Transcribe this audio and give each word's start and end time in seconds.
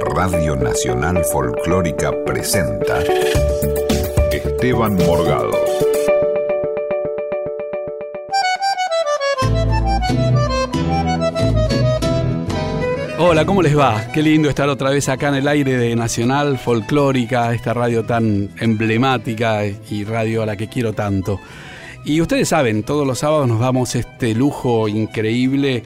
Radio 0.00 0.56
Nacional 0.56 1.24
Folclórica 1.32 2.12
presenta 2.24 2.98
Esteban 4.32 4.94
Morgado. 4.96 5.52
Hola, 13.18 13.46
¿cómo 13.46 13.62
les 13.62 13.78
va? 13.78 14.10
Qué 14.12 14.22
lindo 14.22 14.48
estar 14.48 14.68
otra 14.68 14.90
vez 14.90 15.08
acá 15.08 15.28
en 15.28 15.36
el 15.36 15.48
aire 15.48 15.76
de 15.76 15.94
Nacional 15.94 16.58
Folclórica, 16.58 17.52
esta 17.54 17.74
radio 17.74 18.04
tan 18.04 18.50
emblemática 18.58 19.64
y 19.66 20.04
radio 20.04 20.42
a 20.42 20.46
la 20.46 20.56
que 20.56 20.68
quiero 20.68 20.92
tanto. 20.92 21.40
Y 22.04 22.20
ustedes 22.20 22.48
saben, 22.48 22.82
todos 22.82 23.06
los 23.06 23.20
sábados 23.20 23.48
nos 23.48 23.60
damos 23.60 23.94
este 23.94 24.34
lujo 24.34 24.88
increíble. 24.88 25.84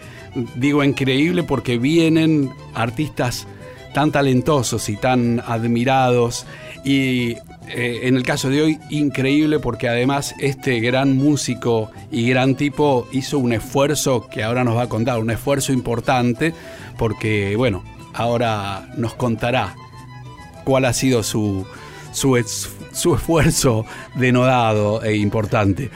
Digo 0.57 0.83
increíble 0.83 1.43
porque 1.43 1.79
vienen 1.79 2.51
artistas 2.75 3.47
tan 3.93 4.13
talentosos 4.13 4.89
y 4.89 4.97
tan 4.97 5.41
admirados. 5.47 6.47
Y 6.85 7.37
eh, 7.69 8.01
en 8.05 8.17
el 8.17 8.23
caso 8.23 8.49
de 8.49 8.63
hoy, 8.63 8.79
increíble 8.91 9.59
porque 9.59 9.89
además 9.89 10.35
este 10.41 10.81
gran 10.81 11.17
músico 11.17 11.91
y 12.11 12.29
gran 12.29 12.55
tipo 12.55 13.07
hizo 13.13 13.39
un 13.39 13.53
esfuerzo 13.53 14.29
que 14.29 14.43
ahora 14.43 14.65
nos 14.65 14.77
va 14.77 14.83
a 14.83 14.89
contar, 14.89 15.19
un 15.19 15.31
esfuerzo 15.31 15.73
importante 15.73 16.55
porque, 16.97 17.57
bueno, 17.57 17.85
ahora 18.15 18.89
nos 18.97 19.15
contará 19.15 19.75
cuál 20.65 20.87
ha 20.87 20.93
sido 20.93 21.23
su, 21.23 21.67
su, 22.13 22.43
su 22.93 23.15
esfuerzo 23.15 23.85
denodado 24.15 25.03
e 25.03 25.17
importante. 25.17 25.91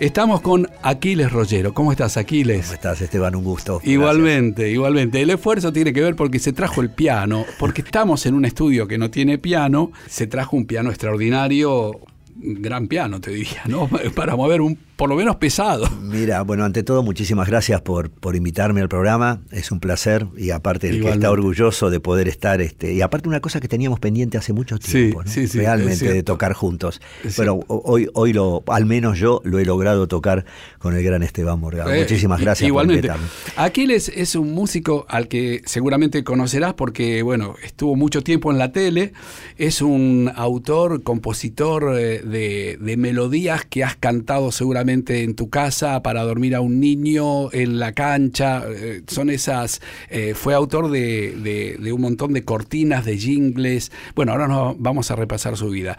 Estamos 0.00 0.42
con 0.42 0.68
Aquiles 0.82 1.32
Rollero. 1.32 1.74
¿Cómo 1.74 1.90
estás, 1.90 2.16
Aquiles? 2.16 2.66
¿Cómo 2.66 2.74
estás, 2.74 3.00
Esteban? 3.00 3.34
Un 3.34 3.42
gusto. 3.42 3.80
Igualmente, 3.82 4.70
igualmente. 4.70 5.20
El 5.20 5.30
esfuerzo 5.30 5.72
tiene 5.72 5.92
que 5.92 6.00
ver 6.00 6.14
porque 6.14 6.38
se 6.38 6.52
trajo 6.52 6.80
el 6.82 6.90
piano, 6.90 7.44
porque 7.58 7.82
estamos 7.82 8.24
en 8.24 8.34
un 8.34 8.44
estudio 8.44 8.86
que 8.86 8.96
no 8.96 9.10
tiene 9.10 9.38
piano, 9.38 9.90
se 10.06 10.28
trajo 10.28 10.56
un 10.56 10.66
piano 10.66 10.90
extraordinario, 10.90 11.98
gran 12.38 12.88
piano, 12.88 13.20
te 13.20 13.30
diría, 13.30 13.62
¿no? 13.66 13.88
Para 14.14 14.36
mover 14.36 14.60
un 14.60 14.78
por 14.98 15.08
lo 15.08 15.14
menos 15.14 15.36
pesado. 15.36 15.88
Mira, 16.02 16.42
bueno, 16.42 16.64
ante 16.64 16.82
todo, 16.82 17.04
muchísimas 17.04 17.46
gracias 17.46 17.80
por, 17.82 18.10
por 18.10 18.34
invitarme 18.34 18.80
al 18.80 18.88
programa. 18.88 19.40
Es 19.52 19.70
un 19.70 19.78
placer 19.78 20.26
y 20.36 20.50
aparte 20.50 20.88
el 20.88 21.00
que 21.00 21.10
está 21.10 21.30
orgulloso 21.30 21.88
de 21.88 22.00
poder 22.00 22.26
estar, 22.26 22.60
este, 22.60 22.94
y 22.94 23.00
aparte 23.00 23.28
una 23.28 23.38
cosa 23.38 23.60
que 23.60 23.68
teníamos 23.68 24.00
pendiente 24.00 24.38
hace 24.38 24.52
mucho 24.52 24.76
tiempo, 24.76 25.22
¿no? 25.22 25.30
realmente 25.54 26.12
de 26.12 26.22
tocar 26.24 26.52
juntos. 26.52 27.00
Pero 27.36 27.60
hoy, 27.68 28.10
hoy 28.12 28.32
lo, 28.32 28.64
al 28.66 28.86
menos 28.86 29.20
yo 29.20 29.40
lo 29.44 29.60
he 29.60 29.64
logrado 29.64 30.08
tocar 30.08 30.44
con 30.80 30.96
el 30.96 31.04
gran 31.04 31.22
Esteban 31.22 31.60
Morgado. 31.60 31.94
Eh, 31.94 32.00
muchísimas 32.00 32.40
gracias 32.40 32.66
igualmente. 32.66 33.06
por 33.06 33.18
invitarme. 33.18 33.54
Aquiles 33.54 34.08
es 34.08 34.34
un 34.34 34.52
músico 34.52 35.06
al 35.08 35.28
que 35.28 35.62
seguramente 35.64 36.24
conocerás 36.24 36.74
porque, 36.74 37.22
bueno, 37.22 37.54
estuvo 37.62 37.94
mucho 37.94 38.22
tiempo 38.22 38.50
en 38.50 38.58
la 38.58 38.72
tele. 38.72 39.12
Es 39.58 39.80
un 39.80 40.28
autor, 40.34 41.04
compositor 41.04 41.96
eh, 41.96 42.20
de, 42.28 42.78
de 42.80 42.96
melodías 42.96 43.64
que 43.64 43.84
has 43.84 43.96
cantado 43.96 44.52
seguramente 44.52 45.22
en 45.22 45.34
tu 45.34 45.48
casa 45.50 46.02
para 46.02 46.22
dormir 46.22 46.54
a 46.54 46.60
un 46.60 46.80
niño, 46.80 47.52
en 47.52 47.78
la 47.78 47.92
cancha. 47.92 48.64
Eh, 48.68 49.02
son 49.06 49.30
esas. 49.30 49.80
Eh, 50.10 50.34
fue 50.34 50.54
autor 50.54 50.90
de, 50.90 51.90
un 51.92 52.00
montón 52.00 52.32
de 52.32 52.44
cortinas, 52.44 53.04
de 53.04 53.18
jingles. 53.18 53.92
Bueno, 54.14 54.32
ahora 54.32 54.48
nos 54.48 54.78
vamos 54.78 55.10
a 55.10 55.16
repasar 55.16 55.56
su 55.56 55.70
vida. 55.70 55.98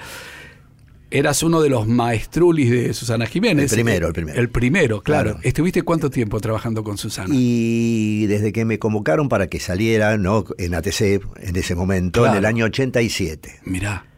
Eras 1.11 1.41
uno 1.41 1.59
de 1.61 1.69
los 1.69 1.88
maestrulis 1.88 2.69
de 2.69 2.94
Susana 2.94 3.25
Jiménez. 3.25 3.72
El 3.72 3.77
primero, 3.77 4.07
el 4.07 4.13
primero. 4.13 4.39
El 4.39 4.50
primero, 4.50 5.02
claro. 5.02 5.39
¿Estuviste 5.41 5.81
cuánto 5.81 6.11
tiempo 6.11 6.39
trabajando 6.39 6.83
con 6.83 7.00
Susana? 7.00 7.33
Y 7.35 8.27
desde 8.27 8.52
que 8.53 8.63
me 8.63 8.77
convocaron 8.77 9.27
para 9.27 9.47
que 9.47 9.59
saliera, 9.59 10.17
¿no? 10.17 10.45
En 10.59 10.75
ATC, 10.75 11.22
en 11.41 11.55
ese 11.55 11.73
momento, 11.73 12.27
en 12.27 12.35
el 12.35 12.45
año 12.45 12.66
87. 12.66 13.61
Mirá. 13.66 14.09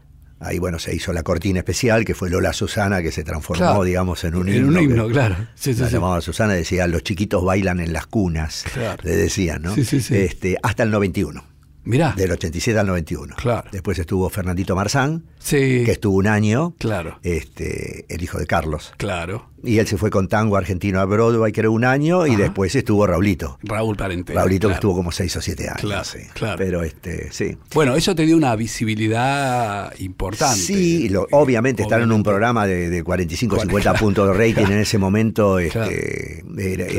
Ahí, 0.42 0.58
bueno, 0.58 0.80
se 0.80 0.96
hizo 0.96 1.14
la 1.14 1.22
cortina 1.22 1.60
especial, 1.60 2.04
que 2.04 2.16
fue 2.16 2.30
Lola 2.30 2.52
Susana, 2.52 3.02
que 3.02 3.12
se 3.12 3.24
transformó, 3.24 3.84
digamos, 3.84 4.24
en 4.24 4.36
un 4.36 4.50
himno. 4.50 4.60
En 4.60 4.78
un 4.78 4.84
himno, 4.84 5.08
claro. 5.08 5.36
Sí, 5.54 5.74
la 5.76 5.88
llamaba 5.88 6.20
Susana, 6.20 6.54
decía, 6.54 6.88
los 6.88 7.04
chiquitos 7.04 7.46
bailan 7.46 7.80
en 7.80 7.94
las 7.94 8.08
cunas, 8.08 8.66
le 9.04 9.16
decían, 9.16 9.62
¿no? 9.62 9.76
Este, 9.76 10.58
hasta 10.64 10.84
el 10.84 10.90
91. 10.92 11.44
Mirá. 11.84 12.14
Del 12.16 12.32
87 12.32 12.78
al 12.78 12.88
91. 12.88 13.36
Claro. 13.38 13.70
Después 13.72 13.98
estuvo 13.98 14.30
Fernandito 14.30 14.76
Marzán, 14.76 15.24
sí. 15.40 15.84
que 15.86 15.92
estuvo 15.92 16.18
un 16.18 16.28
año. 16.28 16.76
Claro. 16.78 17.20
Este, 17.24 18.06
el 18.10 18.22
hijo 18.22 18.38
de 18.38 18.46
Carlos. 18.46 18.94
Claro. 18.98 19.50
Y 19.64 19.78
él 19.80 19.88
se 19.88 19.98
fue 19.98 20.10
con 20.10 20.28
tango 20.28 20.58
argentino 20.58 21.00
a 21.00 21.06
Broadway, 21.06 21.52
creo, 21.52 21.72
un 21.72 21.86
año, 21.86 22.26
y 22.26 22.36
después 22.36 22.74
estuvo 22.76 23.06
Raulito. 23.06 23.60
Raúl 23.64 23.96
Parente. 23.96 24.34
Raulito 24.34 24.68
que 24.68 24.76
estuvo 24.76 24.96
como 24.96 25.12
seis 25.12 25.36
o 25.36 25.42
siete 25.42 25.68
años. 25.68 25.82
Claro, 25.82 26.10
claro. 26.34 26.58
Pero 26.58 26.84
este, 26.84 27.32
sí. 27.32 27.58
Bueno, 27.74 27.96
eso 27.96 28.16
te 28.16 28.26
dio 28.26 28.36
una 28.36 28.56
visibilidad 28.56 29.94
importante. 30.00 30.60
Sí, 30.60 31.10
lo, 31.10 31.28
obviamente, 31.32 31.84
estar 31.84 32.02
en 32.02 32.12
un 32.12 32.24
programa 32.24 32.66
de, 32.66 33.04
45 33.04 33.56
o 33.56 33.60
50 33.60 33.94
puntos 33.96 34.28
de 34.28 34.34
rating 34.34 34.72
en 34.72 34.80
ese 34.80 34.98
momento 34.98 35.60
este, 35.60 36.44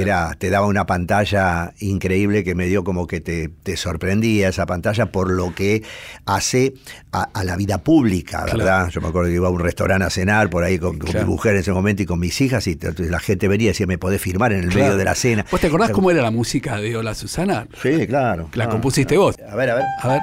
era, 0.01 0.35
te 0.39 0.51
daba 0.51 0.67
una 0.67 0.87
pantalla 0.87 1.73
increíble 1.81 2.45
que 2.45 2.55
me 2.55 2.67
dio 2.67 2.85
como 2.85 3.07
que 3.07 3.21
te, 3.21 3.51
sorprendía 3.77 4.49
esa 4.49 4.67
pantalla 4.67 5.11
por 5.11 5.31
lo 5.31 5.55
que 5.55 5.83
hace 6.27 6.75
a, 7.11 7.45
la 7.45 7.57
vida 7.57 7.79
pública, 7.79 8.45
¿verdad? 8.45 8.89
Yo 8.91 9.01
me 9.01 9.09
acuerdo 9.09 9.29
que 9.29 9.35
iba 9.35 9.49
a 9.49 9.51
un 9.51 9.61
restaurante 9.61 10.05
a 10.05 10.11
cenar 10.11 10.51
por 10.51 10.63
ahí 10.63 10.79
con, 10.79 10.99
con 10.99 11.13
mi 11.15 11.25
mujer 11.25 11.55
en 11.55 11.61
ese 11.61 11.73
momento 11.73 12.03
y 12.03 12.07
con 12.07 12.21
mis 12.21 12.41
hijas 12.41 12.52
y 12.67 12.79
la 13.09 13.19
gente 13.19 13.49
venía 13.49 13.67
y 13.67 13.69
decía, 13.69 13.87
¿me 13.87 13.97
podés 13.97 14.21
firmar 14.21 14.53
en 14.53 14.65
el 14.65 14.69
medio 14.69 14.97
de 14.97 15.05
la 15.05 15.15
cena? 15.15 15.47
¿Vos 15.51 15.61
te 15.61 15.69
acordás 15.69 15.91
cómo 15.91 16.11
era 16.11 16.21
la 16.21 16.31
música 16.31 16.77
de 16.77 16.97
Hola 16.97 17.15
Susana? 17.15 17.67
Sí, 17.83 18.07
claro. 18.07 18.51
La 18.55 18.69
compusiste 18.69 19.17
vos. 19.17 19.37
A 19.49 19.57
ver, 19.57 19.71
a 19.71 19.75
ver. 19.77 19.85
A 20.03 20.09
ver. 20.09 20.21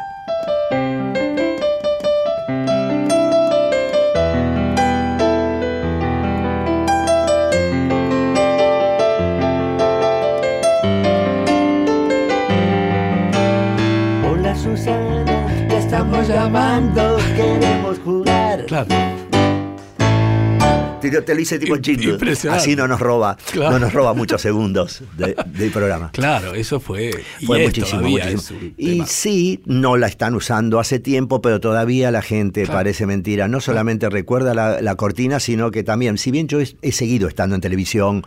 Hola 14.30 14.56
Susana, 14.56 15.68
te 15.68 15.78
estamos 15.78 16.28
llamando, 16.28 17.18
queremos 17.36 17.98
jugar. 18.00 18.66
Claro 18.68 19.19
te, 21.10 21.34
lo 21.34 21.42
hice 21.42 21.60
tipo 21.60 21.78
chino. 21.78 22.18
Así 22.52 22.76
no 22.76 22.88
nos 22.88 23.00
roba, 23.00 23.38
no 23.56 23.80
nos 23.80 23.94
roba 23.94 24.14
muchos 24.14 24.42
segundos 24.42 25.04
del 25.18 25.72
programa. 25.72 26.12
Claro, 26.12 26.54
eso 26.54 26.80
fue. 26.80 27.12
Fue 27.46 27.64
muchísimo. 27.64 28.08
Y 28.78 29.04
sí, 29.06 29.62
no 29.66 29.98
la 29.98 30.08
están 30.08 30.36
usando 30.36 30.80
hace 30.80 31.00
tiempo, 31.00 31.42
pero 31.42 31.60
todavía 31.60 32.12
la 32.12 32.22
gente 32.22 32.66
parece 32.66 33.06
mentira. 33.06 33.48
No 33.48 33.62
solamente 33.62 34.10
recuerda 34.10 34.54
la, 34.54 34.96
cortina, 34.96 35.40
sino 35.40 35.72
que 35.72 35.84
también, 35.84 36.18
si 36.18 36.32
bien 36.32 36.48
yo 36.48 36.60
he, 36.60 36.92
seguido 36.92 37.28
estando 37.28 37.56
en 37.56 37.62
televisión, 37.62 38.24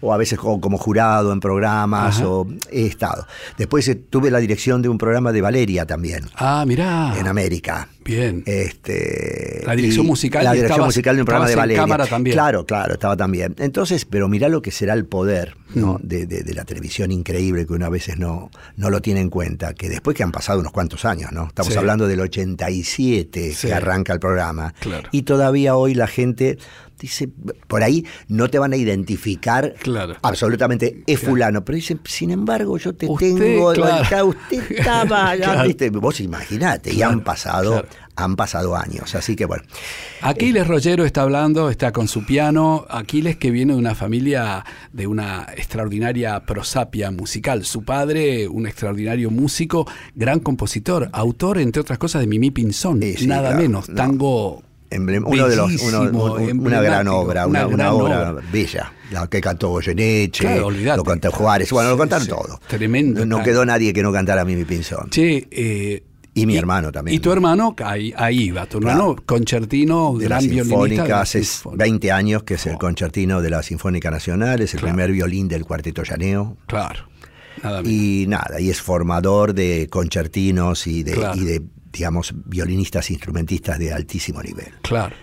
o 0.00 0.12
a 0.12 0.16
veces 0.16 0.38
como, 0.38 0.78
jurado 0.78 1.32
en 1.32 1.40
programas, 1.40 2.20
o 2.22 2.46
he 2.70 2.86
estado. 2.86 3.26
Después 3.56 3.86
eh, 3.88 3.94
tuve 3.94 4.30
la 4.30 4.38
dirección 4.38 4.82
de 4.82 4.88
un 4.88 4.98
programa 4.98 5.32
de 5.32 5.40
Valeria 5.40 5.86
también. 5.86 6.24
Ah, 6.34 6.64
mirá. 6.66 7.14
En 7.18 7.26
América. 7.26 7.88
Bien. 8.04 8.42
Este, 8.46 9.62
la 9.66 9.74
dirección 9.74 10.06
musical. 10.06 10.44
La 10.44 10.52
dirección 10.52 10.84
musical 10.84 11.16
de 11.16 11.22
un 11.22 11.26
programa 11.26 11.48
de 11.48 11.56
Valeria. 11.56 11.86
Claro, 12.32 12.64
claro, 12.64 12.94
estaba 12.94 13.16
también. 13.16 13.54
Entonces, 13.58 14.04
pero 14.04 14.28
mirá 14.28 14.48
lo 14.48 14.62
que 14.62 14.70
será 14.70 14.94
el 14.94 15.04
poder 15.06 15.54
¿no? 15.76 15.94
Mm. 15.94 16.06
de, 16.06 16.54
la 16.54 16.64
televisión 16.64 17.12
increíble 17.12 17.66
que 17.66 17.72
uno 17.72 17.86
a 17.86 17.90
veces 17.90 18.18
no, 18.18 18.50
no 18.76 18.90
lo 18.90 19.00
tiene 19.00 19.20
en 19.20 19.30
cuenta, 19.30 19.74
que 19.74 19.88
después 19.88 20.16
que 20.16 20.22
han 20.22 20.32
pasado 20.32 20.60
unos 20.60 20.72
cuantos 20.72 21.04
años, 21.04 21.32
¿no? 21.32 21.46
Estamos 21.46 21.76
hablando 21.76 22.06
del 22.06 22.20
87 22.20 23.54
que 23.60 23.74
arranca 23.74 24.12
el 24.12 24.20
programa. 24.20 24.74
Y 25.12 25.22
todavía 25.22 25.76
hoy 25.76 25.94
la 25.94 26.06
gente 26.06 26.58
dice, 26.98 27.28
por 27.66 27.82
ahí 27.82 28.04
no 28.28 28.48
te 28.48 28.58
van 28.58 28.72
a 28.72 28.76
identificar 28.76 29.74
absolutamente 30.22 31.02
es 31.06 31.20
fulano, 31.20 31.64
pero 31.64 31.76
dicen, 31.76 32.00
sin 32.04 32.30
embargo, 32.30 32.78
yo 32.78 32.94
te 32.94 33.06
tengo, 33.18 33.72
claro. 33.72 34.26
usted 34.28 34.70
estaba, 34.70 35.34
¿viste? 35.64 35.90
vos 35.90 36.20
imaginate, 36.20 36.92
y 36.92 37.02
han 37.02 37.22
pasado, 37.22 37.84
han 38.16 38.36
pasado 38.36 38.76
años, 38.76 39.14
así 39.14 39.36
que 39.36 39.44
bueno. 39.44 39.64
Aquiles 40.22 40.62
eh, 40.62 40.66
Rollero 40.66 41.04
está 41.04 41.22
hablando, 41.22 41.68
está 41.68 41.92
con 41.92 42.08
su 42.08 42.24
piano, 42.24 42.86
Aquiles 42.88 43.36
que 43.36 43.50
viene 43.50 43.74
de 43.74 43.78
una 43.78 43.94
familia 43.94 44.64
de 44.92 45.06
una 45.06 45.46
extraordinaria 45.66 46.38
prosapia 46.46 47.10
musical, 47.10 47.64
su 47.64 47.82
padre, 47.82 48.46
un 48.46 48.68
extraordinario 48.68 49.30
músico, 49.32 49.86
gran 50.14 50.38
compositor, 50.38 51.10
autor, 51.12 51.58
entre 51.58 51.82
otras 51.82 51.98
cosas, 51.98 52.20
de 52.20 52.28
Mimi 52.28 52.52
Pinzón, 52.52 53.00
nada 53.26 53.54
menos, 53.56 53.86
tango 53.92 54.62
uno 54.96 55.48
de 55.48 55.56
los, 55.56 55.82
una 55.82 56.80
gran 56.80 57.08
obra, 57.08 57.46
una, 57.48 57.92
obra, 57.92 58.36
bella. 58.52 58.92
La 59.10 59.26
que 59.26 59.40
cantó 59.40 59.70
Goyeneche, 59.70 60.60
lo 60.60 61.04
cantó 61.04 61.32
Juárez, 61.32 61.70
bueno, 61.70 61.90
lo 61.90 61.98
cantaron 61.98 62.28
todo. 62.28 62.60
Tremendo. 62.68 63.26
No, 63.26 63.42
quedó 63.42 63.64
nadie 63.64 63.92
que 63.92 64.02
no 64.02 64.12
cantara 64.12 64.44
Mimi 64.44 64.64
Pinzón. 64.64 65.08
Sí, 65.10 65.46
eh, 65.50 66.02
y 66.36 66.44
mi 66.44 66.56
hermano 66.56 66.92
también. 66.92 67.16
Y 67.16 67.20
tu 67.20 67.32
hermano, 67.32 67.74
ahí, 67.82 68.12
ahí 68.16 68.50
va, 68.50 68.66
tu 68.66 68.76
hermano 68.78 69.16
concertino, 69.24 70.16
de 70.18 70.26
gran 70.26 70.44
la 70.44 70.50
Sinfónica, 70.50 71.20
hace 71.22 71.42
20 71.72 72.12
años 72.12 72.42
que 72.42 72.54
es 72.54 72.66
el 72.66 72.76
concertino 72.76 73.40
de 73.40 73.48
la 73.48 73.62
Sinfónica 73.62 74.10
Nacional, 74.10 74.60
es 74.60 74.74
el 74.74 74.80
primer 74.80 75.10
violín 75.12 75.48
del 75.48 75.64
Cuarteto 75.64 76.02
Llaneo. 76.02 76.58
Claro. 76.66 77.08
Nada 77.62 77.80
y 77.84 78.26
nada, 78.28 78.60
y 78.60 78.68
es 78.68 78.82
formador 78.82 79.54
de 79.54 79.88
concertinos 79.90 80.86
y 80.86 81.02
de, 81.02 81.12
Claro. 81.14 81.40
y 81.40 81.44
de, 81.44 81.62
digamos, 81.90 82.34
violinistas, 82.44 83.10
instrumentistas 83.10 83.78
de 83.78 83.94
altísimo 83.94 84.42
nivel. 84.42 84.74
Claro. 84.82 85.16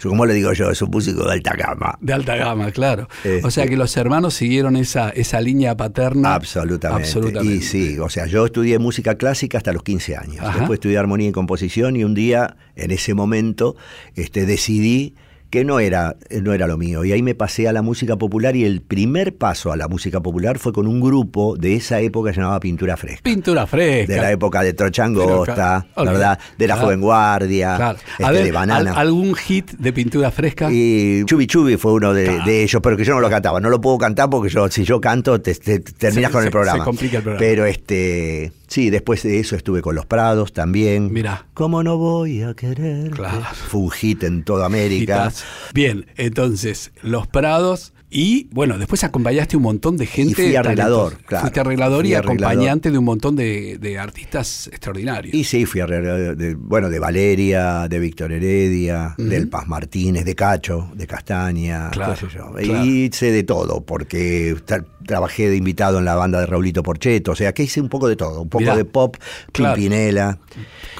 Yo, 0.00 0.08
como 0.10 0.24
le 0.26 0.34
digo 0.34 0.52
yo, 0.52 0.70
es 0.70 0.80
un 0.82 0.90
músico 0.90 1.24
de 1.26 1.32
alta 1.34 1.52
gama. 1.54 1.96
De 2.00 2.12
alta 2.12 2.34
gama, 2.36 2.70
claro. 2.72 3.06
Este- 3.22 3.46
O 3.46 3.50
sea 3.50 3.66
que 3.66 3.76
los 3.76 3.96
hermanos 3.96 4.34
siguieron 4.34 4.76
esa, 4.76 5.10
esa 5.10 5.40
línea 5.40 5.76
paterna. 5.76 6.34
Absolutamente. 6.34 7.04
Absolutamente. 7.04 7.54
Y 7.56 7.60
sí, 7.60 7.98
o 7.98 8.08
sea, 8.08 8.26
yo 8.26 8.46
estudié 8.46 8.78
música 8.78 9.16
clásica 9.16 9.58
hasta 9.58 9.72
los 9.72 9.82
15 9.82 10.16
años. 10.16 10.40
Ajá. 10.40 10.58
Después 10.58 10.78
estudié 10.78 10.98
armonía 10.98 11.28
y 11.28 11.32
composición 11.32 11.96
y 11.96 12.04
un 12.04 12.14
día, 12.14 12.56
en 12.76 12.90
ese 12.90 13.14
momento, 13.14 13.76
este, 14.16 14.46
decidí 14.46 15.14
que 15.50 15.64
no 15.64 15.80
era, 15.80 16.16
no 16.42 16.52
era 16.52 16.66
lo 16.66 16.78
mío. 16.78 17.04
Y 17.04 17.12
ahí 17.12 17.22
me 17.22 17.34
pasé 17.34 17.66
a 17.68 17.72
la 17.72 17.82
música 17.82 18.16
popular 18.16 18.54
y 18.56 18.64
el 18.64 18.80
primer 18.82 19.36
paso 19.36 19.72
a 19.72 19.76
la 19.76 19.88
música 19.88 20.20
popular 20.20 20.58
fue 20.58 20.72
con 20.72 20.86
un 20.86 21.00
grupo 21.00 21.56
de 21.56 21.74
esa 21.74 22.00
época 22.00 22.30
llamado 22.32 22.60
Pintura 22.60 22.96
Fresca. 22.96 23.20
Pintura 23.22 23.66
fresca. 23.66 24.12
De 24.14 24.20
la 24.20 24.30
época 24.30 24.62
de 24.62 24.72
Trochangosta, 24.72 25.86
¿verdad? 25.96 26.38
De 26.56 26.66
la 26.66 26.74
Claro. 26.74 26.86
Joven 26.86 27.00
Guardia, 27.00 27.76
Claro. 27.76 27.98
este, 27.98 28.24
A 28.24 28.30
ver, 28.30 28.44
de 28.44 28.52
Banana. 28.52 28.92
¿al- 28.92 28.98
¿algún 28.98 29.34
hit 29.34 29.70
de 29.72 29.92
pintura 29.92 30.30
fresca? 30.30 30.68
Y 30.70 31.24
Chubi 31.26 31.46
Chubi 31.46 31.76
fue 31.76 31.92
uno 31.94 32.12
de, 32.14 32.24
Claro. 32.26 32.44
de 32.44 32.62
ellos, 32.62 32.80
pero 32.82 32.96
que 32.96 33.04
yo 33.04 33.14
no 33.14 33.20
lo 33.20 33.28
cantaba. 33.28 33.60
No 33.60 33.70
lo 33.70 33.80
puedo 33.80 33.98
cantar 33.98 34.30
porque 34.30 34.48
yo, 34.50 34.68
si 34.68 34.84
yo 34.84 35.00
canto, 35.00 35.40
te, 35.40 35.54
te- 35.54 35.80
terminas 35.80 36.30
Se- 36.30 36.32
con 36.32 36.42
se- 36.42 36.46
el 36.46 36.52
programa. 36.52 36.78
se 36.78 36.84
complica 36.84 37.16
el 37.18 37.22
programa. 37.24 37.40
Pero 37.40 37.64
este, 37.66 38.52
sí, 38.70 38.88
después 38.88 39.22
de 39.22 39.38
eso 39.38 39.54
estuve 39.56 39.82
con 39.82 39.94
Los 39.94 40.06
Prados 40.06 40.54
también. 40.54 41.12
Mirá. 41.12 41.46
¿Cómo 41.52 41.82
no 41.82 41.98
voy 41.98 42.42
a 42.42 42.54
querer? 42.54 43.10
Claro. 43.10 43.44
Fue 43.68 43.80
un 43.80 43.90
hit 43.90 44.22
en 44.22 44.44
toda 44.44 44.64
América. 44.64 45.30
Bien, 45.74 46.06
entonces, 46.16 46.92
Los 47.02 47.26
Prados. 47.26 47.92
Y 48.12 48.48
bueno, 48.50 48.76
después 48.76 49.04
acompañaste 49.04 49.56
un 49.56 49.62
montón 49.62 49.96
de 49.96 50.04
gente. 50.06 50.42
Y 50.42 50.46
fui 50.48 50.56
arreglador, 50.56 51.10
talentosa. 51.12 51.26
claro. 51.28 51.42
Fuiste 51.42 51.60
arreglador 51.60 52.00
Fui 52.00 52.10
y 52.10 52.14
arreglador. 52.14 52.44
acompañante 52.44 52.90
de 52.90 52.98
un 52.98 53.04
montón 53.04 53.36
de, 53.36 53.78
de 53.78 53.98
artistas 54.00 54.66
extraordinarios. 54.72 55.32
Y 55.32 55.44
sí, 55.44 55.64
fui 55.64 55.80
a 55.80 55.86
de, 55.86 56.54
bueno, 56.56 56.90
de 56.90 56.98
Valeria, 56.98 57.86
de 57.88 57.98
Víctor 58.00 58.32
Heredia, 58.32 59.14
del 59.16 59.48
Paz 59.48 59.68
Martínez, 59.68 60.24
de 60.24 60.34
Cacho, 60.34 60.90
de 60.94 61.06
Castaña, 61.06 61.90
Claro, 61.90 62.14
qué 62.14 62.20
sé 62.26 62.26
yo. 62.34 62.50
claro. 62.52 62.84
Y 62.84 63.04
hice 63.04 63.30
de 63.30 63.44
todo, 63.44 63.80
porque 63.82 64.56
tra- 64.66 64.84
trabajé 65.06 65.48
de 65.48 65.56
invitado 65.56 65.98
en 66.00 66.04
la 66.04 66.16
banda 66.16 66.40
de 66.40 66.46
Raulito 66.46 66.82
Porcheto, 66.82 67.30
o 67.32 67.36
sea 67.36 67.52
que 67.52 67.62
hice 67.62 67.80
un 67.80 67.88
poco 67.88 68.08
de 68.08 68.16
todo, 68.16 68.42
un 68.42 68.48
poco 68.48 68.62
Mirá. 68.62 68.76
de 68.76 68.84
pop, 68.84 69.16
Claro. 69.52 69.76
Pimpinela, 69.76 70.38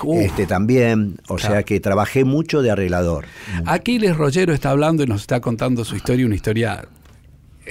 Uf. 0.04 0.20
este 0.20 0.46
también, 0.46 1.16
o 1.28 1.38
sea 1.38 1.64
que 1.64 1.80
trabajé 1.80 2.24
mucho 2.24 2.62
de 2.62 2.70
arreglador. 2.70 3.24
Aquiles 3.66 4.16
Rollero 4.16 4.52
está 4.54 4.70
hablando 4.70 5.02
y 5.02 5.06
nos 5.06 5.22
está 5.22 5.40
contando 5.40 5.84
su 5.84 5.96
historia, 5.96 6.24
una 6.26 6.34
historia 6.36 6.84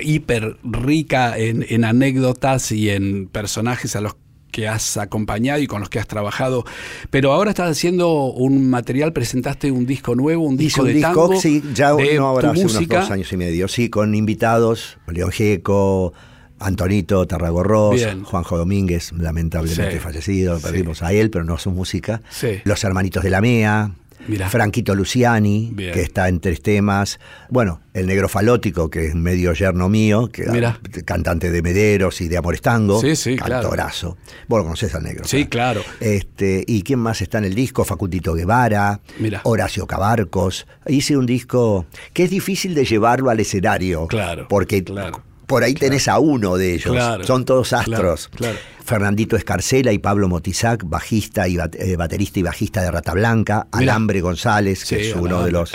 hiper 0.04 0.58
rica 0.64 1.38
en, 1.38 1.66
en 1.70 1.86
anécdotas 1.86 2.72
y 2.72 2.90
en 2.90 3.28
personajes 3.28 3.96
a 3.96 4.02
los 4.02 4.16
que 4.52 4.68
has 4.68 4.98
acompañado 4.98 5.60
y 5.62 5.68
con 5.68 5.80
los 5.80 5.90
que 5.90 6.00
has 6.00 6.08
trabajado. 6.08 6.66
Pero 7.12 7.32
ahora 7.34 7.52
estás 7.52 7.70
haciendo 7.70 8.26
un 8.32 8.68
material, 8.70 9.14
presentaste 9.14 9.72
un 9.72 9.86
disco 9.86 10.16
nuevo, 10.16 10.44
un 10.44 10.56
Hice 10.56 10.64
disco 10.64 10.82
un 10.82 10.88
de 10.88 10.94
disco, 10.96 11.10
tango, 11.30 11.40
sí, 11.40 11.62
ya 11.74 11.94
de 11.94 12.16
no 12.16 12.26
ahora 12.28 12.50
hace 12.52 12.64
música. 12.64 12.96
unos 12.96 13.08
dos 13.08 13.12
años 13.12 13.32
y 13.32 13.38
medio, 13.38 13.68
sí, 13.68 13.90
con 13.90 14.16
invitados, 14.16 14.98
León 15.08 15.32
Gieco, 15.32 16.14
Antonito 16.60 17.26
Tarragorros. 17.28 18.02
Juanjo 18.24 18.58
Domínguez, 18.58 19.12
lamentablemente 19.14 19.94
Sí. 19.94 20.00
fallecido, 20.00 20.58
Sí. 20.58 20.64
perdimos 20.64 21.04
a 21.04 21.14
él, 21.14 21.30
pero 21.30 21.46
no 21.46 21.58
su 21.60 21.70
música. 21.72 22.22
Sí. 22.30 22.60
Los 22.64 22.84
hermanitos 22.84 23.24
de 23.24 23.30
la 23.30 23.42
MEA, 23.42 23.92
Mirá. 24.28 24.50
Franquito 24.50 24.94
Luciani, 24.96 25.72
Bien. 25.74 25.94
que 25.94 26.02
está 26.02 26.28
en 26.30 26.40
tres 26.40 26.62
temas. 26.62 27.20
Bueno, 27.50 27.82
el 27.94 28.06
negro 28.08 28.30
falótico, 28.30 28.90
que 28.90 29.08
es 29.08 29.16
medio 29.16 29.54
yerno 29.54 29.90
mío, 29.90 30.30
que 30.32 30.46
Mirá. 30.48 30.80
cantante 31.06 31.52
de 31.52 31.62
Mederos 31.62 32.22
y 32.22 32.28
de 32.28 32.38
Amores 32.38 32.62
Tango. 32.62 33.02
Sí, 33.02 33.16
sí, 33.16 33.36
claro. 33.38 33.64
cantorazo. 33.64 34.18
Vos 34.48 34.60
lo 34.60 34.64
conocés 34.66 34.94
al 34.94 35.04
negro. 35.04 35.24
Sí, 35.26 35.46
claro. 35.48 35.82
Este, 36.00 36.64
¿Y 36.68 36.84
quién 36.84 37.00
más 37.00 37.22
está 37.22 37.38
en 37.40 37.46
el 37.46 37.56
disco? 37.56 37.84
Facundito 37.86 38.34
Guevara, 38.34 39.00
Mirá. 39.20 39.42
Horacio 39.46 39.88
Cabarcos. 39.88 40.68
Hice 40.88 41.18
un 41.18 41.26
disco 41.26 41.86
que 42.14 42.24
es 42.26 42.30
difícil 42.30 42.74
de 42.76 42.86
llevarlo 42.86 43.30
al 43.30 43.40
escenario. 43.40 44.08
Claro, 44.08 44.48
Porque 44.48 44.84
claro, 44.84 45.24
por 45.50 45.64
ahí 45.64 45.74
tenés 45.74 46.08
a 46.08 46.20
uno 46.20 46.56
de 46.58 46.76
ellos. 46.76 46.94
Claro, 46.94 47.24
Son 47.26 47.44
todos 47.44 47.74
astros. 47.74 48.30
claro. 48.30 48.58
Fernandito 48.86 49.36
Escarcela 49.36 49.92
y 49.92 50.00
Pablo 50.00 50.28
Motizac, 50.30 50.84
bajista 50.84 51.48
y 51.48 51.58
bat- 51.58 51.76
eh, 51.78 51.96
baterista 51.96 52.40
y 52.40 52.44
bajista 52.44 52.82
de 52.82 52.90
Rata 52.90 53.14
Blanca. 53.14 53.68
Mirá. 53.74 53.94
Alambre 53.94 54.22
González, 54.22 54.84
que 54.86 55.10
es 55.10 55.16
uno 55.16 55.26
Alambre, 55.42 55.46
de 55.46 55.52
los, 55.52 55.72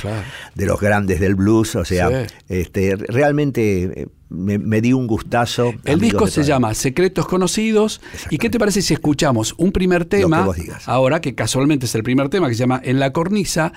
de 0.57 0.67
los 0.67 0.81
grandes 0.81 1.21
del 1.21 1.35
blues. 1.37 1.77
O 1.77 1.85
sea, 1.85 2.09
Sí. 2.09 2.35
este, 2.49 2.97
realmente 2.97 4.03
eh, 4.03 4.07
me, 4.31 4.59
me 4.59 4.81
di 4.81 4.93
un 4.93 5.07
gustazo. 5.07 5.75
El 5.85 6.01
disco 6.01 6.27
se 6.27 6.43
llama 6.43 6.75
Secretos 6.75 7.27
Conocidos. 7.29 8.01
¿Y 8.31 8.39
qué 8.39 8.51
te 8.51 8.59
parece 8.59 8.83
si 8.83 8.95
escuchamos 8.95 9.55
un 9.59 9.71
primer 9.71 10.07
tema? 10.07 10.43
vos 10.45 10.57
digas. 10.57 10.89
Ahora, 10.89 11.21
que 11.21 11.37
casualmente 11.37 11.87
es 11.87 11.95
el 11.95 12.03
primer 12.03 12.29
tema, 12.31 12.49
que 12.49 12.55
se 12.55 12.61
llama 12.61 12.81
En 12.83 12.99
la 12.99 13.13
cornisa. 13.13 13.73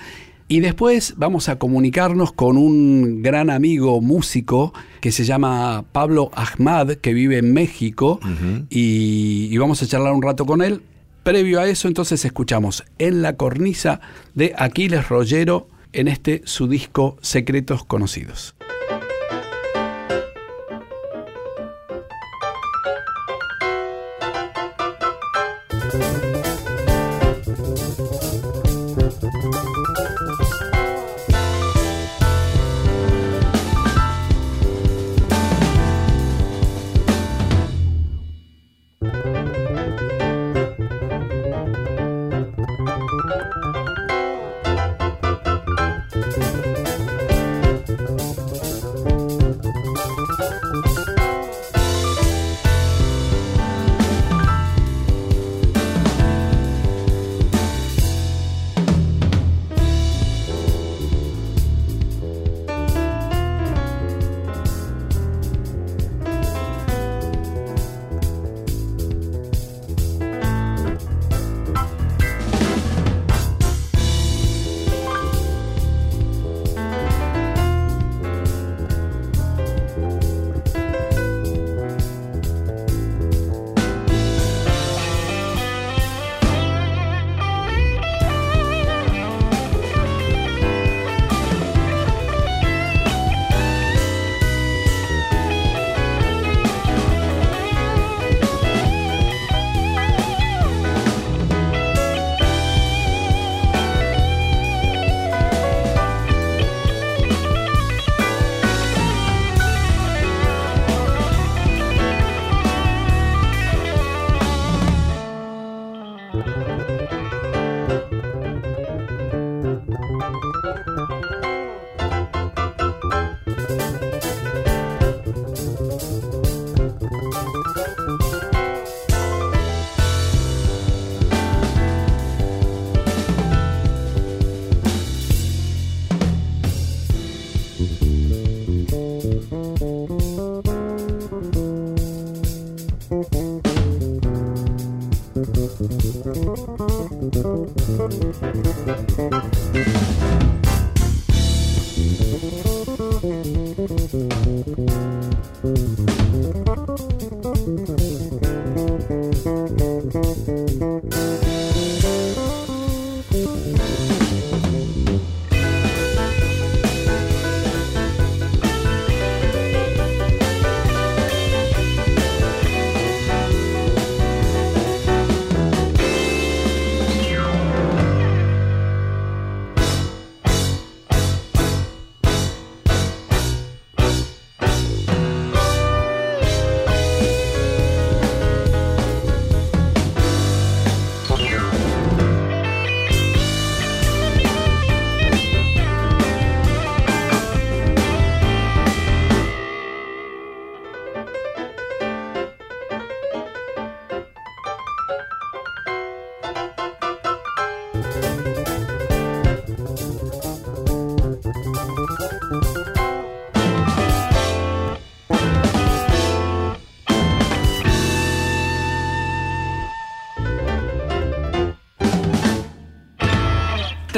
Y 0.50 0.60
después 0.60 1.14
vamos 1.18 1.50
a 1.50 1.58
comunicarnos 1.58 2.32
con 2.32 2.56
un 2.56 3.22
gran 3.22 3.50
amigo 3.50 4.00
músico 4.00 4.72
que 5.02 5.12
se 5.12 5.24
llama 5.24 5.84
Pablo 5.92 6.30
Ahmad, 6.34 6.92
que 6.92 7.12
vive 7.12 7.36
en 7.36 7.52
México. 7.52 8.18
y, 8.70 9.48
y 9.50 9.58
vamos 9.58 9.82
a 9.82 9.86
charlar 9.86 10.14
un 10.14 10.22
rato 10.22 10.46
con 10.46 10.62
él. 10.62 10.80
Previo 11.22 11.60
a 11.60 11.68
eso, 11.68 11.88
entonces 11.88 12.24
escuchamos 12.24 12.84
En 12.98 13.20
la 13.20 13.36
cornisa 13.36 14.00
de 14.34 14.54
Aquiles 14.56 15.10
Rollero 15.10 15.68
en 15.92 16.08
este 16.08 16.40
su 16.46 16.66
disco 16.66 17.18
Secretos 17.20 17.84
Conocidos. 17.84 18.54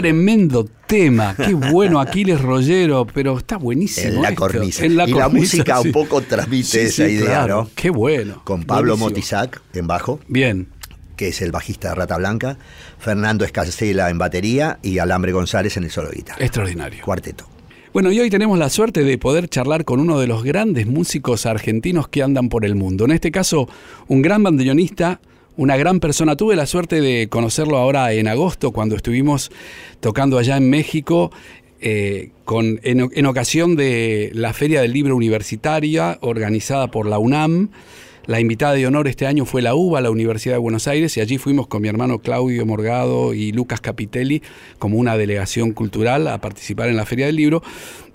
Tremendo 0.00 0.64
tema. 0.86 1.34
Qué 1.36 1.54
bueno, 1.54 2.00
Aquiles 2.00 2.40
Rollero, 2.40 3.06
pero 3.06 3.38
está 3.38 3.56
buenísimo. 3.58 4.14
En 4.14 4.22
la 4.22 4.34
cornisa. 4.34 4.86
y 4.86 4.88
la 4.88 5.28
música 5.28 5.80
un 5.80 5.92
poco 5.92 6.22
transmite 6.22 6.84
esa 6.84 7.06
idea, 7.06 7.46
¿no? 7.46 7.68
Qué 7.74 7.90
bueno. 7.90 8.42
Con 8.44 8.64
Pablo 8.64 8.96
Motizac 8.96 9.60
en 9.74 9.86
bajo. 9.86 10.20
Bien. 10.26 10.68
Que 11.16 11.28
es 11.28 11.42
el 11.42 11.52
bajista 11.52 11.90
de 11.90 11.96
Rata 11.96 12.16
Blanca. 12.16 12.56
Fernando 12.98 13.44
Escacela 13.44 14.08
en 14.08 14.18
batería 14.18 14.78
y 14.82 14.98
Alambre 14.98 15.32
González 15.32 15.76
en 15.76 15.84
el 15.84 15.90
solo 15.90 16.10
guitarra. 16.10 16.42
Extraordinario. 16.42 17.04
Cuarteto. 17.04 17.46
Bueno, 17.92 18.12
y 18.12 18.20
hoy 18.20 18.30
tenemos 18.30 18.58
la 18.58 18.70
suerte 18.70 19.02
de 19.02 19.18
poder 19.18 19.48
charlar 19.48 19.84
con 19.84 19.98
uno 19.98 20.18
de 20.20 20.28
los 20.28 20.44
grandes 20.44 20.86
músicos 20.86 21.44
argentinos 21.44 22.08
que 22.08 22.22
andan 22.22 22.48
por 22.48 22.64
el 22.64 22.76
mundo. 22.76 23.04
En 23.04 23.10
este 23.10 23.32
caso, 23.32 23.68
un 24.06 24.22
gran 24.22 24.44
bandoneonista, 24.44 25.20
una 25.60 25.76
gran 25.76 26.00
persona. 26.00 26.36
Tuve 26.36 26.56
la 26.56 26.64
suerte 26.64 27.02
de 27.02 27.28
conocerlo 27.28 27.76
ahora 27.76 28.14
en 28.14 28.28
agosto, 28.28 28.70
cuando 28.70 28.96
estuvimos 28.96 29.50
tocando 30.00 30.38
allá 30.38 30.56
en 30.56 30.70
México. 30.70 31.30
Eh, 31.82 32.30
con, 32.44 32.80
en, 32.82 33.26
ocasión 33.26 33.76
de 33.76 34.30
la 34.34 34.54
Feria 34.54 34.80
del 34.80 34.92
Libro 34.92 35.14
Universitaria 35.14 36.18
organizada 36.22 36.90
por 36.90 37.06
la 37.06 37.18
UNAM. 37.18 37.68
La 38.26 38.40
invitada 38.40 38.74
de 38.74 38.86
honor 38.86 39.06
este 39.06 39.26
año 39.26 39.44
fue 39.44 39.60
la 39.60 39.74
UBA, 39.74 40.00
la 40.00 40.10
Universidad 40.10 40.54
de 40.54 40.60
Buenos 40.60 40.86
Aires, 40.88 41.16
y 41.16 41.20
allí 41.20 41.36
fuimos 41.36 41.66
con 41.66 41.82
mi 41.82 41.88
hermano 41.88 42.20
Claudio 42.20 42.64
Morgado 42.64 43.34
y 43.34 43.52
Lucas 43.52 43.80
Capitelli 43.80 44.42
como 44.78 44.98
una 44.98 45.16
delegación 45.16 45.72
cultural 45.72 46.28
a 46.28 46.40
participar 46.40 46.88
en 46.88 46.96
la 46.96 47.06
Feria 47.06 47.26
del 47.26 47.36
Libro. 47.36 47.62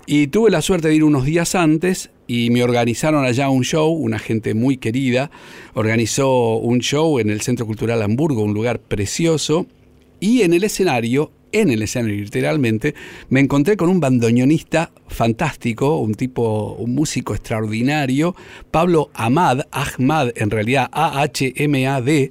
Y 0.08 0.28
tuve 0.28 0.52
la 0.52 0.62
suerte 0.62 0.86
de 0.86 0.94
ir 0.94 1.02
unos 1.02 1.24
días 1.24 1.56
antes 1.56 2.10
y 2.28 2.50
me 2.50 2.62
organizaron 2.62 3.24
allá 3.24 3.48
un 3.48 3.64
show, 3.64 3.92
una 3.92 4.20
gente 4.20 4.54
muy 4.54 4.76
querida, 4.76 5.32
organizó 5.74 6.58
un 6.58 6.78
show 6.78 7.18
en 7.18 7.28
el 7.28 7.40
Centro 7.40 7.66
Cultural 7.66 8.00
Hamburgo, 8.02 8.42
un 8.42 8.54
lugar 8.54 8.78
precioso, 8.78 9.66
y 10.20 10.42
en 10.42 10.52
el 10.52 10.62
escenario, 10.62 11.32
en 11.50 11.70
el 11.70 11.82
escenario 11.82 12.22
literalmente, 12.22 12.94
me 13.30 13.40
encontré 13.40 13.76
con 13.76 13.88
un 13.88 13.98
bandoneonista 13.98 14.92
fantástico, 15.08 15.98
un 15.98 16.14
tipo, 16.14 16.76
un 16.78 16.94
músico 16.94 17.34
extraordinario, 17.34 18.36
Pablo 18.70 19.10
Ahmad, 19.12 19.62
Ahmad, 19.72 20.30
en 20.36 20.50
realidad 20.50 20.88
A-H-M-A-D, 20.92 22.30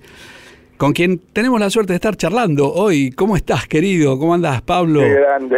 con 0.77 0.93
quien 0.93 1.19
tenemos 1.33 1.59
la 1.59 1.69
suerte 1.69 1.93
de 1.93 1.95
estar 1.95 2.15
charlando 2.15 2.71
hoy. 2.71 3.11
¿Cómo 3.11 3.35
estás, 3.35 3.67
querido? 3.67 4.19
¿Cómo 4.19 4.33
andas, 4.33 4.61
Pablo? 4.61 4.99
Qué 4.99 5.13
grande, 5.13 5.57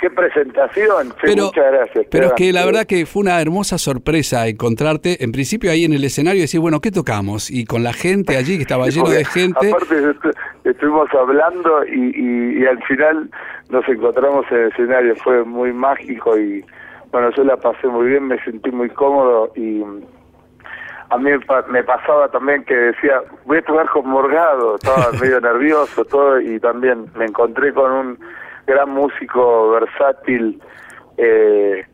qué 0.00 0.10
presentación. 0.10 1.14
pero, 1.20 1.46
muchas 1.46 1.72
gracias. 1.72 2.06
Pero 2.10 2.26
es 2.26 2.32
que 2.34 2.52
la 2.52 2.64
verdad 2.64 2.84
que 2.86 3.06
fue 3.06 3.22
una 3.22 3.40
hermosa 3.40 3.78
sorpresa 3.78 4.46
encontrarte, 4.46 5.22
en 5.24 5.32
principio 5.32 5.70
ahí 5.70 5.84
en 5.84 5.92
el 5.92 6.04
escenario, 6.04 6.38
y 6.38 6.42
decir, 6.42 6.60
bueno, 6.60 6.80
¿qué 6.80 6.90
tocamos? 6.90 7.50
Y 7.50 7.64
con 7.64 7.82
la 7.82 7.92
gente 7.92 8.36
allí, 8.36 8.56
que 8.56 8.62
estaba 8.62 8.86
lleno 8.90 9.08
de 9.08 9.24
gente. 9.24 9.68
Aparte, 9.68 10.14
estuvimos 10.64 11.08
hablando 11.14 11.84
y, 11.86 12.60
y 12.60 12.66
al 12.66 12.82
final 12.84 13.30
nos 13.70 13.88
encontramos 13.88 14.46
en 14.50 14.58
el 14.58 14.68
escenario. 14.68 15.16
Fue 15.16 15.44
muy 15.44 15.72
mágico 15.72 16.38
y, 16.38 16.64
bueno, 17.10 17.30
yo 17.36 17.44
la 17.44 17.56
pasé 17.56 17.88
muy 17.88 18.06
bien, 18.08 18.28
me 18.28 18.42
sentí 18.44 18.70
muy 18.70 18.90
cómodo 18.90 19.52
y 19.56 19.82
a 21.14 21.18
mí 21.18 21.30
me 21.68 21.84
pasaba 21.84 22.28
también 22.28 22.64
que 22.64 22.74
decía, 22.74 23.22
voy 23.44 23.58
a 23.58 23.62
tocar 23.62 23.88
con 23.88 24.08
Morgado, 24.08 24.74
estaba 24.74 25.12
medio 25.20 25.40
nervioso, 25.40 26.04
todo, 26.04 26.40
y 26.40 26.58
también 26.58 27.06
me 27.14 27.26
encontré 27.26 27.72
con 27.72 27.92
un 27.92 28.18
gran 28.66 28.90
músico 28.90 29.70
versátil 29.70 30.60
eh, 31.16 31.86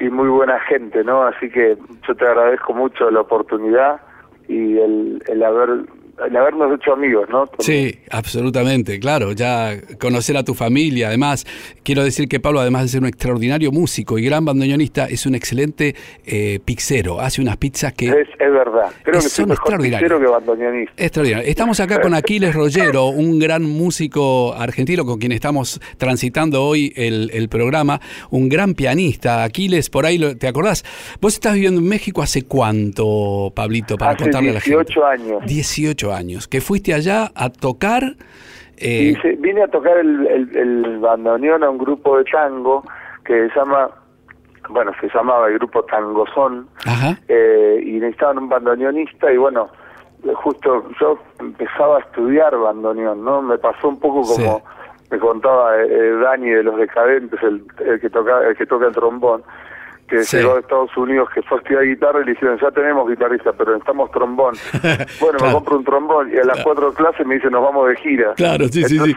y, 0.00 0.08
muy 0.08 0.28
buena 0.28 0.58
gente, 0.60 1.04
¿no? 1.04 1.22
Así 1.22 1.48
que 1.48 1.78
yo 2.08 2.14
te 2.16 2.26
agradezco 2.26 2.74
mucho 2.74 3.08
la 3.08 3.20
oportunidad 3.20 4.00
y 4.48 4.76
el, 4.78 5.22
el 5.28 5.42
haber 5.44 5.84
el 6.26 6.36
habernos 6.36 6.74
hecho 6.74 6.92
amigos, 6.92 7.28
¿no? 7.30 7.44
Sí, 7.58 7.98
absolutamente, 8.10 8.98
claro, 8.98 9.32
ya 9.32 9.74
conocer 9.98 10.36
a 10.36 10.44
tu 10.44 10.54
familia, 10.54 11.08
además, 11.08 11.46
quiero 11.82 12.04
decir 12.04 12.28
que 12.28 12.40
Pablo, 12.40 12.60
además 12.60 12.82
de 12.82 12.88
ser 12.88 13.00
un 13.00 13.08
extraordinario 13.08 13.72
músico 13.72 14.18
y 14.18 14.24
gran 14.24 14.44
bandoneonista, 14.44 15.06
es 15.06 15.26
un 15.26 15.34
excelente 15.34 15.94
eh, 16.24 16.60
pizzero, 16.64 17.20
hace 17.20 17.40
unas 17.40 17.56
pizzas 17.56 17.92
que... 17.92 18.08
Es, 18.08 18.28
verdad, 18.38 18.90
creo 19.02 19.20
que 19.20 19.28
son 19.28 19.48
mejor 19.48 19.80
pizzero 19.80 20.18
que 20.18 20.26
bandoneonista. 20.26 20.92
Extraordinario. 20.96 21.48
Estamos 21.48 21.80
acá 21.80 22.00
con 22.00 22.14
Aquiles 22.14 22.54
Rollero, 22.54 23.06
un 23.06 23.38
gran 23.38 23.62
músico 23.62 24.54
argentino 24.54 25.04
con 25.04 25.18
quien 25.18 25.32
estamos 25.32 25.80
transitando 25.98 26.64
hoy 26.64 26.92
el, 26.96 27.30
el 27.32 27.48
programa, 27.48 28.00
un 28.30 28.48
gran 28.48 28.74
pianista. 28.74 29.44
Aquiles, 29.44 29.88
por 29.88 30.04
ahí, 30.04 30.18
lo, 30.18 30.36
¿te 30.36 30.48
acordás? 30.48 30.84
Vos 31.20 31.34
estás 31.34 31.54
viviendo 31.54 31.80
en 31.80 31.88
México 31.88 32.22
hace 32.22 32.42
cuánto, 32.42 33.52
Pablito, 33.54 33.96
para 33.96 34.16
contarle 34.16 34.50
a 34.50 34.54
la 34.54 34.60
gente? 34.60 34.76
18 34.76 35.06
años. 35.06 35.46
18 35.46 36.09
años, 36.12 36.48
que 36.48 36.60
fuiste 36.60 36.94
allá 36.94 37.30
a 37.34 37.50
tocar... 37.50 38.02
Eh... 38.76 39.14
vine 39.38 39.62
a 39.62 39.68
tocar 39.68 39.98
el, 39.98 40.26
el, 40.54 40.98
bandoneón 41.00 41.62
a 41.62 41.70
un 41.70 41.76
grupo 41.76 42.16
de 42.16 42.24
tango 42.24 42.82
que 43.24 43.48
se 43.50 43.54
llama 43.54 43.90
bueno, 44.68 44.92
se 45.00 45.08
llamaba 45.08 45.48
el 45.48 45.54
grupo 45.54 45.82
Tangozón, 45.84 46.68
eh, 47.28 47.82
y 47.84 47.92
necesitaban 47.92 48.38
un 48.38 48.48
bandoneonista, 48.48 49.32
y 49.32 49.36
bueno, 49.36 49.68
justo 50.34 50.84
yo 51.00 51.18
empezaba 51.40 51.96
a 51.96 52.00
estudiar 52.00 52.56
bandoneón, 52.56 53.24
¿no? 53.24 53.42
Me 53.42 53.58
pasó 53.58 53.88
un 53.88 53.98
poco 53.98 54.22
como 54.22 54.62
me 55.10 55.18
contaba 55.18 55.76
eh, 55.82 56.12
Dani 56.22 56.50
de 56.50 56.62
los 56.62 56.76
Decadentes, 56.76 57.42
el, 57.42 57.64
el, 57.84 58.00
que 58.00 58.10
toca 58.10 58.46
el 58.46 58.56
que 58.56 58.66
toca 58.66 58.86
el 58.86 58.92
trombón, 58.92 59.42
que 60.10 60.22
llegó 60.24 60.54
de 60.54 60.60
Estados 60.60 60.96
Unidos, 60.96 61.28
que 61.32 61.40
fue 61.42 61.58
a 61.58 61.60
estudiar 61.60 61.84
guitarra 61.84 62.20
y 62.20 62.24
le 62.24 62.32
dijeron, 62.32 62.58
ya 62.60 62.70
tenemos 62.72 63.08
guitarrista, 63.08 63.52
pero 63.52 63.72
necesitamos 63.72 64.10
trombón. 64.10 64.54
bueno, 65.20 65.38
me 65.40 65.52
compro 65.52 65.76
un 65.78 65.84
trombón 65.84 66.34
y 66.34 66.38
a 66.38 66.44
las 66.44 66.62
cuatro 66.62 66.92
clases 66.92 67.26
me 67.26 67.36
dicen, 67.36 67.52
nos 67.52 67.62
vamos 67.62 67.88
de 67.88 67.96
gira. 67.96 68.34
Claro, 68.34 68.66
sí, 68.68 68.84
sí, 68.84 68.98
sí. 68.98 69.14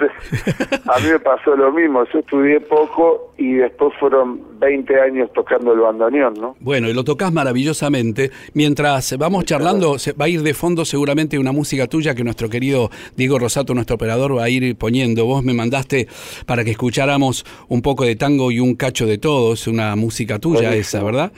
a 0.87 0.99
mí 0.99 1.07
me 1.11 1.19
pasó 1.19 1.55
lo 1.55 1.71
mismo, 1.71 2.05
yo 2.13 2.19
estudié 2.19 2.61
poco 2.61 3.32
y 3.37 3.53
después 3.55 3.93
fueron 3.99 4.59
20 4.59 5.01
años 5.01 5.31
tocando 5.33 5.73
el 5.73 5.79
bandoneón, 5.79 6.35
¿no? 6.35 6.55
Bueno, 6.59 6.87
y 6.87 6.93
lo 6.93 7.03
tocas 7.03 7.33
maravillosamente. 7.33 8.31
Mientras 8.53 9.17
vamos 9.17 9.45
charlando, 9.45 9.97
va 10.19 10.25
a 10.25 10.29
ir 10.29 10.41
de 10.41 10.53
fondo 10.53 10.85
seguramente 10.85 11.39
una 11.39 11.51
música 11.51 11.87
tuya 11.87 12.13
que 12.13 12.23
nuestro 12.23 12.49
querido 12.49 12.89
Diego 13.15 13.39
Rosato, 13.39 13.73
nuestro 13.73 13.95
operador, 13.95 14.37
va 14.37 14.43
a 14.43 14.49
ir 14.49 14.75
poniendo. 14.77 15.25
Vos 15.25 15.43
me 15.43 15.53
mandaste 15.53 16.07
para 16.45 16.63
que 16.63 16.71
escucháramos 16.71 17.43
un 17.69 17.81
poco 17.81 18.05
de 18.05 18.15
tango 18.15 18.51
y 18.51 18.59
un 18.59 18.75
cacho 18.75 19.07
de 19.07 19.17
todo, 19.17 19.53
es 19.53 19.67
una 19.67 19.95
música 19.95 20.37
tuya 20.37 20.73
esa, 20.75 21.03
¿verdad? 21.03 21.31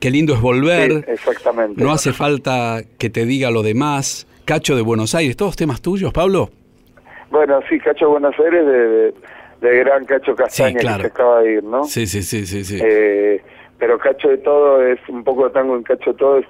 Qué 0.00 0.10
lindo 0.10 0.34
es 0.34 0.40
volver. 0.40 1.04
exactamente. 1.08 1.82
No 1.82 1.92
hace 1.92 2.12
falta 2.12 2.80
que 2.98 3.08
te 3.08 3.24
diga 3.24 3.50
lo 3.50 3.62
demás. 3.62 4.26
Cacho 4.44 4.76
de 4.76 4.82
Buenos 4.82 5.14
Aires, 5.14 5.36
¿todos 5.36 5.56
temas 5.56 5.80
tuyos, 5.80 6.12
Pablo? 6.12 6.50
Bueno, 7.30 7.58
sí, 7.68 7.78
Cacho 7.80 8.04
de 8.04 8.10
Buenos 8.12 8.34
Aires 8.38 8.64
de, 8.64 8.88
de, 8.88 9.14
Gran 9.60 10.04
Cacho 10.04 10.34
Castaña 10.34 10.78
que 10.78 10.86
se 11.02 11.06
acaba 11.08 11.40
de 11.40 11.52
ir, 11.54 11.64
¿no? 11.64 11.84
Sí, 11.84 12.06
sí, 12.06 12.22
sí, 12.22 12.46
sí. 12.46 12.64
sí. 12.64 12.78
Eh, 12.82 13.40
pero 13.78 13.98
Cacho 13.98 14.28
de 14.28 14.38
Todo 14.38 14.82
es 14.82 14.98
un 15.08 15.22
poco 15.24 15.44
de 15.44 15.50
tango 15.50 15.74
en 15.76 15.82
Cacho 15.82 16.12
de 16.12 16.18
Todo, 16.18 16.38
es 16.38 16.46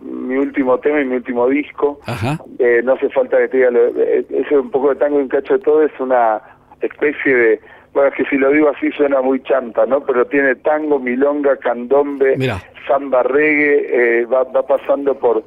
mi 0.00 0.36
último 0.36 0.78
tema 0.78 1.00
y 1.00 1.04
mi 1.04 1.16
último 1.16 1.48
disco. 1.48 2.00
Ajá. 2.06 2.38
Eh, 2.58 2.80
no 2.84 2.94
hace 2.94 3.08
falta 3.10 3.38
que 3.38 3.48
te 3.48 3.56
diga, 3.58 3.70
lo- 3.70 3.88
eh, 3.88 4.24
ese 4.30 4.58
un 4.58 4.70
poco 4.70 4.90
de 4.90 4.96
tango 4.96 5.18
y 5.20 5.22
un 5.22 5.28
cacho 5.28 5.54
de 5.54 5.60
todo 5.60 5.82
es 5.84 5.92
una 6.00 6.40
especie 6.80 7.34
de, 7.34 7.60
bueno, 7.92 8.08
es 8.08 8.14
que 8.16 8.24
si 8.24 8.36
lo 8.36 8.50
digo 8.50 8.68
así 8.68 8.90
suena 8.92 9.20
muy 9.20 9.40
chanta, 9.44 9.86
¿no? 9.86 10.00
Pero 10.04 10.26
tiene 10.26 10.56
tango, 10.56 10.98
milonga, 10.98 11.56
candombe, 11.58 12.36
Mirá. 12.36 12.58
samba, 12.88 13.22
reggae, 13.22 14.20
eh, 14.22 14.24
va, 14.26 14.42
va 14.44 14.66
pasando 14.66 15.14
por, 15.14 15.44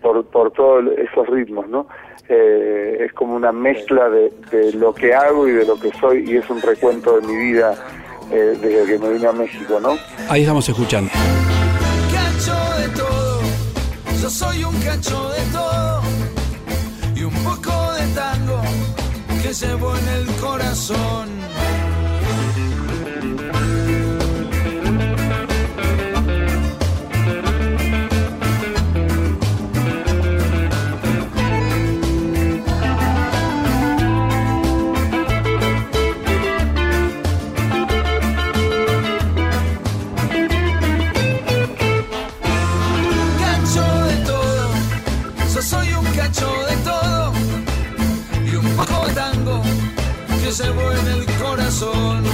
por, 0.00 0.24
por 0.26 0.50
todos 0.52 0.84
esos 0.96 1.26
ritmos, 1.28 1.68
¿no? 1.68 1.86
Eh, 2.28 3.04
es 3.06 3.12
como 3.14 3.34
una 3.34 3.52
mezcla 3.52 4.08
de, 4.10 4.30
de 4.50 4.72
lo 4.74 4.94
que 4.94 5.14
hago 5.14 5.48
y 5.48 5.52
de 5.52 5.64
lo 5.64 5.80
que 5.80 5.90
soy 5.92 6.30
y 6.30 6.36
es 6.36 6.50
un 6.50 6.60
recuento 6.60 7.18
de 7.18 7.26
mi 7.26 7.36
vida 7.36 7.74
eh, 8.30 8.58
desde 8.60 8.84
que 8.86 8.98
me 8.98 9.12
vine 9.14 9.26
a 9.26 9.32
México, 9.32 9.80
¿no? 9.80 9.96
Ahí 10.28 10.42
estamos 10.42 10.68
escuchando. 10.68 11.10
cacho 12.12 12.80
de 12.82 12.88
todo, 12.94 13.40
yo 14.20 14.28
soy 14.28 14.64
un 14.64 14.74
cacho 14.82 15.30
de 15.30 15.40
todo 15.52 16.02
y 17.16 17.22
un 17.22 17.34
poco 17.42 17.92
de 17.94 18.06
tango 18.14 18.60
que 19.42 19.52
llevo 19.54 19.96
en 19.96 20.08
el 20.08 20.26
corazón. 20.36 21.28
Llevo 50.50 50.92
en 50.92 51.06
el 51.08 51.26
corazón. 51.36 52.24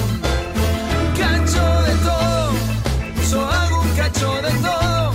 Cacho 1.18 1.82
de 1.82 1.94
todo, 1.96 2.52
yo 3.30 3.48
hago 3.48 3.80
un 3.80 3.88
cacho 3.96 4.32
de 4.42 4.52
todo 4.62 5.12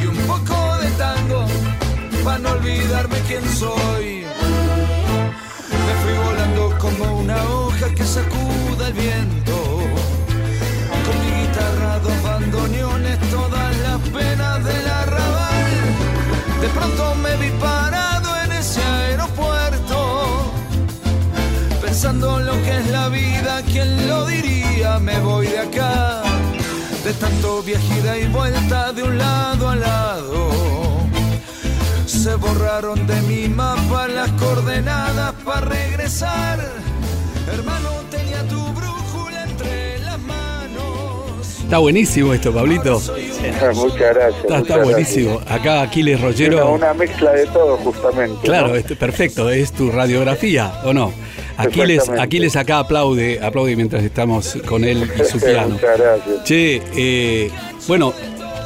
y 0.00 0.06
un 0.06 0.16
poco 0.26 0.76
de 0.82 0.90
tango 0.98 1.46
para 2.24 2.38
no 2.40 2.50
olvidarme 2.50 3.18
quién 3.26 3.44
soy. 3.56 4.26
Me 5.86 5.94
fui 6.02 6.12
volando 6.26 6.78
como 6.78 7.20
una 7.20 7.42
hoja 7.44 7.88
que 7.94 8.04
sacuda 8.04 8.88
el 8.88 8.92
viento. 8.92 9.47
¿Quién 23.78 24.08
lo 24.08 24.26
diría? 24.26 24.98
Me 24.98 25.18
voy 25.20 25.46
de 25.46 25.60
acá. 25.60 26.22
De 27.04 27.12
tanto 27.14 27.62
viaje 27.62 27.98
ida 28.00 28.18
y 28.18 28.26
vuelta 28.26 28.92
de 28.92 29.02
un 29.02 29.16
lado 29.18 29.68
a 29.68 29.76
lado. 29.76 30.50
Se 32.06 32.34
borraron 32.34 33.06
de 33.06 33.20
mi 33.22 33.48
mapa 33.48 34.08
las 34.08 34.30
coordenadas 34.32 35.32
para 35.44 35.60
regresar. 35.60 36.58
Hermano, 37.52 37.90
tenía 38.10 38.42
tu. 38.48 38.87
Está 41.68 41.76
buenísimo 41.80 42.32
esto, 42.32 42.50
Pablito. 42.50 42.94
muchas 42.94 43.98
gracias. 43.98 44.36
Está, 44.36 44.60
gracias. 44.62 44.84
buenísimo. 44.84 45.40
Acá 45.46 45.82
Aquiles 45.82 46.18
Rollero. 46.18 46.72
una 46.72 46.94
mezcla 46.94 47.32
de 47.32 47.44
todo, 47.44 47.76
justamente. 47.76 48.38
Claro, 48.42 48.68
¿no? 48.68 48.74
este, 48.74 48.96
perfecto, 48.96 49.50
es 49.50 49.72
tu 49.72 49.90
radiografía, 49.90 50.80
¿o 50.86 50.94
no? 50.94 51.12
Aquiles. 51.58 52.08
Aquiles 52.08 52.56
acá 52.56 52.78
aplaude, 52.78 53.38
aplaude 53.42 53.76
mientras 53.76 54.02
estamos 54.02 54.56
con 54.66 54.82
él 54.82 55.12
y 55.14 55.24
su 55.30 55.38
piano. 55.44 55.74
Muchas 55.74 55.98
gracias. 55.98 56.44
Che, 56.44 56.82
eh, 56.96 57.50
bueno, 57.86 58.14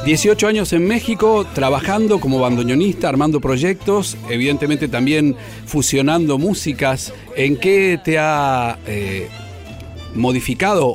18 0.05 0.47
años 0.47 0.73
en 0.73 0.87
México, 0.87 1.45
trabajando 1.57 2.21
como 2.21 2.39
bandoneonista, 2.39 3.09
armando 3.09 3.41
proyectos, 3.41 4.17
evidentemente 4.31 4.87
también 4.87 5.35
fusionando 5.67 6.39
músicas. 6.39 7.13
¿En 7.35 7.57
qué 7.57 7.99
te 8.05 8.21
ha 8.21 8.79
eh, 8.87 9.29
modificado 10.15 10.95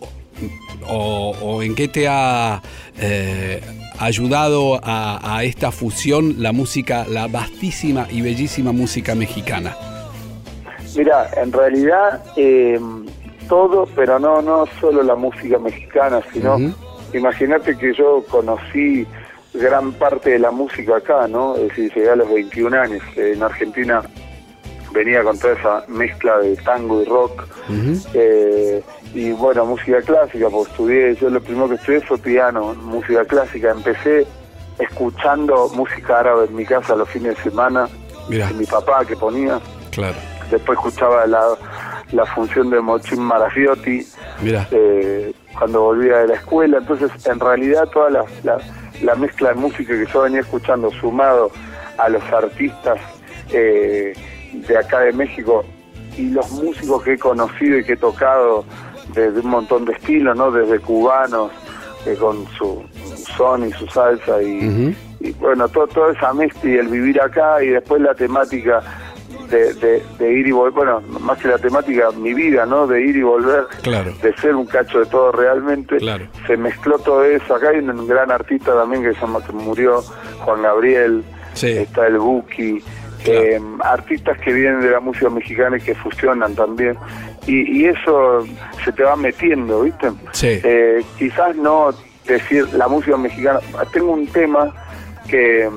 o, 0.89 1.35
o 1.41 1.61
en 1.61 1.75
qué 1.75 1.87
te 1.87 2.07
ha 2.07 2.61
eh, 2.99 3.61
ayudado 3.99 4.79
a, 4.83 5.37
a 5.37 5.43
esta 5.43 5.71
fusión 5.71 6.35
la 6.41 6.51
música, 6.51 7.05
la 7.09 7.27
vastísima 7.27 8.07
y 8.11 8.21
bellísima 8.21 8.71
música 8.71 9.15
mexicana? 9.15 9.75
Mira, 10.95 11.29
en 11.37 11.51
realidad 11.51 12.23
eh, 12.35 12.79
todo, 13.47 13.87
pero 13.95 14.19
no 14.19 14.41
no 14.41 14.65
solo 14.79 15.03
la 15.03 15.15
música 15.15 15.59
mexicana, 15.59 16.21
sino 16.33 16.55
Ujú. 16.55 16.73
imagínate 17.13 17.77
que 17.77 17.93
yo 17.93 18.23
conocí 18.29 19.05
gran 19.53 19.91
parte 19.93 20.31
de 20.31 20.39
la 20.39 20.51
música 20.51 20.97
acá, 20.97 21.27
¿no? 21.27 21.55
Es 21.55 21.69
decir, 21.69 21.91
llegué 21.93 22.09
a 22.09 22.15
los 22.15 22.31
21 22.31 22.79
años. 22.79 23.03
En 23.15 23.41
Argentina 23.41 24.01
venía 24.93 25.23
con 25.23 25.37
toda 25.37 25.53
esa 25.53 25.83
mezcla 25.87 26.37
de 26.39 26.55
tango 26.57 27.01
y 27.01 27.05
rock. 27.05 27.43
Ujú. 27.69 27.99
Eh, 28.13 28.81
y 29.13 29.31
bueno, 29.31 29.65
música 29.65 30.01
clásica, 30.01 30.47
pues 30.49 30.69
estudié, 30.69 31.15
yo 31.15 31.29
lo 31.29 31.41
primero 31.41 31.69
que 31.69 31.75
estudié 31.75 32.01
fue 32.01 32.17
piano, 32.17 32.73
música 32.75 33.25
clásica. 33.25 33.71
Empecé 33.71 34.27
escuchando 34.79 35.69
música 35.69 36.19
árabe 36.19 36.45
en 36.45 36.55
mi 36.55 36.65
casa 36.65 36.95
los 36.95 37.09
fines 37.09 37.35
de 37.37 37.43
semana, 37.49 37.87
Mirá, 38.29 38.47
de 38.47 38.53
mi 38.53 38.65
papá 38.65 39.05
que 39.05 39.15
ponía. 39.15 39.59
claro, 39.91 40.15
Después 40.51 40.77
escuchaba 40.77 41.25
la, 41.27 41.41
la 42.13 42.25
función 42.27 42.69
de 42.69 42.79
Mochín 42.79 43.19
Marafiotti 43.19 44.05
eh, 44.71 45.33
cuando 45.57 45.81
volvía 45.81 46.19
de 46.19 46.27
la 46.27 46.35
escuela. 46.35 46.77
Entonces, 46.77 47.11
en 47.25 47.39
realidad, 47.39 47.85
toda 47.89 48.09
la, 48.09 48.25
la, 48.43 48.57
la 49.01 49.15
mezcla 49.15 49.49
de 49.49 49.55
música 49.55 49.93
que 49.93 50.05
yo 50.05 50.21
venía 50.21 50.39
escuchando, 50.39 50.89
sumado 51.01 51.51
a 51.97 52.07
los 52.07 52.23
artistas 52.31 52.97
eh, 53.51 54.13
de 54.53 54.77
acá 54.77 54.99
de 55.01 55.11
México 55.11 55.65
y 56.17 56.29
los 56.29 56.49
músicos 56.51 57.03
que 57.03 57.13
he 57.13 57.17
conocido 57.17 57.77
y 57.79 57.83
que 57.83 57.93
he 57.93 57.97
tocado 57.97 58.63
desde 59.21 59.39
un 59.41 59.49
montón 59.49 59.85
de 59.85 59.93
estilos, 59.93 60.35
¿no? 60.37 60.51
Desde 60.51 60.79
cubanos, 60.79 61.51
eh, 62.05 62.15
con 62.19 62.45
su 62.57 62.83
son 63.35 63.67
y 63.67 63.71
su 63.73 63.85
salsa 63.87 64.41
y, 64.41 64.93
bueno, 65.39 65.67
todo, 65.69 65.87
toda 65.87 66.11
esa 66.13 66.33
mezcla 66.33 66.69
y 66.69 66.75
el 66.77 66.87
vivir 66.87 67.21
acá 67.21 67.61
y 67.63 67.67
después 67.69 68.01
la 68.01 68.13
temática 68.15 68.81
de, 69.49 69.73
de, 69.75 70.03
de 70.19 70.33
ir 70.33 70.47
y 70.47 70.51
volver, 70.51 70.73
bueno, 70.73 71.01
más 71.21 71.37
que 71.37 71.47
la 71.47 71.57
temática, 71.57 72.09
mi 72.11 72.33
vida, 72.33 72.65
¿no? 72.65 72.85
De 72.87 73.01
ir 73.01 73.15
y 73.15 73.21
volver, 73.23 73.65
Claro. 73.81 74.11
de 74.21 74.33
ser 74.37 74.55
un 74.55 74.65
cacho 74.65 74.99
de 74.99 75.05
todo 75.05 75.31
realmente. 75.31 75.97
Claro. 75.97 76.25
Se 76.47 76.57
mezcló 76.57 76.97
todo 76.99 77.23
eso. 77.23 77.55
Acá 77.55 77.69
hay 77.69 77.79
un 77.79 78.07
gran 78.07 78.29
artista 78.31 78.73
también 78.73 79.03
que 79.03 79.13
se 79.13 79.21
llama, 79.21 79.39
que 79.45 79.53
murió, 79.53 80.01
Juan 80.39 80.61
Gabriel, 80.63 81.23
Sí. 81.53 81.69
está 81.71 82.07
el 82.07 82.19
Buki, 82.19 82.83
Claro. 83.31 83.41
eh, 83.45 83.61
artistas 83.81 84.37
que 84.39 84.53
vienen 84.53 84.81
de 84.81 84.91
la 84.91 84.99
música 84.99 85.29
mexicana 85.29 85.77
y 85.77 85.81
que 85.81 85.95
fusionan 85.95 86.55
también. 86.55 86.97
Y, 87.45 87.81
y 87.81 87.85
eso 87.85 88.45
se 88.83 88.91
te 88.91 89.03
va 89.03 89.15
metiendo, 89.15 89.83
¿viste? 89.83 90.11
Sí. 90.31 90.59
Eh, 90.63 91.03
quizás 91.17 91.55
no 91.55 91.89
decir 92.25 92.67
la 92.73 92.87
música 92.87 93.15
mexicana. 93.17 93.59
Tengo 93.93 94.11
un 94.11 94.27
tema 94.27 94.73
que, 95.29 95.69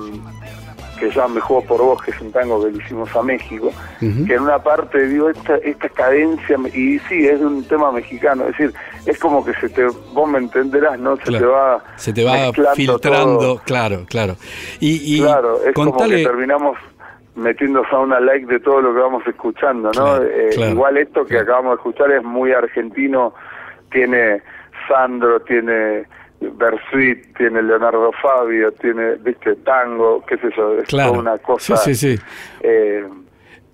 que 0.98 1.08
se 1.10 1.14
llama 1.14 1.34
Me 1.36 1.40
Juego 1.40 1.64
por 1.64 1.78
Vos, 1.80 2.02
que 2.02 2.10
es 2.10 2.20
un 2.20 2.32
tango 2.32 2.62
que 2.64 2.72
le 2.72 2.82
hicimos 2.84 3.14
a 3.14 3.22
México, 3.22 3.70
que 4.00 4.34
en 4.34 4.40
una 4.42 4.58
parte 4.62 5.06
digo, 5.06 5.30
esta, 5.30 5.56
esta 5.58 5.88
cadencia, 5.90 6.56
y 6.74 6.98
sí, 7.08 7.26
es 7.26 7.40
un 7.40 7.62
tema 7.64 7.90
mexicano, 7.92 8.44
es 8.48 8.50
decir, 8.58 8.74
es 9.06 9.18
como 9.18 9.44
que 9.44 9.52
se 9.54 9.68
te, 9.68 9.86
vos 10.12 10.28
me 10.28 10.38
entenderás, 10.38 10.98
¿no? 10.98 11.16
Se 11.18 11.22
Claro. 11.22 11.38
te 11.38 11.46
va 11.46 11.82
Se 11.96 12.12
te 12.12 12.24
va 12.24 12.52
filtrando, 12.74 13.38
todo. 13.38 13.62
claro, 13.64 14.04
claro. 14.08 14.36
Y, 14.80 15.16
y 15.16 15.20
Claro, 15.20 15.60
es 15.64 15.72
como 15.74 15.96
que 15.96 16.22
terminamos 16.24 16.76
metiendo 17.36 17.82
a 17.90 17.98
una 18.00 18.20
like 18.20 18.46
de 18.46 18.60
todo 18.60 18.80
lo 18.80 18.94
que 18.94 19.00
vamos 19.00 19.26
escuchando, 19.26 19.90
¿no? 19.94 20.04
Claro, 20.04 20.24
Eh, 20.24 20.50
claro, 20.54 20.72
igual 20.72 20.96
esto 20.98 21.22
que 21.22 21.28
claro. 21.30 21.42
acabamos 21.44 21.70
de 21.72 21.76
escuchar 21.76 22.10
es 22.12 22.22
muy 22.24 22.52
argentino, 22.52 23.34
tiene 23.90 24.42
Sandro, 24.88 25.40
tiene 25.40 26.04
Bersuit, 26.40 27.36
tiene 27.36 27.62
Leonardo 27.62 28.10
Fabio, 28.22 28.72
tiene, 28.72 29.14
viste, 29.16 29.56
tango, 29.56 30.24
qué 30.26 30.36
sé 30.38 30.48
yo, 30.56 30.74
es 30.78 30.84
Claro. 30.88 31.10
toda 31.10 31.20
una 31.22 31.38
cosa. 31.38 31.76
Sí, 31.76 31.94
sí, 31.94 32.16
sí. 32.16 32.22
eh, 32.62 33.06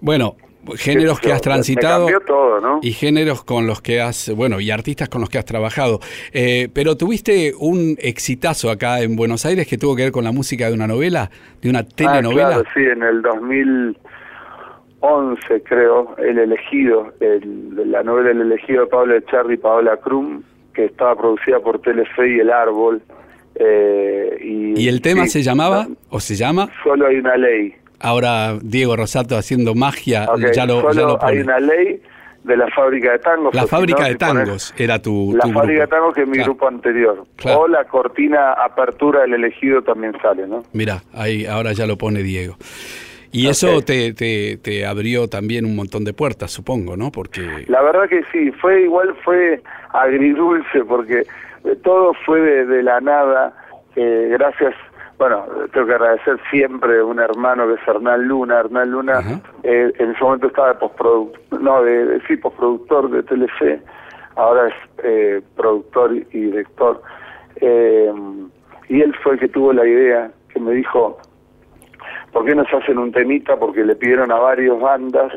bueno, 0.00 0.36
géneros 0.76 1.20
que 1.20 1.32
has 1.32 1.40
transitado 1.40 2.06
todo, 2.26 2.60
¿no? 2.60 2.80
y 2.82 2.92
géneros 2.92 3.44
con 3.44 3.66
los 3.66 3.80
que 3.80 4.00
has, 4.00 4.30
bueno, 4.34 4.60
y 4.60 4.70
artistas 4.70 5.08
con 5.08 5.20
los 5.20 5.30
que 5.30 5.38
has 5.38 5.44
trabajado. 5.44 6.00
Eh, 6.32 6.68
pero 6.72 6.96
tuviste 6.96 7.52
un 7.58 7.96
exitazo 7.98 8.70
acá 8.70 9.00
en 9.02 9.16
Buenos 9.16 9.44
Aires 9.46 9.66
que 9.68 9.78
tuvo 9.78 9.96
que 9.96 10.02
ver 10.04 10.12
con 10.12 10.24
la 10.24 10.32
música 10.32 10.68
de 10.68 10.74
una 10.74 10.86
novela, 10.86 11.30
de 11.62 11.70
una 11.70 11.80
Ah, 11.80 11.86
telenovela. 11.94 12.48
claro, 12.48 12.64
sí, 12.74 12.80
en 12.80 13.02
el 13.02 13.22
2011 13.22 15.62
creo, 15.64 16.14
El 16.18 16.38
Elegido, 16.38 17.12
el- 17.20 17.90
la 17.90 18.02
novela 18.02 18.30
El 18.30 18.40
Elegido 18.42 18.82
de 18.82 18.86
Pablo 18.88 19.16
Echarri 19.16 19.54
y 19.54 19.58
Paola 19.58 19.96
Krum, 19.98 20.42
que 20.74 20.86
estaba 20.86 21.16
producida 21.16 21.60
por 21.60 21.80
Telefe 21.80 22.36
y 22.36 22.40
El 22.40 22.50
Árbol, 22.50 23.00
Eh, 23.58 24.36
y, 24.42 24.78
¿Y 24.82 24.88
el 24.88 25.00
tema 25.00 25.22
sí, 25.24 25.30
se 25.30 25.42
llamaba 25.42 25.86
o 26.10 26.20
se 26.20 26.34
llama? 26.34 26.68
Solo 26.84 27.06
hay 27.06 27.16
una 27.16 27.38
ley. 27.38 27.74
Ahora 28.00 28.54
Diego 28.62 28.96
Rosato 28.96 29.36
haciendo 29.36 29.74
magia, 29.74 30.28
ya 30.54 30.66
lo, 30.66 30.80
solo 30.80 30.92
ya 30.92 31.02
lo 31.02 31.24
hay 31.24 31.38
una 31.38 31.58
ley 31.60 32.00
de 32.44 32.56
la 32.56 32.68
fábrica 32.68 33.12
de 33.12 33.18
tangos. 33.18 33.54
La 33.54 33.62
si 33.62 33.68
fábrica 33.68 34.00
no, 34.02 34.06
de 34.06 34.12
si 34.12 34.18
tangos 34.18 34.74
era 34.76 35.00
tu, 35.02 35.34
La 35.36 35.52
fábrica 35.52 35.80
de 35.82 35.86
tangos 35.88 36.14
que 36.14 36.22
es 36.22 36.28
mi 36.28 36.34
Claro. 36.34 36.52
grupo 36.52 36.68
anterior. 36.68 37.24
Claro. 37.36 37.60
O 37.60 37.68
la 37.68 37.84
cortina 37.84 38.52
apertura 38.52 39.22
del 39.22 39.34
elegido 39.34 39.82
también 39.82 40.12
sale, 40.22 40.46
¿no? 40.46 40.62
Mira, 40.72 41.02
ahí 41.12 41.44
ahora 41.46 41.72
ya 41.72 41.86
lo 41.86 41.96
pone 41.98 42.22
Diego. 42.22 42.56
Y 43.32 43.48
eso 43.48 43.82
te, 43.82 44.14
te, 44.14 44.56
te 44.58 44.86
abrió 44.86 45.28
también 45.28 45.64
un 45.66 45.74
montón 45.76 46.04
de 46.04 46.14
puertas, 46.14 46.52
supongo, 46.52 46.96
¿no? 46.96 47.10
Porque 47.10 47.64
La 47.66 47.82
verdad 47.82 48.08
que 48.08 48.22
sí, 48.32 48.50
fue 48.52 48.82
igual, 48.82 49.14
fue 49.24 49.60
agridulce 49.92 50.84
porque 50.86 51.20
eh, 51.64 51.76
todo 51.82 52.12
fue 52.24 52.40
de, 52.40 52.64
de 52.66 52.82
la 52.82 53.00
nada, 53.00 53.52
eh, 53.96 54.28
gracias, 54.30 54.74
bueno, 55.18 55.44
tengo 55.72 55.86
que 55.86 55.94
agradecer 55.94 56.38
siempre 56.50 56.98
a 57.00 57.04
un 57.04 57.18
hermano 57.20 57.66
que 57.66 57.74
es 57.74 57.88
Hernán 57.88 58.26
Luna, 58.28 58.60
Hernán 58.60 58.90
Luna 58.90 59.20
eh, 59.62 59.92
en 59.98 60.10
ese 60.10 60.22
momento 60.24 60.48
estaba 60.48 60.68
de 60.68 60.74
postproductor, 60.74 61.60
no, 61.62 61.82
de, 61.82 62.04
de- 62.06 62.20
sí, 62.26 62.36
postproductor 62.36 63.10
de 63.10 63.22
Telefe, 63.22 63.80
ahora 64.36 64.68
es 64.68 64.74
eh, 65.02 65.40
productor 65.56 66.14
y 66.14 66.22
director, 66.32 67.00
eh, 67.60 68.12
y 68.88 69.00
él 69.00 69.14
fue 69.22 69.32
el 69.34 69.38
que 69.40 69.48
tuvo 69.48 69.72
la 69.72 69.86
idea, 69.86 70.30
que 70.52 70.60
me 70.60 70.72
dijo, 70.72 71.18
¿por 72.32 72.44
qué 72.44 72.54
no 72.54 72.64
se 72.66 72.76
hacen 72.76 72.98
un 72.98 73.10
temita? 73.12 73.56
Porque 73.58 73.84
le 73.84 73.96
pidieron 73.96 74.30
a 74.30 74.36
varios 74.36 74.78
bandas 74.80 75.32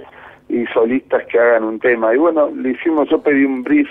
y 0.50 0.65
solistas 0.68 1.24
que 1.28 1.39
hagan 1.39 1.63
un 1.63 1.80
tema. 1.80 2.13
Y 2.13 2.18
bueno, 2.18 2.50
le 2.54 2.72
hicimos, 2.72 3.08
yo 3.10 3.22
pedí 3.22 3.46
un 3.46 3.63
brief 3.63 3.88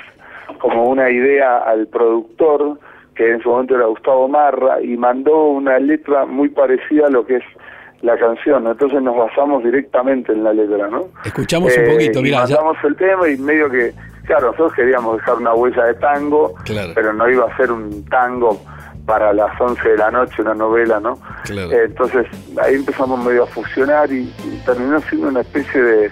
como 0.60 0.84
una 0.90 1.10
idea 1.10 1.58
al 1.58 1.86
productor, 1.88 2.78
que 3.18 3.32
en 3.32 3.42
su 3.42 3.48
momento 3.50 3.74
era 3.74 3.86
Gustavo 3.86 4.28
Marra, 4.28 4.80
y 4.80 4.96
mandó 4.96 5.46
una 5.48 5.78
letra 5.80 6.24
muy 6.24 6.48
parecida 6.48 7.08
a 7.08 7.10
lo 7.10 7.26
que 7.26 7.36
es 7.38 7.44
la 8.02 8.16
canción. 8.16 8.64
Entonces 8.68 9.02
nos 9.02 9.16
basamos 9.16 9.64
directamente 9.64 10.30
en 10.32 10.44
la 10.44 10.52
letra, 10.52 10.86
¿no? 10.88 11.06
escuchamos 11.24 11.76
un 11.76 11.84
poquito, 11.94 12.18
Eh, 12.20 12.20
y 12.20 12.22
mira, 12.22 12.44
ya, 12.46 12.54
mandamos 12.56 12.76
el 12.84 12.94
tema 12.96 13.28
y 13.28 13.36
medio 13.38 13.68
que, 13.68 13.92
claro, 14.24 14.46
nosotros 14.52 14.72
queríamos 14.74 15.16
dejar 15.16 15.34
una 15.38 15.52
huella 15.52 15.84
de 15.84 15.94
tango, 15.94 16.54
Claro. 16.64 16.92
pero 16.94 17.12
no 17.12 17.28
iba 17.28 17.44
a 17.52 17.56
ser 17.56 17.72
un 17.72 18.04
tango 18.04 18.56
para 19.04 19.32
las 19.32 19.60
11 19.60 19.88
de 19.88 19.96
la 19.96 20.10
noche, 20.12 20.40
una 20.42 20.54
novela, 20.54 21.00
¿no? 21.00 21.18
Claro. 21.44 21.72
Eh, 21.72 21.84
entonces 21.86 22.24
ahí 22.62 22.76
empezamos 22.76 23.18
medio 23.24 23.42
a 23.42 23.46
fusionar 23.46 24.12
y, 24.12 24.20
y 24.44 24.62
terminó 24.64 25.00
siendo 25.00 25.28
una 25.28 25.40
especie 25.40 25.82
de 25.82 26.10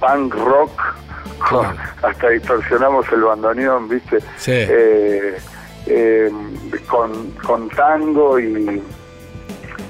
punk 0.00 0.34
rock, 0.34 0.72
Claro. 1.48 1.74
hasta 2.02 2.28
distorsionamos 2.28 3.10
el 3.10 3.22
bandoneón, 3.22 3.88
¿viste? 3.88 4.20
Sí. 4.36 4.52
Eh, 4.54 5.36
eh, 5.86 6.30
con, 6.88 7.30
con 7.46 7.68
tango 7.70 8.38
y 8.38 8.82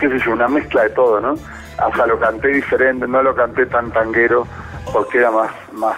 qué 0.00 0.08
sé 0.08 0.18
yo, 0.24 0.32
una 0.32 0.48
mezcla 0.48 0.82
de 0.84 0.90
todo, 0.90 1.20
¿no? 1.20 1.34
Hasta 1.78 2.06
lo 2.06 2.18
canté 2.18 2.48
diferente, 2.48 3.06
no 3.08 3.22
lo 3.22 3.34
canté 3.34 3.66
tan 3.66 3.90
tanguero 3.92 4.46
porque 4.92 5.18
era 5.18 5.30
más 5.30 5.50
más 5.72 5.96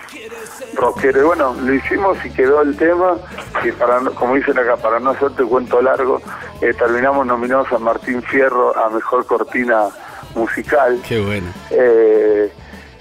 rockero. 0.75 1.21
Y 1.21 1.25
bueno, 1.25 1.55
lo 1.63 1.75
hicimos 1.75 2.17
y 2.25 2.31
quedó 2.31 2.63
el 2.63 2.77
tema 2.77 3.17
y 3.65 3.73
para 3.73 3.99
como 4.11 4.35
dicen 4.37 4.59
acá, 4.59 4.77
para 4.77 5.01
no 5.01 5.11
hacerte 5.11 5.43
cuento 5.45 5.81
largo, 5.83 6.21
eh, 6.61 6.73
terminamos 6.75 7.27
nominados 7.27 7.71
a 7.73 7.79
Martín 7.79 8.23
Fierro 8.23 8.77
a 8.77 8.89
Mejor 8.91 9.27
Cortina 9.27 9.89
Musical. 10.35 11.01
qué 11.09 11.21
bueno. 11.25 11.47
Eh, 11.71 12.53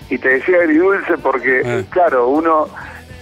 y 0.10 0.18
te 0.18 0.30
decía 0.30 0.58
agridulce 0.58 1.18
porque, 1.18 1.62
Ah. 1.66 1.82
claro, 1.92 2.28
uno 2.28 2.68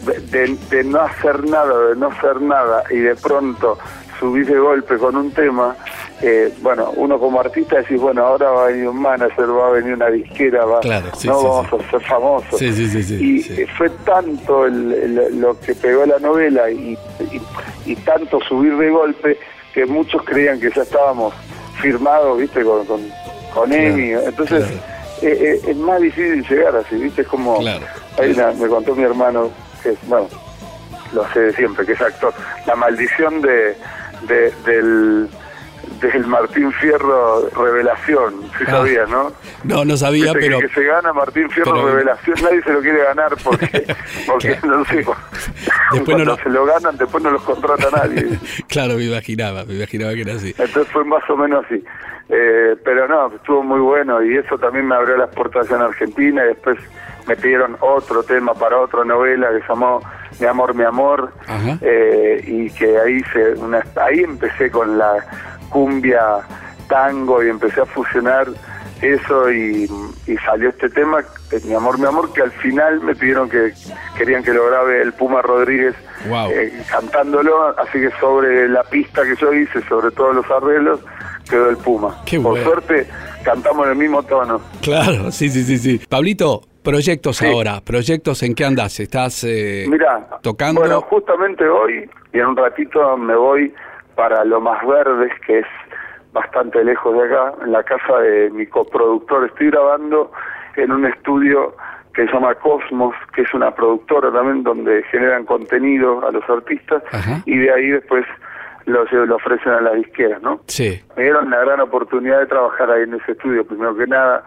de, 0.01 0.57
de- 0.69 0.83
no 0.83 1.01
hacer 1.01 1.43
nada, 1.47 1.87
de 1.89 1.95
no 1.95 2.07
hacer 2.07 2.41
nada 2.41 2.83
y 2.89 2.97
de 2.97 3.15
pronto 3.15 3.77
subir 4.19 4.45
de 4.45 4.57
golpe 4.59 4.97
con 4.97 5.15
un 5.15 5.31
tema, 5.31 5.75
eh, 6.21 6.53
bueno, 6.61 6.91
uno 6.95 7.17
como 7.19 7.39
artista 7.39 7.77
decís, 7.77 7.99
bueno, 7.99 8.23
ahora 8.23 8.51
va 8.51 8.63
a 8.65 8.67
venir 8.67 8.87
un 8.87 9.01
manager, 9.01 9.49
va 9.49 9.67
a 9.67 9.71
venir 9.71 9.93
una 9.95 10.07
disquera, 10.09 10.63
va, 10.65 10.79
Claro, 10.81 11.07
sí, 11.17 11.27
no 11.27 11.39
sí, 11.39 11.45
vamos 11.47 11.67
sí. 11.69 11.75
a 11.87 11.89
ser 11.91 12.01
famosos. 12.01 12.61
Y 12.61 13.39
eh, 13.49 13.67
fue 13.77 13.89
tanto 14.05 14.65
el- 14.67 14.93
el- 14.93 15.39
lo 15.41 15.59
que 15.59 15.73
pegó 15.73 16.05
la 16.05 16.19
novela 16.19 16.69
y, 16.69 16.95
y, 17.31 17.41
y 17.91 17.95
tanto 17.97 18.39
subir 18.41 18.77
de 18.77 18.89
golpe 18.91 19.39
que 19.73 19.85
muchos 19.87 20.21
creían 20.23 20.59
que 20.59 20.69
ya 20.75 20.83
estábamos 20.83 21.33
firmados, 21.81 22.37
viste, 22.37 22.63
con, 22.63 22.85
con, 22.85 23.01
con 23.53 23.69
Claro, 23.69 23.83
Emi. 23.83 24.11
Entonces, 24.11 24.65
claro. 24.65 24.81
eh, 25.23 25.59
eh, 25.65 25.69
es 25.71 25.77
más 25.77 25.99
difícil 25.99 26.45
llegar 26.47 26.75
así, 26.75 26.95
¿viste? 26.95 27.21
Es 27.23 27.27
como. 27.27 27.57
Claro, 27.59 27.85
una- 28.19 28.51
me 28.51 28.67
contó 28.67 28.93
mi 28.95 29.03
hermano, 29.03 29.49
que 29.81 29.89
es, 29.89 30.07
bueno, 30.07 30.27
lo 31.13 31.27
sé 31.33 31.39
de 31.41 31.53
siempre, 31.53 31.85
que 31.85 31.93
es 31.93 32.01
actor. 32.01 32.33
La 32.65 32.75
maldición 32.75 33.41
de, 33.41 33.75
de- 34.27 34.51
del, 34.65 35.29
del 35.99 36.25
Martín 36.27 36.71
Fierro 36.73 37.49
Revelación, 37.49 38.41
si 38.57 38.63
Ah, 38.67 38.71
sabías, 38.71 39.09
¿no? 39.09 39.31
No, 39.63 39.83
no 39.83 39.97
sabía, 39.97 40.25
Viste 40.33 40.39
que- 40.39 40.45
pero 40.47 40.59
que, 40.59 40.69
se 40.69 40.83
gana 40.83 41.11
Martín 41.13 41.49
Fierro 41.49 41.73
pero- 41.73 41.87
Revelación, 41.89 42.37
nadie 42.41 42.61
se 42.63 42.71
lo 42.73 42.81
quiere 42.81 43.03
ganar 43.03 43.33
porque, 43.43 43.95
porque 44.27 44.57
no 44.63 44.85
sé, 44.85 44.95
Después 44.97 45.17
cuando 46.05 46.25
no 46.25 46.37
se 46.37 46.49
lo 46.49 46.65
ganan, 46.65 46.97
después 46.97 47.23
no 47.23 47.31
los 47.31 47.41
contrata 47.43 47.87
nadie. 47.91 48.39
claro, 48.67 48.93
me 48.95 49.03
imaginaba, 49.05 49.65
me 49.65 49.73
imaginaba 49.75 50.13
que 50.13 50.21
era 50.21 50.33
así. 50.35 50.55
Entonces 50.57 50.87
fue 50.93 51.03
más 51.03 51.27
o 51.29 51.35
menos 51.37 51.65
así. 51.65 51.83
Eh, 52.29 52.77
pero 52.85 53.09
no, 53.09 53.27
estuvo 53.35 53.61
muy 53.61 53.79
bueno 53.81 54.23
y 54.23 54.37
eso 54.37 54.57
también 54.57 54.87
me 54.87 54.95
abrió 54.95 55.17
las 55.17 55.29
puertas 55.35 55.69
en 55.69 55.81
Argentina 55.81 56.41
y 56.45 56.47
después 56.49 56.77
me 57.31 57.37
pidieron 57.37 57.77
otro 57.79 58.23
tema 58.23 58.53
para 58.53 58.77
otra 58.79 59.05
novela 59.05 59.47
que 59.51 59.63
llamó 59.67 60.01
Mi 60.39 60.47
amor, 60.47 60.73
mi 60.75 60.83
amor 60.83 61.31
eh, 61.81 62.43
y 62.45 62.69
que 62.71 62.97
ahí 62.99 63.21
se 63.31 63.53
una, 63.53 63.81
ahí 63.95 64.19
empecé 64.19 64.69
con 64.69 64.97
la 64.97 65.13
cumbia 65.69 66.21
tango 66.89 67.41
y 67.41 67.49
empecé 67.49 67.79
a 67.81 67.85
fusionar 67.85 68.47
eso 69.01 69.49
y, 69.51 69.89
y 70.27 70.37
salió 70.45 70.69
este 70.69 70.89
tema 70.89 71.19
eh, 71.51 71.61
Mi 71.63 71.73
amor, 71.73 71.97
mi 71.99 72.05
amor 72.05 72.33
que 72.33 72.41
al 72.41 72.51
final 72.51 72.99
me 73.01 73.15
pidieron 73.15 73.49
que 73.49 73.71
querían 74.17 74.43
que 74.43 74.51
lo 74.53 74.65
grabe 74.67 75.01
el 75.01 75.13
Puma 75.13 75.41
Rodríguez 75.41 75.95
Wow. 76.29 76.51
eh, 76.51 76.83
cantándolo, 76.91 77.69
así 77.79 77.93
que 77.99 78.11
sobre 78.19 78.69
la 78.69 78.83
pista 78.83 79.23
que 79.23 79.35
yo 79.41 79.51
hice, 79.53 79.81
sobre 79.89 80.11
todos 80.11 80.35
los 80.35 80.45
arreglos, 80.51 80.99
quedó 81.49 81.67
el 81.67 81.77
Puma. 81.77 82.15
Qué 82.27 82.39
Por 82.39 82.51
bueno. 82.51 82.63
suerte, 82.63 83.07
cantamos 83.43 83.87
en 83.87 83.93
el 83.93 83.97
mismo 83.97 84.21
tono. 84.21 84.61
Claro, 84.83 85.31
sí, 85.31 85.49
sí, 85.49 85.63
sí, 85.63 85.79
sí. 85.79 85.99
Pablito, 86.07 86.61
proyectos 86.83 87.37
Sí. 87.37 87.45
ahora, 87.47 87.81
proyectos 87.85 88.43
en 88.43 88.55
qué 88.55 88.65
andas, 88.65 88.99
estás 88.99 89.43
eh, 89.43 89.85
tocando. 90.41 90.81
bueno, 90.81 91.01
justamente 91.01 91.67
hoy 91.67 92.09
y 92.33 92.39
en 92.39 92.45
un 92.47 92.57
ratito 92.57 93.17
me 93.17 93.35
voy 93.35 93.73
para 94.15 94.43
Lo 94.45 94.59
Más 94.61 94.85
Verdes, 94.85 95.31
que 95.45 95.59
es 95.59 95.65
bastante 96.33 96.83
lejos 96.83 97.13
de 97.17 97.25
acá, 97.25 97.53
en 97.63 97.71
la 97.71 97.83
casa 97.83 98.17
de 98.19 98.49
mi 98.51 98.65
coproductor. 98.67 99.45
Estoy 99.45 99.69
grabando 99.71 100.31
en 100.75 100.91
un 100.91 101.05
estudio 101.05 101.75
que 102.13 102.25
se 102.25 102.31
llama 102.33 102.55
Cosmos, 102.55 103.15
que 103.33 103.41
es 103.41 103.53
una 103.53 103.73
productora 103.73 104.31
también 104.31 104.63
donde 104.63 105.03
generan 105.11 105.45
contenido 105.45 106.25
a 106.27 106.31
los 106.31 106.43
artistas 106.49 107.03
Ajá. 107.11 107.41
y 107.45 107.57
de 107.57 107.71
ahí 107.73 107.87
después 107.89 108.25
lo, 108.85 109.03
lo 109.05 109.35
ofrecen 109.35 109.71
a 109.71 109.81
las 109.81 109.95
disqueras, 109.95 110.41
¿no? 110.41 110.59
Sí, 110.67 111.01
me 111.15 111.23
dieron 111.23 111.49
la 111.49 111.59
gran 111.59 111.79
oportunidad 111.79 112.39
de 112.39 112.47
trabajar 112.47 112.91
ahí 112.91 113.03
en 113.03 113.13
ese 113.13 113.31
estudio, 113.33 113.65
primero 113.65 113.95
que 113.95 114.07
nada, 114.07 114.43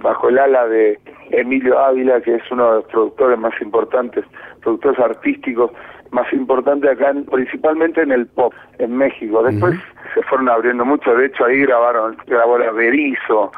bajo 0.00 0.28
el 0.28 0.38
ala 0.38 0.66
de 0.66 0.98
Emilio 1.30 1.78
Ávila, 1.78 2.20
que 2.20 2.34
es 2.36 2.42
uno 2.50 2.68
de 2.68 2.74
los 2.76 2.84
productores 2.86 3.38
más 3.38 3.52
importantes, 3.60 4.24
productores 4.62 4.98
artísticos 4.98 5.70
más 6.10 6.32
importantes 6.32 6.90
acá, 6.90 7.10
en- 7.10 7.24
principalmente 7.26 8.02
en 8.02 8.10
el 8.10 8.26
pop, 8.26 8.52
en 8.78 8.96
México. 8.96 9.42
Después 9.44 9.78
se 10.14 10.22
fueron 10.22 10.48
abriendo 10.48 10.84
mucho, 10.84 11.14
de 11.14 11.26
hecho 11.26 11.44
ahí 11.44 11.60
grabaron, 11.60 12.16
grabó 12.26 12.58
la 12.58 12.72
Berizo, 12.72 13.52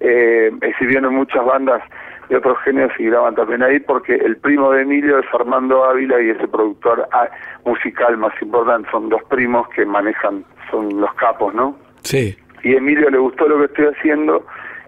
eh, 0.00 0.52
exhibieron 0.62 1.14
muchas 1.14 1.44
bandas 1.44 1.82
de 2.28 2.36
otros 2.36 2.58
géneros 2.64 2.92
y 2.98 3.04
graban 3.06 3.34
también 3.34 3.62
ahí 3.62 3.78
porque 3.80 4.14
el 4.16 4.36
primo 4.36 4.70
de 4.72 4.82
Emilio 4.82 5.18
es 5.18 5.26
Armando 5.32 5.84
Ávila 5.84 6.20
y 6.20 6.30
es 6.30 6.40
el 6.40 6.48
productor 6.48 7.08
ah, 7.12 7.28
musical 7.64 8.16
más 8.18 8.32
importante, 8.40 8.88
son 8.90 9.08
dos 9.08 9.22
primos 9.24 9.68
que 9.70 9.84
manejan, 9.84 10.44
son 10.70 11.00
los 11.00 11.12
capos, 11.14 11.54
¿no? 11.54 11.76
sí. 12.02 12.36
y 12.62 12.74
Emilio 12.74 13.10
le 13.10 13.18
gustó 13.18 13.46
lo 13.48 13.58
que 13.58 13.64
estoy 13.66 13.86
haciendo 13.86 14.44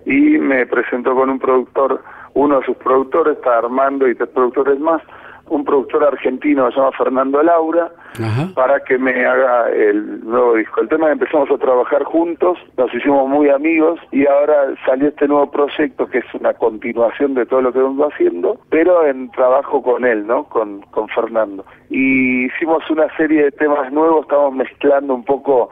y 0.08 0.38
me 0.38 0.64
presentó 0.66 1.14
con 1.14 1.28
un 1.28 1.38
productor, 1.38 2.02
uno 2.32 2.60
de 2.60 2.66
sus 2.66 2.76
productores, 2.78 3.36
está 3.36 3.58
Armando 3.58 4.08
y 4.08 4.14
tres 4.14 4.30
productores 4.30 4.80
más, 4.80 5.02
un 5.50 5.64
productor 5.64 6.04
argentino 6.04 6.66
que 6.66 6.72
se 6.72 6.78
llama 6.78 6.92
Fernando 6.92 7.42
Laura, 7.42 7.90
Ajá. 8.18 8.48
para 8.54 8.80
que 8.80 8.96
me 8.96 9.26
haga 9.26 9.70
el 9.70 10.24
nuevo 10.24 10.54
disco. 10.54 10.80
El 10.80 10.88
tema 10.88 11.06
es 11.06 11.08
que 11.08 11.24
empezamos 11.24 11.50
a 11.50 11.58
trabajar 11.58 12.04
juntos, 12.04 12.58
nos 12.78 12.92
hicimos 12.94 13.28
muy 13.28 13.50
amigos 13.50 14.00
y 14.10 14.26
ahora 14.26 14.74
salió 14.86 15.08
este 15.08 15.28
nuevo 15.28 15.50
proyecto 15.50 16.06
que 16.06 16.18
es 16.18 16.34
una 16.34 16.54
continuación 16.54 17.34
de 17.34 17.44
todo 17.44 17.60
lo 17.60 17.72
que 17.72 17.80
vengo 17.80 18.08
haciendo, 18.10 18.58
pero 18.70 19.06
en 19.06 19.30
trabajo 19.32 19.82
con 19.82 20.06
él, 20.06 20.26
¿no? 20.26 20.44
Con, 20.44 20.80
con 20.90 21.08
Fernando. 21.08 21.66
Y 21.90 22.46
hicimos 22.46 22.82
una 22.90 23.14
serie 23.16 23.44
de 23.44 23.50
temas 23.52 23.92
nuevos, 23.92 24.22
estamos 24.22 24.54
mezclando 24.54 25.14
un 25.14 25.24
poco 25.24 25.68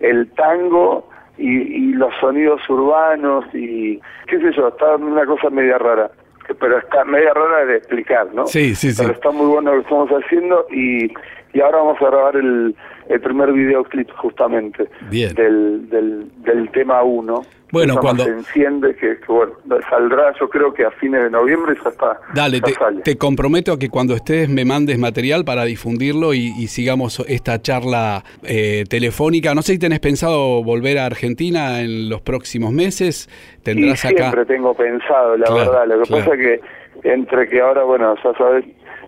el 0.00 0.30
tango 0.32 1.08
y, 1.38 1.48
y 1.48 1.92
los 1.92 2.14
sonidos 2.20 2.60
urbanos 2.68 3.44
y 3.54 4.00
qué 4.26 4.38
sé 4.40 4.52
yo, 4.52 4.68
está 4.68 4.96
una 4.96 5.26
cosa 5.26 5.50
media 5.50 5.78
rara, 5.78 6.10
pero 6.58 6.78
está 6.78 7.04
media 7.04 7.32
rara 7.34 7.64
de 7.66 7.76
explicar, 7.76 8.32
¿no? 8.34 8.46
Sí, 8.46 8.74
sí, 8.74 8.92
sí. 8.92 9.02
Pero 9.02 9.14
está 9.14 9.30
muy 9.30 9.46
bueno 9.46 9.72
lo 9.72 9.78
que 9.78 9.82
estamos 9.82 10.10
haciendo 10.10 10.66
y, 10.70 11.12
y 11.52 11.60
ahora 11.60 11.78
vamos 11.78 12.00
a 12.00 12.06
grabar 12.06 12.36
el, 12.36 12.74
el 13.08 13.20
primer 13.20 13.52
videoclip 13.52 14.10
justamente 14.16 14.88
Bien. 15.10 15.34
Del, 15.34 15.88
del, 15.88 16.26
del 16.42 16.70
tema 16.70 17.02
1. 17.02 17.42
Bueno, 17.72 17.96
cuando- 18.00 18.24
Se 18.24 18.30
enciende, 18.30 18.94
que, 18.94 19.18
que, 19.18 19.26
bueno, 19.32 19.52
saldrá 19.90 20.32
yo 20.38 20.48
creo 20.48 20.72
que 20.72 20.84
a 20.84 20.90
fines 20.92 21.22
de 21.24 21.30
noviembre 21.30 21.74
ya 21.82 21.90
está. 21.90 22.20
Dale, 22.34 22.58
ya 22.60 22.64
te, 22.64 22.72
sale. 22.74 23.00
te 23.02 23.16
comprometo 23.18 23.72
a 23.72 23.78
que 23.78 23.88
cuando 23.90 24.14
estés 24.14 24.48
me 24.48 24.64
mandes 24.64 24.98
material 24.98 25.44
para 25.44 25.64
difundirlo 25.64 26.32
y, 26.32 26.52
y 26.56 26.68
sigamos 26.68 27.24
esta 27.28 27.60
charla 27.60 28.22
eh, 28.44 28.84
telefónica. 28.88 29.52
No 29.54 29.62
sé 29.62 29.72
si 29.72 29.78
tenés 29.80 29.98
pensado 30.00 30.62
volver 30.62 30.98
a 30.98 31.06
Argentina 31.06 31.80
en 31.80 32.08
los 32.08 32.20
próximos 32.20 32.72
meses. 32.72 33.28
Y 33.58 33.62
Tendrás 33.64 33.98
siempre 34.00 34.26
acá. 34.26 34.44
tengo 34.44 34.72
pensado, 34.74 35.36
la 35.36 35.46
Claro, 35.46 35.72
verdad. 35.72 35.86
Lo 35.88 36.02
que 36.02 36.08
claro. 36.08 36.24
pasa 36.24 36.36
que 36.36 36.60
entre 37.02 37.48
que 37.48 37.60
ahora, 37.60 37.82
bueno, 37.82 38.14
ya 38.22 38.32
sabes 38.38 38.64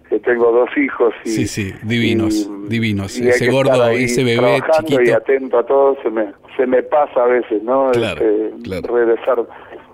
que 0.09 0.18
tengo 0.21 0.51
dos 0.53 0.71
hijos 0.77 1.12
y... 1.25 1.29
Sí, 1.29 1.47
sí, 1.47 1.73
divinos, 1.83 2.49
divinos. 2.68 3.18
y 3.18 3.29
Ese 3.29 3.51
gordo, 3.51 3.88
ese 3.90 4.25
bebé 4.25 4.61
chiquito. 4.79 5.03
y 5.03 5.11
atento 5.11 5.59
a 5.59 5.66
todo, 5.66 5.97
se 6.03 6.11
me, 6.11 6.33
se 6.57 6.66
me 6.66 6.83
pasa 6.83 7.25
a 7.25 7.27
veces, 7.27 7.62
¿no? 7.62 7.90
Claro, 7.92 8.25
Este, 8.25 8.62
claro. 8.62 8.94
Regresar 8.97 9.47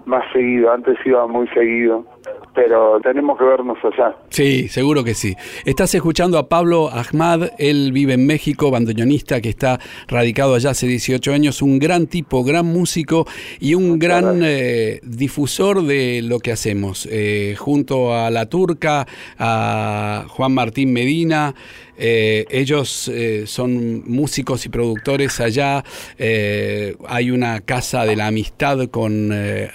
más 0.04 0.24
seguido. 0.32 0.72
Antes 0.72 0.96
iba 1.04 1.26
muy 1.26 1.48
seguido, 1.48 2.04
pero 2.54 3.00
tenemos 3.00 3.38
que 3.38 3.44
vernos 3.44 3.78
allá. 3.82 4.16
Sí, 4.28 4.68
seguro 4.68 5.04
que 5.04 5.14
sí. 5.14 5.34
Estás 5.64 5.94
escuchando 5.94 6.38
a 6.38 6.48
Pablo 6.48 6.88
Ahmad, 6.90 7.50
él 7.58 7.92
vive 7.92 8.14
en 8.14 8.26
México, 8.26 8.70
bandoneonista 8.70 9.40
que 9.40 9.48
está 9.48 9.80
radicado 10.08 10.54
allá 10.54 10.70
hace 10.70 10.86
18 10.86 11.32
años, 11.32 11.62
un 11.62 11.78
gran 11.78 12.06
tipo, 12.06 12.44
gran 12.44 12.66
músico 12.66 13.26
y 13.60 13.74
un 13.74 13.98
gran 13.98 14.40
eh, 14.44 15.00
difusor 15.02 15.82
de 15.82 16.22
lo 16.22 16.38
que 16.38 16.52
hacemos. 16.52 17.08
Eh, 17.10 17.56
junto 17.58 18.14
a 18.14 18.30
La 18.30 18.46
Turca, 18.46 19.06
a 19.38 20.24
Juan 20.28 20.52
Martín 20.52 20.92
Medina, 20.92 21.54
eh, 21.96 22.46
ellos 22.50 23.08
eh, 23.08 23.44
son 23.46 24.02
músicos 24.06 24.66
y 24.66 24.68
productores 24.68 25.40
allá. 25.40 25.84
Eh, 26.18 26.96
hay 27.06 27.30
una 27.30 27.60
casa 27.60 28.04
de 28.04 28.16
la 28.16 28.26
amistad 28.28 28.88
con 28.88 29.32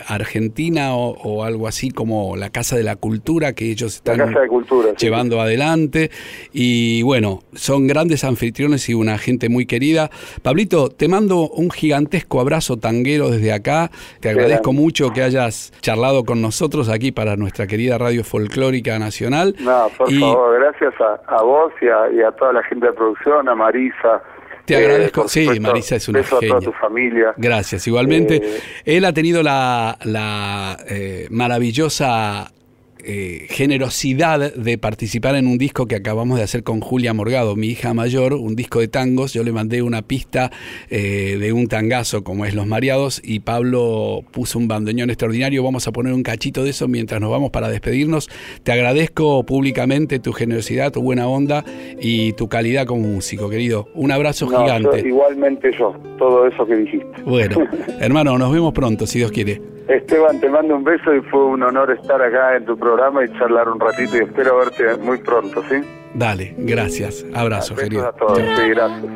Argentina 0.07 0.95
o, 0.95 1.11
o 1.11 1.43
algo 1.43 1.67
así 1.67 1.91
como 1.91 2.35
la 2.35 2.49
Casa 2.49 2.75
de 2.75 2.83
la 2.83 2.95
Cultura 2.95 3.53
que 3.53 3.65
ellos 3.71 3.95
están 3.95 4.17
sí. 4.17 4.35
llevando 4.97 5.41
adelante. 5.41 6.11
Y 6.53 7.01
bueno, 7.03 7.41
son 7.53 7.87
grandes 7.87 8.23
anfitriones 8.23 8.89
y 8.89 8.93
una 8.93 9.17
gente 9.17 9.49
muy 9.49 9.65
querida. 9.65 10.09
Pablito, 10.41 10.89
te 10.89 11.07
mando 11.07 11.49
un 11.49 11.71
gigantesco 11.71 12.39
abrazo 12.39 12.77
tanguero 12.77 13.29
desde 13.29 13.51
acá. 13.53 13.91
Te 14.19 14.29
agradezco 14.29 14.73
mucho 14.73 15.11
que 15.11 15.21
hayas 15.23 15.71
charlado 15.81 16.23
con 16.23 16.41
nosotros 16.41 16.89
aquí 16.89 17.11
para 17.11 17.35
nuestra 17.35 17.67
querida 17.67 17.97
Radio 17.97 18.23
Folclórica 18.23 18.97
Nacional. 18.99 19.55
No, 19.59 19.87
por 19.97 20.11
Y- 20.11 20.19
favor, 20.19 20.59
gracias 20.59 20.93
a, 21.01 21.35
a 21.37 21.41
vos 21.43 21.71
y 21.81 21.87
a, 21.87 22.08
y 22.11 22.21
a 22.21 22.31
toda 22.31 22.53
la 22.53 22.63
gente 22.63 22.87
de 22.87 22.93
producción, 22.93 23.47
a 23.49 23.55
Marisa. 23.55 24.21
Te 24.65 24.73
Eh, 24.75 24.77
agradezco. 24.77 25.27
Sí, 25.27 25.41
supuesto, 25.45 25.61
Marisa 25.67 25.95
es 25.95 26.07
una 26.09 26.19
beso 26.19 26.37
a 26.37 26.39
toda 26.39 26.53
genia. 26.59 26.65
tu 26.71 26.73
familia. 26.73 27.33
Gracias, 27.37 27.87
igualmente. 27.87 28.35
Eh, 28.35 28.59
Él 28.85 29.05
ha 29.05 29.13
tenido 29.13 29.41
la, 29.41 29.97
la, 30.03 30.77
eh, 30.87 31.27
maravillosa 31.31 32.51
eh, 33.03 33.45
generosidad 33.49 34.53
de 34.53 34.77
participar 34.77 35.35
en 35.35 35.47
un 35.47 35.57
disco 35.57 35.85
que 35.85 35.95
acabamos 35.95 36.37
de 36.37 36.43
hacer 36.43 36.63
con 36.63 36.79
Julia 36.81 37.13
Morgado, 37.13 37.55
mi 37.55 37.67
hija 37.67 37.93
mayor, 37.93 38.33
un 38.33 38.55
disco 38.55 38.79
de 38.79 38.87
tangos. 38.87 39.33
Yo 39.33 39.43
le 39.43 39.51
mandé 39.51 39.81
una 39.81 40.01
pista 40.01 40.51
eh, 40.89 41.37
de 41.39 41.53
un 41.53 41.67
tangazo 41.67 42.23
como 42.23 42.45
es 42.45 42.53
Los 42.53 42.67
Mareados 42.67 43.21
y 43.23 43.39
Pablo 43.39 44.23
puso 44.31 44.59
un 44.59 44.67
bandoneón 44.67 45.09
extraordinario. 45.09 45.63
Vamos 45.63 45.87
a 45.87 45.91
poner 45.91 46.13
un 46.13 46.23
cachito 46.23 46.63
de 46.63 46.71
eso 46.71 46.87
mientras 46.87 47.21
nos 47.21 47.31
vamos 47.31 47.51
para 47.51 47.69
despedirnos. 47.69 48.29
Te 48.63 48.71
agradezco 48.71 49.43
públicamente 49.45 50.19
tu 50.19 50.33
generosidad, 50.33 50.91
tu 50.91 51.01
buena 51.01 51.27
onda 51.27 51.63
y 52.01 52.33
tu 52.33 52.47
calidad 52.49 52.85
como 52.85 53.07
músico, 53.07 53.49
querido. 53.49 53.87
Un 53.95 54.11
abrazo 54.11 54.45
no, 54.45 54.51
yo- 54.51 54.59
gigante. 54.63 55.07
igualmente 55.07 55.71
yo, 55.77 55.95
todo 56.17 56.47
eso 56.47 56.65
que 56.65 56.75
dijiste. 56.75 57.21
Bueno, 57.25 57.57
hermano, 57.99 58.37
nos 58.37 58.51
vemos 58.51 58.73
pronto, 58.73 59.07
si 59.07 59.19
Dios 59.19 59.31
quiere. 59.31 59.61
Esteban, 59.89 60.39
te 60.39 60.47
mando 60.47 60.75
un 60.75 60.83
beso 60.83 61.15
y 61.15 61.21
fue 61.21 61.45
un 61.45 61.63
honor 61.63 61.89
estar 61.89 62.21
acá 62.21 62.55
en 62.55 62.63
tu 62.63 62.77
programa 62.77 63.25
y 63.25 63.27
charlar 63.39 63.67
un 63.67 63.79
ratito 63.79 64.17
y 64.17 64.19
espero 64.19 64.59
verte 64.59 64.95
muy 64.97 65.17
pronto, 65.17 65.63
¿sí? 65.67 65.81
Dale, 66.13 66.53
gracias. 66.59 67.25
Abrazo, 67.33 67.75
querido. 67.75 68.07
a 68.07 68.11
todos, 68.11 68.37
sí, 68.37 68.69
gracias. 68.69 69.11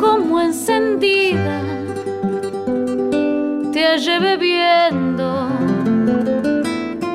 como 0.00 0.40
encendida 0.40 1.60
te 3.74 3.84
hallé 3.84 4.18
bebiendo, 4.18 5.48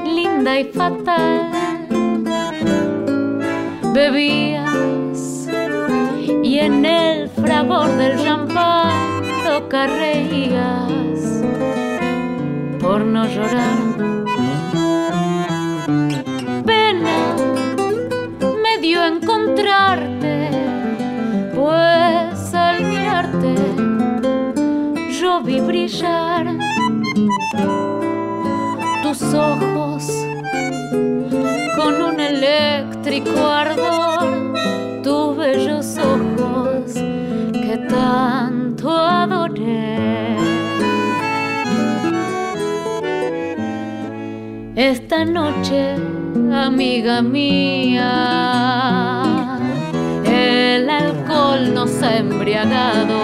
linda 0.06 0.60
y 0.60 0.66
fatal. 0.66 1.52
Bebías 3.96 5.50
y 6.44 6.60
en 6.60 6.86
el 6.86 7.30
fragor 7.30 7.88
del 7.98 8.16
champán 8.24 9.05
loca 9.56 9.88
reías 9.88 11.22
por 12.82 13.00
no 13.06 13.26
llorar. 13.26 13.78
Pena 16.66 17.18
me 18.64 18.74
dio 18.82 19.06
encontrarte, 19.06 20.50
pues 21.56 22.54
al 22.54 22.84
mirarte 22.84 23.56
yo 25.22 25.42
vi 25.42 25.62
brillar 25.62 26.46
tus 29.04 29.22
ojos 29.34 30.04
con 31.78 31.94
un 32.10 32.20
eléctrico 32.20 33.40
ardor, 33.48 34.28
tus 35.02 35.38
bellos 35.38 35.98
ojos 35.98 36.94
que 37.66 37.78
tanto 37.90 38.92
adoré. 38.92 39.45
Esta 44.76 45.24
noche, 45.24 45.96
amiga 46.54 47.22
mía, 47.22 48.04
el 50.26 50.90
alcohol 50.90 51.74
nos 51.74 52.04
ha 52.04 52.18
embriagado. 52.18 53.16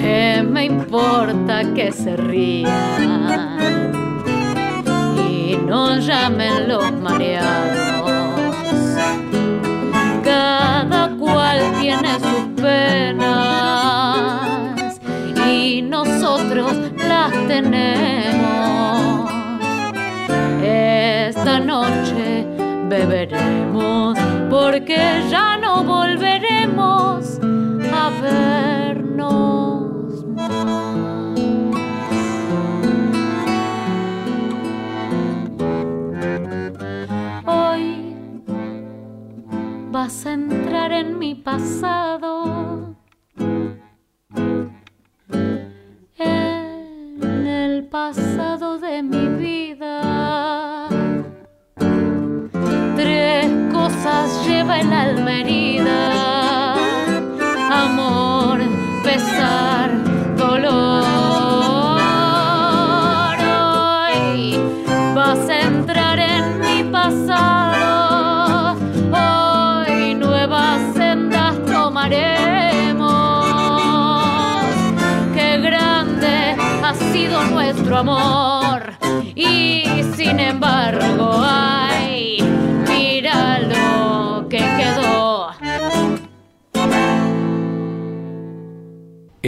¿Qué 0.00 0.42
me 0.42 0.64
importa 0.64 1.62
que 1.74 1.92
se 1.92 2.16
rían 2.16 3.92
y 5.28 5.58
nos 5.58 6.06
llamen 6.06 6.66
los 6.66 6.90
mareados? 6.92 8.10
Cada 10.24 11.10
cual 11.18 11.60
tiene 11.82 12.14
sus 12.18 12.62
penas 12.62 13.28
y 15.46 15.82
nosotros 15.82 16.72
las 17.06 17.30
tenemos. 17.46 18.57
Esta 21.38 21.60
noche 21.60 22.44
beberemos 22.88 24.18
porque 24.50 25.22
ya 25.30 25.56
no 25.56 25.84
volveremos 25.84 27.38
a 27.92 28.10
vernos 28.20 29.44
más. 30.34 31.38
Hoy 37.46 38.16
vas 39.92 40.26
a 40.26 40.32
entrar 40.32 40.90
en 40.90 41.20
mi 41.20 41.36
pasado. 41.36 42.27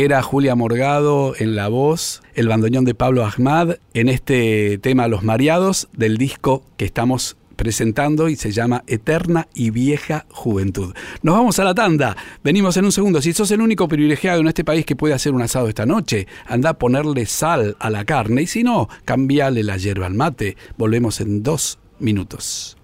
Era 0.03 0.23
Julia 0.23 0.55
Morgado 0.55 1.35
en 1.39 1.55
la 1.55 1.69
voz, 1.69 2.23
el 2.33 2.49
bandoneón 2.49 2.87
de 2.87 2.95
Pablo 2.95 3.23
Ahmad 3.23 3.77
en 3.93 4.09
este 4.09 4.79
tema 4.79 5.09
Los 5.09 5.25
Mareados 5.25 5.89
del 5.93 6.17
disco 6.17 6.65
que 6.79 6.87
estamos 6.87 7.37
presentando 7.55 8.31
y 8.31 8.37
se 8.37 8.51
llama 8.51 8.83
Eterna 8.87 9.47
y 9.53 9.69
Vieja 9.69 10.25
Juventud. 10.31 10.95
Nos 11.21 11.37
vamos 11.37 11.59
a 11.59 11.65
la 11.65 11.75
tanda. 11.75 12.17
Venimos 12.43 12.79
en 12.79 12.87
un 12.87 12.93
segundo. 12.93 13.21
Si 13.21 13.35
sos 13.35 13.51
el 13.51 13.61
único 13.61 13.89
privilegiado 13.89 14.41
en 14.41 14.49
este 14.49 14.65
país 14.65 14.87
que 14.87 14.97
puede 14.97 15.13
hacer 15.13 15.35
un 15.35 15.43
asado 15.43 15.69
esta 15.69 15.85
noche, 15.85 16.27
anda 16.47 16.71
a 16.71 16.79
ponerle 16.79 17.27
sal 17.27 17.77
a 17.79 17.91
la 17.91 18.07
carne 18.07 18.41
y 18.41 18.47
si 18.47 18.63
no, 18.63 18.89
cambiale 19.05 19.63
la 19.63 19.77
hierba 19.77 20.07
al 20.07 20.15
mate. 20.15 20.57
Volvemos 20.79 21.21
en 21.21 21.43
dos 21.43 21.79
minutos. 21.99 22.79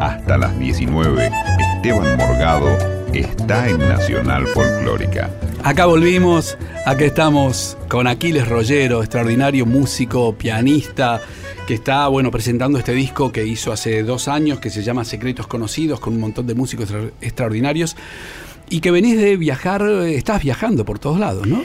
Hasta 0.00 0.38
las 0.38 0.58
19, 0.58 1.30
Esteban 1.76 2.16
Morgado 2.16 2.95
está 3.20 3.68
en 3.68 3.78
Nacional 3.78 4.46
Folclórica. 4.48 5.30
Acá 5.62 5.86
volvimos, 5.86 6.56
acá 6.84 7.04
estamos 7.04 7.76
con 7.88 8.06
Aquiles 8.06 8.48
Rollero, 8.48 9.02
extraordinario 9.02 9.66
músico, 9.66 10.34
pianista, 10.34 11.20
que 11.66 11.74
está 11.74 12.06
bueno 12.08 12.30
presentando 12.30 12.78
este 12.78 12.92
disco 12.92 13.32
que 13.32 13.44
hizo 13.44 13.72
hace 13.72 14.02
dos 14.02 14.28
años, 14.28 14.60
que 14.60 14.70
se 14.70 14.82
llama 14.82 15.04
Secretos 15.04 15.46
Conocidos, 15.46 15.98
con 16.00 16.14
un 16.14 16.20
montón 16.20 16.46
de 16.46 16.54
músicos 16.54 16.90
extra- 16.90 17.10
extraordinarios. 17.20 17.96
Y 18.68 18.80
que 18.80 18.90
venís 18.90 19.16
de 19.16 19.36
viajar, 19.36 19.82
eh, 19.82 20.16
estás 20.16 20.42
viajando 20.42 20.84
por 20.84 20.98
todos 20.98 21.20
lados, 21.20 21.46
¿no? 21.46 21.64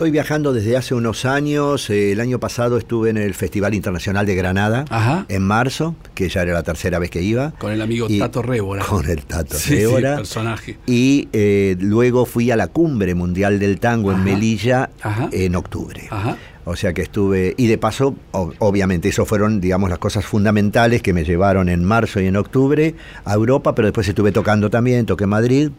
Estoy 0.00 0.12
viajando 0.12 0.54
desde 0.54 0.78
hace 0.78 0.94
unos 0.94 1.26
años. 1.26 1.90
eh, 1.90 2.12
El 2.12 2.20
año 2.20 2.40
pasado 2.40 2.78
estuve 2.78 3.10
en 3.10 3.18
el 3.18 3.34
Festival 3.34 3.74
Internacional 3.74 4.24
de 4.24 4.34
Granada, 4.34 4.86
Ajá. 4.88 5.26
en 5.28 5.42
marzo, 5.42 5.94
que 6.14 6.30
ya 6.30 6.40
era 6.40 6.54
la 6.54 6.62
tercera 6.62 6.98
vez 6.98 7.10
que 7.10 7.20
iba. 7.20 7.50
Con 7.58 7.70
el 7.70 7.82
amigo 7.82 8.06
Y- 8.08 8.18
Tato 8.18 8.40
Révora. 8.40 8.82
Con 8.82 9.06
el 9.10 9.26
Tato 9.26 9.56
Sí, 9.58 9.68
sí, 9.68 9.74
Révora. 9.76 10.16
personaje. 10.16 10.78
Y 10.86 11.28
eh, 11.34 11.76
luego 11.80 12.24
fui 12.24 12.50
a 12.50 12.56
la 12.56 12.68
Cumbre 12.68 13.14
Mundial 13.14 13.58
del 13.58 13.78
Tango 13.78 14.10
en. 14.12 14.24
Melilla 14.24 14.88
Ajá. 15.02 15.28
en 15.32 15.54
octubre. 15.54 16.08
Ajá. 16.08 16.38
O 16.64 16.76
sea 16.76 16.94
que 16.94 17.02
estuve, 17.02 17.54
y 17.58 17.66
de 17.66 17.76
paso, 17.76 18.14
ob- 18.32 18.54
obviamente, 18.58 19.10
eso 19.10 19.26
fueron, 19.26 19.60
digamos, 19.60 19.90
las 19.90 19.98
cosas 19.98 20.24
fundamentales 20.24 21.02
que 21.02 21.12
me 21.12 21.24
llevaron 21.24 21.68
en 21.68 21.84
marzo 21.84 22.20
y 22.22 22.26
en 22.26 22.36
octubre 22.36 22.94
a 23.26 23.34
Europa, 23.34 23.74
pero 23.74 23.88
después 23.88 24.08
estuve 24.08 24.32
tocando 24.32 24.70
también, 24.70 25.04
toqué 25.04 25.24
en 25.24 25.30
Madrid. 25.30 25.70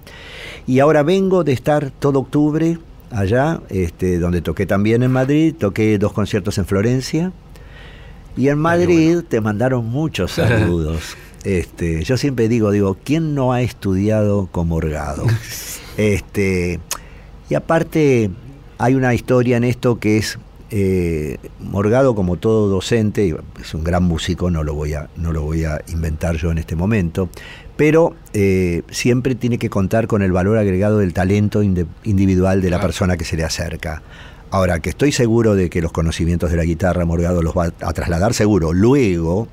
Y 0.67 0.77
ahora 0.77 1.01
vengo 1.01 1.43
de 1.43 1.53
estar 1.53 1.89
todo 1.89 2.19
octubre 2.19 2.77
allá, 3.11 3.61
este, 3.69 4.19
donde 4.19 4.41
toqué 4.41 4.65
también 4.65 5.03
en 5.03 5.11
Madrid, 5.11 5.53
toqué 5.57 5.97
dos 5.97 6.13
conciertos 6.13 6.57
en 6.57 6.65
Florencia. 6.65 7.31
Y 8.37 8.47
en 8.47 8.59
Madrid 8.59 9.19
te 9.27 9.41
mandaron 9.41 9.85
muchos 9.85 10.31
saludos. 10.33 11.17
Este, 11.43 12.03
yo 12.03 12.17
siempre 12.17 12.47
digo, 12.47 12.71
digo, 12.71 12.97
¿quién 13.03 13.35
no 13.35 13.51
ha 13.51 13.61
estudiado 13.61 14.47
con 14.51 14.67
Morgado? 14.67 15.25
Este, 15.97 16.79
y 17.49 17.53
aparte, 17.53 18.31
hay 18.77 18.95
una 18.95 19.13
historia 19.13 19.57
en 19.57 19.65
esto 19.65 19.99
que 19.99 20.17
es 20.17 20.39
eh, 20.71 21.37
Morgado, 21.59 22.15
como 22.15 22.37
todo 22.37 22.69
docente, 22.69 23.27
y 23.27 23.35
es 23.61 23.73
un 23.73 23.83
gran 23.83 24.03
músico, 24.03 24.49
no 24.49 24.63
lo 24.63 24.73
voy 24.73 24.93
a, 24.93 25.09
no 25.17 25.33
lo 25.33 25.41
voy 25.41 25.65
a 25.65 25.81
inventar 25.89 26.37
yo 26.37 26.49
en 26.49 26.59
este 26.59 26.77
momento, 26.77 27.29
pero 27.81 28.13
eh, 28.33 28.83
siempre 28.91 29.33
tiene 29.33 29.57
que 29.57 29.71
contar 29.71 30.05
con 30.05 30.21
el 30.21 30.31
valor 30.31 30.59
agregado 30.59 30.99
del 30.99 31.13
talento 31.13 31.63
individual 31.63 32.61
de 32.61 32.69
la 32.69 32.79
persona 32.79 33.17
que 33.17 33.25
se 33.25 33.35
le 33.35 33.43
acerca. 33.43 34.03
Ahora, 34.51 34.81
que 34.81 34.91
estoy 34.91 35.11
seguro 35.11 35.55
de 35.55 35.71
que 35.71 35.81
los 35.81 35.91
conocimientos 35.91 36.51
de 36.51 36.57
la 36.57 36.63
guitarra 36.63 37.05
Morgado 37.05 37.41
los 37.41 37.57
va 37.57 37.73
a 37.81 37.93
trasladar, 37.93 38.35
seguro. 38.35 38.71
Luego, 38.71 39.47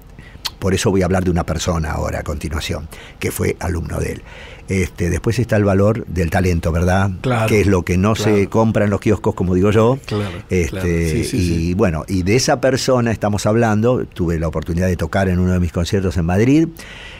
por 0.59 0.75
eso 0.75 0.91
voy 0.91 1.01
a 1.01 1.07
hablar 1.07 1.25
de 1.25 1.31
una 1.31 1.45
persona 1.45 1.93
ahora 1.93 2.19
a 2.19 2.23
continuación, 2.23 2.87
que 3.19 3.31
fue 3.31 3.57
alumno 3.61 3.99
de 3.99 4.13
él. 4.13 4.23
Este, 4.69 5.09
después 5.09 5.39
está 5.39 5.57
el 5.57 5.65
valor 5.65 6.05
del 6.07 6.29
talento, 6.29 6.71
¿verdad? 6.71 7.11
Claro, 7.23 7.49
Que 7.49 7.63
es 7.63 7.67
lo 7.67 7.83
que 7.87 7.97
no 7.97 8.15
se 8.15 8.49
compra 8.49 8.85
en 8.85 8.91
los 8.91 9.01
kioscos, 9.01 9.35
como 9.35 9.55
digo 9.55 9.71
yo. 9.71 9.99
Claro, 10.05 10.43
Este. 10.51 11.11
Sí, 11.11 11.25
sí, 11.25 11.37
y 11.39 11.49
sí. 11.69 11.75
bueno, 11.75 12.05
y 12.07 12.25
de 12.25 12.37
esa 12.37 12.61
persona 12.61 13.11
estamos 13.11 13.47
hablando. 13.47 14.05
Tuve 14.05 14.39
la 14.39 14.49
oportunidad 14.49 14.87
de 14.87 14.97
tocar 14.97 15.31
en 15.31 15.39
uno 15.39 15.55
de 15.55 15.61
mis 15.61 15.73
conciertos 15.73 16.19
en 16.19 16.27
Madrid, 16.27 16.69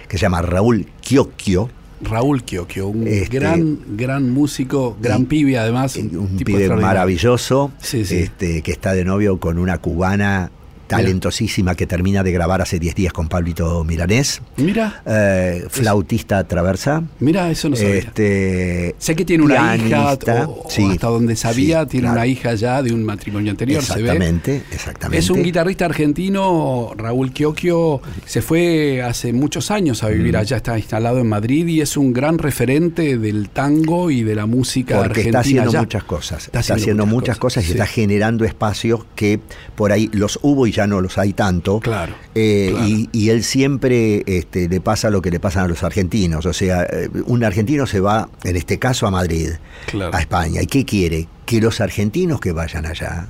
que 0.09 0.17
se 0.19 0.23
llama 0.23 0.43
Raúl 0.43 0.87
Chiocchio. 1.01 1.69
Raúl 2.01 2.45
Kioquio, 2.45 2.87
un 2.89 3.09
Este- 3.09 3.39
gran, 3.41 3.79
gran 3.97 4.31
músico, 4.31 4.97
gran 5.03 5.23
Y- 5.23 5.25
pibe 5.27 5.59
además. 5.59 5.97
Un 5.97 6.37
tipo 6.37 6.53
pibe 6.53 6.69
maravilloso, 6.77 7.73
Sí, 7.81 8.05
sí. 8.05 8.19
Este, 8.19 8.63
que 8.63 8.71
está 8.71 8.93
de 8.93 9.05
novio 9.05 9.41
con 9.41 9.59
una 9.59 9.79
cubana 9.79 10.51
talentosísima 10.89 11.75
que 11.75 11.87
termina 11.87 12.23
de 12.23 12.33
grabar 12.33 12.61
hace 12.63 12.79
10 12.79 12.95
días 12.95 13.13
con 13.13 13.29
Pablito 13.29 13.85
Milanés, 13.85 14.41
Mira, 14.57 15.03
eh, 15.07 15.65
flautista 15.69 16.43
traversa. 16.49 17.03
mira, 17.21 17.51
eso 17.51 17.69
no 17.69 17.77
sabía. 17.77 17.95
Este, 17.99 18.95
Sé 18.99 19.15
que 19.15 19.25
tiene 19.25 19.45
una 19.45 19.77
hija, 19.77 19.87
pianista, 19.87 20.49
o, 20.49 20.67
o 20.67 20.71
sí, 20.71 20.85
hasta 20.91 21.07
donde 21.09 21.37
sabía, 21.37 21.83
sí, 21.83 21.89
tiene 21.91 22.05
claro. 22.07 22.17
una 22.21 22.27
hija 22.27 22.55
ya 22.55 22.83
de 22.83 22.93
un 22.93 23.05
matrimonio 23.05 23.51
anterior, 23.51 23.83
se 23.83 23.95
ve. 23.95 24.01
Exactamente, 24.01 24.63
exactamente. 24.73 25.19
Es 25.19 25.31
un 25.31 25.43
guitarrista 25.43 25.85
argentino, 25.85 26.93
Raúl 26.97 27.33
Kioquio, 27.33 28.01
se 28.27 28.43
fue 28.43 29.03
hace 29.03 29.33
muchos 29.33 29.71
años 29.71 30.03
a 30.03 30.09
vivir 30.09 30.37
allá, 30.37 30.57
está 30.57 30.77
instalado 30.79 31.19
en 31.19 31.29
Madrid 31.29 31.67
y 31.67 31.81
es 31.81 31.97
un 31.97 32.13
gran 32.13 32.39
referente 32.39 33.19
del 33.19 33.51
tango 33.51 34.11
y 34.11 34.23
de 34.23 34.35
la 34.35 34.47
música 34.47 34.97
Porque 34.97 35.11
argentina 35.21 35.29
está 35.29 35.41
haciendo 35.41 35.71
allá. 35.71 35.81
muchas 35.81 36.05
cosas. 36.05 36.39
Está 36.47 36.61
Está, 36.61 36.75
haciendo 36.75 36.83
haciendo 36.83 37.07
muchas 37.07 37.19
muchas 37.19 37.39
cosas, 37.39 37.63
cosas, 37.63 37.65
y 37.65 37.67
sí. 37.67 37.73
está 37.73 37.87
generando 37.87 38.45
espacios 38.45 39.05
que 39.15 39.39
por 39.77 39.93
ahí 39.93 40.09
los 40.13 40.39
hubo 40.43 40.67
y 40.67 40.73
ya 40.79 40.87
no 40.87 41.01
los 41.01 41.19
hay 41.19 41.33
tanto. 41.33 41.81
Claro, 41.81 42.15
Eh, 42.37 42.69
claro. 42.71 42.87
Y, 42.89 43.09
y 43.13 43.31
él 43.31 43.43
siempre 43.43 44.23
este, 44.27 44.69
le 44.69 44.81
pasa 44.81 45.11
lo 45.11 45.21
que 45.21 45.31
le 45.31 45.41
pasa 45.41 45.63
a 45.63 45.69
los 45.69 45.83
argentinos. 45.83 46.47
O 46.47 46.53
sea, 46.53 46.85
eh, 46.85 47.09
un 47.27 47.43
argentino 47.43 47.85
se 47.87 47.99
va, 48.01 48.29
en 48.45 48.57
este 48.57 48.79
caso, 48.79 49.07
a 49.07 49.11
Madrid, 49.11 49.51
Claro. 49.87 50.15
a 50.17 50.21
España. 50.21 50.63
¿Y 50.63 50.67
qué 50.67 50.85
quiere? 50.85 51.27
Que 51.47 51.61
los 51.61 51.81
argentinos 51.81 52.39
que 52.41 52.53
vayan 52.53 52.87
allá 52.87 53.27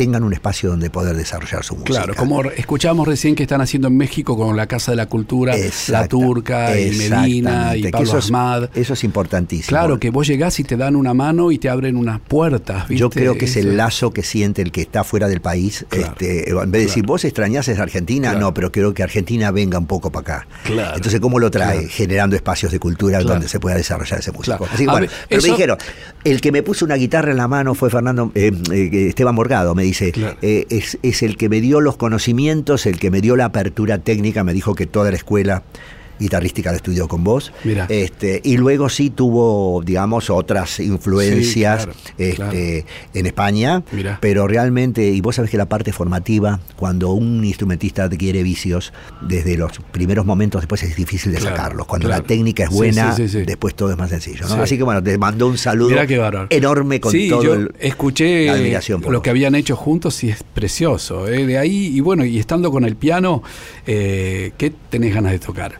tengan 0.00 0.22
un 0.24 0.32
espacio 0.32 0.70
donde 0.70 0.88
poder 0.88 1.14
desarrollar 1.14 1.62
su 1.62 1.74
música. 1.74 1.92
Claro, 1.98 2.14
como 2.14 2.42
escuchamos 2.44 3.06
recién 3.06 3.34
que 3.34 3.42
están 3.42 3.60
haciendo 3.60 3.88
en 3.88 3.98
México 3.98 4.34
con 4.34 4.56
la 4.56 4.66
Casa 4.66 4.92
de 4.92 4.96
la 4.96 5.04
Cultura, 5.06 5.54
La 5.88 6.08
Turca, 6.08 6.78
y 6.80 6.90
Medina, 6.92 7.76
y 7.76 7.90
Pablo 7.90 8.08
eso 8.08 8.16
es- 8.18 8.28
Ahmad. 8.28 8.70
Eso 8.74 8.94
es 8.94 9.04
importantísimo. 9.04 9.68
Claro, 9.68 9.98
que 10.00 10.08
vos 10.08 10.26
llegás 10.26 10.58
y 10.58 10.64
te 10.64 10.78
dan 10.78 10.96
una 10.96 11.12
mano 11.12 11.50
y 11.52 11.58
te 11.58 11.68
abren 11.68 11.96
unas 11.96 12.18
puertas. 12.18 12.88
¿viste? 12.88 12.98
Yo 12.98 13.10
creo 13.10 13.36
que 13.36 13.44
es 13.44 13.56
el 13.56 13.76
lazo 13.76 14.10
que 14.10 14.22
siente 14.22 14.62
el 14.62 14.72
que 14.72 14.80
está 14.80 15.04
fuera 15.04 15.28
del 15.28 15.42
país. 15.42 15.84
Claro, 15.90 16.12
este, 16.12 16.48
en 16.48 16.56
vez 16.70 16.80
de 16.80 16.86
decir, 16.86 17.04
vos 17.04 17.22
extrañás 17.26 17.68
a 17.68 17.72
Argentina, 17.82 18.32
no, 18.32 18.54
pero 18.54 18.72
creo 18.72 18.94
que 18.94 19.02
Argentina 19.02 19.50
venga 19.50 19.78
un 19.78 19.86
poco 19.86 20.10
para 20.10 20.20
acá. 20.38 20.48
Claro, 20.64 20.96
Entonces, 20.96 21.20
¿cómo 21.20 21.38
lo 21.38 21.50
trae? 21.50 21.88
Generando 21.88 22.36
espacios 22.36 22.72
de 22.72 22.78
cultura 22.80 23.20
donde 23.22 23.48
se 23.48 23.60
pueda 23.60 23.76
desarrollar 23.76 24.20
ese 24.20 24.32
músico. 24.32 24.56
Claro. 24.56 24.72
Así 24.72 24.84
que, 24.84 24.90
bueno, 24.90 25.06
ver, 25.06 25.10
pero 25.28 25.38
eso- 25.40 25.46
me 25.48 25.52
dijeron, 25.52 25.78
el 26.24 26.40
que 26.40 26.52
me 26.52 26.62
puso 26.62 26.86
una 26.86 26.94
guitarra 26.94 27.30
en 27.32 27.36
la 27.36 27.48
mano 27.48 27.74
fue 27.74 27.90
Fernando, 27.90 28.32
eh, 28.34 28.50
eh, 28.72 29.06
Esteban 29.10 29.34
Morgado, 29.34 29.74
me 29.74 29.82
dice, 29.90 30.12
Claro. 30.12 30.36
eh, 30.42 30.66
es, 30.70 30.98
es 31.02 31.22
el 31.22 31.36
que 31.36 31.48
me 31.48 31.60
dio 31.60 31.80
los 31.80 31.96
conocimientos, 31.96 32.86
el 32.86 32.98
que 32.98 33.10
me 33.10 33.20
dio 33.20 33.36
la 33.36 33.44
apertura 33.46 33.98
técnica, 33.98 34.42
me 34.44 34.52
dijo 34.52 34.74
que 34.74 34.86
toda 34.86 35.10
la 35.10 35.16
escuela 35.16 35.62
guitarrística 36.20 36.70
la 36.70 36.76
estudió 36.76 37.08
con 37.08 37.24
vos. 37.24 37.52
Mirá. 37.64 37.86
Este, 37.88 38.40
y 38.44 38.56
luego 38.58 38.88
sí 38.88 39.10
tuvo, 39.10 39.82
digamos, 39.84 40.30
otras 40.30 40.78
influencias 40.80 41.86
claro, 41.86 41.98
este, 42.18 42.34
claro. 42.36 42.86
en 43.14 43.26
España, 43.26 43.82
Mirá. 43.90 44.18
pero 44.20 44.46
realmente, 44.46 45.08
y 45.08 45.20
vos 45.20 45.36
sabés 45.36 45.50
que 45.50 45.56
la 45.56 45.68
parte 45.68 45.92
formativa, 45.92 46.60
cuando 46.76 47.10
un 47.12 47.44
instrumentista 47.44 48.04
adquiere 48.04 48.42
vicios, 48.42 48.92
desde 49.22 49.56
los 49.56 49.72
primeros 49.90 50.24
momentos 50.26 50.60
después 50.60 50.82
es 50.82 50.94
difícil 50.96 51.32
de 51.32 51.38
Claro, 51.38 51.56
sacarlos. 51.56 51.86
Cuando 51.86 52.08
la 52.08 52.20
técnica 52.20 52.64
es 52.64 52.70
buena, 52.70 53.14
sí, 53.16 53.28
sí, 53.28 53.38
sí. 53.40 53.44
después 53.46 53.74
todo 53.74 53.90
es 53.90 53.96
más 53.98 54.10
sencillo. 54.10 54.44
Así 54.46 54.76
que 54.76 54.82
bueno, 54.82 55.02
te 55.02 55.16
mando 55.18 55.46
un 55.48 55.56
saludo 55.58 55.96
enorme 56.50 57.00
con 57.00 57.12
todo 57.28 57.42
yo 57.42 57.54
el- 57.54 57.72
escuché 57.80 58.46
la 58.46 58.52
admiración 58.52 59.00
por 59.00 59.12
lo 59.12 59.18
vos. 59.18 59.24
que 59.24 59.30
habían 59.30 59.54
hecho 59.54 59.76
juntos 59.76 60.22
y 60.24 60.30
es 60.30 60.42
precioso. 60.42 61.26
¿eh? 61.28 61.46
De 61.46 61.58
ahí, 61.58 61.86
y 61.96 62.00
bueno, 62.00 62.24
y 62.24 62.38
estando 62.38 62.70
con 62.70 62.84
el 62.84 62.96
piano, 62.96 63.42
eh, 63.86 64.52
¿qué 64.58 64.72
tenés 64.90 65.14
ganas 65.14 65.32
de 65.32 65.38
tocar? 65.38 65.78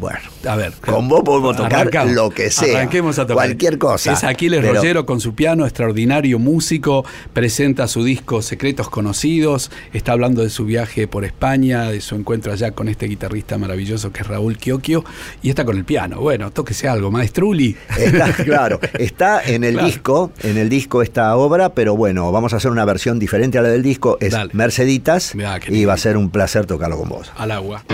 Bueno, 0.00 0.18
A 0.48 0.56
ver. 0.56 0.72
Con 0.84 1.08
vos 1.08 1.22
podemos 1.24 1.56
tocar 1.56 1.80
arrancamos. 1.80 2.14
lo 2.14 2.30
que 2.30 2.50
sea. 2.50 2.76
Arranquemos 2.78 3.18
a 3.18 3.22
tocar. 3.22 3.34
Cualquier 3.46 3.78
cosa. 3.78 4.12
Es 4.12 4.24
Aquiles 4.24 4.60
Pero- 4.60 4.74
Rollero 4.74 5.06
con 5.06 5.20
su 5.20 5.34
piano, 5.34 5.64
extraordinario 5.64 6.38
músico. 6.38 7.04
Presenta 7.32 7.86
su 7.88 8.04
disco 8.04 8.42
Secretos 8.42 8.88
Conocidos. 8.90 9.70
Está 9.92 10.12
hablando 10.12 10.42
de 10.42 10.50
su 10.50 10.64
viaje 10.64 11.06
por 11.08 11.24
España, 11.24 11.90
de 11.90 12.00
su 12.00 12.14
encuentro 12.14 12.52
allá 12.52 12.70
con 12.72 12.88
este 12.88 13.06
guitarrista 13.06 13.58
maravilloso 13.58 14.12
que 14.12 14.22
es 14.22 14.26
Raúl 14.26 14.56
Kioquio. 14.56 15.04
Y 15.42 15.50
está 15.50 15.64
con 15.64 15.76
el 15.76 15.84
piano. 15.84 16.20
Bueno, 16.20 16.50
tóquese 16.50 16.88
algo, 16.88 17.10
maestruli. 17.10 17.76
Está, 17.98 18.32
claro, 18.44 18.80
está 18.98 19.42
en 19.42 19.64
el 19.64 19.74
Claro. 19.74 19.86
disco, 19.86 20.32
en 20.42 20.56
el 20.58 20.68
disco 20.68 21.02
esta 21.02 21.36
obra, 21.36 21.74
pero 21.74 21.96
bueno, 21.96 22.30
vamos 22.32 22.52
a 22.54 22.56
hacer 22.56 22.70
una 22.70 22.84
versión 22.84 23.18
diferente 23.18 23.58
a 23.58 23.62
la 23.62 23.68
del 23.68 23.82
disco, 23.82 24.16
es 24.20 24.32
Dale. 24.32 24.50
Merceditas, 24.54 25.34
Mirá, 25.34 25.60
y 25.68 25.84
va 25.84 25.94
a 25.94 25.98
ser 25.98 26.16
un 26.16 26.30
placer 26.30 26.66
tocarlo 26.66 26.96
con 26.98 27.08
vos. 27.08 27.30
Al 27.36 27.50
agua. 27.50 27.84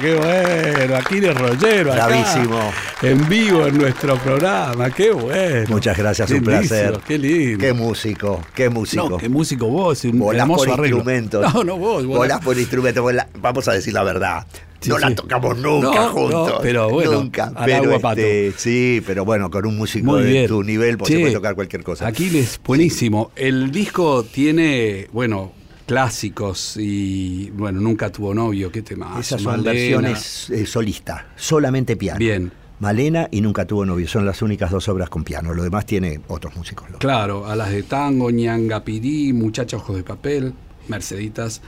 Qué 0.00 0.14
bueno. 0.14 0.96
Aquí 0.96 1.18
de 1.20 1.32
Rollero. 1.34 1.92
acá, 1.92 2.06
Bravísimo. 2.06 2.60
En 3.02 3.28
vivo 3.28 3.66
en 3.66 3.78
nuestro 3.78 4.16
programa. 4.18 4.90
Qué 4.90 5.10
bueno. 5.10 5.66
Muchas 5.68 5.96
gracias, 5.98 6.30
un 6.30 6.42
placer. 6.42 6.98
Qué 7.06 7.18
lindo. 7.18 7.58
Qué 7.58 7.72
músico, 7.72 8.40
qué 8.54 8.68
músico. 8.68 9.08
No, 9.10 9.16
qué 9.18 9.28
músico 9.28 9.66
vos. 9.66 10.04
Un 10.04 10.20
Volás 10.20 10.46
por 10.46 10.68
arreglo. 10.70 10.98
instrumentos. 10.98 11.54
No, 11.54 11.64
no 11.64 11.76
vos. 11.78 12.04
volás- 12.06 12.18
Volás 12.18 12.40
por 12.44 12.56
instrumentos. 12.58 13.02
volás- 13.02 13.26
Vamos 13.40 13.66
a 13.66 13.72
decir 13.72 13.92
la 13.92 14.04
verdad. 14.04 14.46
Sí, 14.80 14.88
no 14.88 14.96
sí. 14.96 15.02
la 15.02 15.14
tocamos 15.14 15.56
nunca 15.58 15.94
No, 15.94 16.08
juntos. 16.10 16.48
no, 16.54 16.58
pero 16.60 16.88
bueno, 16.90 17.12
Nunca. 17.12 17.52
al 17.54 17.64
Pero 17.66 17.94
agua, 17.94 18.12
este, 18.12 18.52
sí, 18.56 19.00
pero 19.06 19.24
bueno, 19.24 19.48
con 19.48 19.64
un 19.66 19.76
músico 19.76 20.12
Muy 20.12 20.24
de 20.24 20.48
tu 20.48 20.62
nivel 20.64 20.98
pues, 20.98 21.08
Che, 21.08 21.14
se 21.16 21.20
puede 21.20 21.34
tocar 21.34 21.54
cualquier 21.54 21.84
cosa. 21.84 22.06
Aquiles, 22.08 22.60
buenísimo. 22.64 23.30
El 23.36 23.70
disco 23.70 24.24
tiene, 24.24 25.06
bueno, 25.12 25.52
clásicos 25.86 26.76
y, 26.76 27.50
bueno, 27.50 27.80
nunca 27.80 28.10
tuvo 28.10 28.34
novio. 28.34 28.70
¿Qué 28.70 28.82
tema? 28.82 29.18
Esas 29.18 29.42
son 29.42 29.62
versiones 29.62 30.50
eh, 30.50 30.66
solistas, 30.66 31.22
solamente 31.36 31.96
piano. 31.96 32.18
Bien. 32.18 32.52
Malena 32.80 33.28
y 33.30 33.40
Nunca 33.40 33.64
tuvo 33.64 33.86
novio, 33.86 34.08
son 34.08 34.26
las 34.26 34.42
únicas 34.42 34.72
dos 34.72 34.88
obras 34.88 35.08
con 35.08 35.22
piano. 35.22 35.54
Lo 35.54 35.62
demás 35.62 35.86
tiene 35.86 36.20
otros 36.26 36.56
músicos. 36.56 36.88
Claro, 36.98 37.46
a 37.46 37.54
las 37.54 37.70
de 37.70 37.84
tango, 37.84 38.30
ñangapidí, 38.32 39.32
muchacha 39.32 39.76
ojos 39.76 39.94
de 39.94 40.02
papel, 40.02 40.52
Merceditas, 40.88 41.62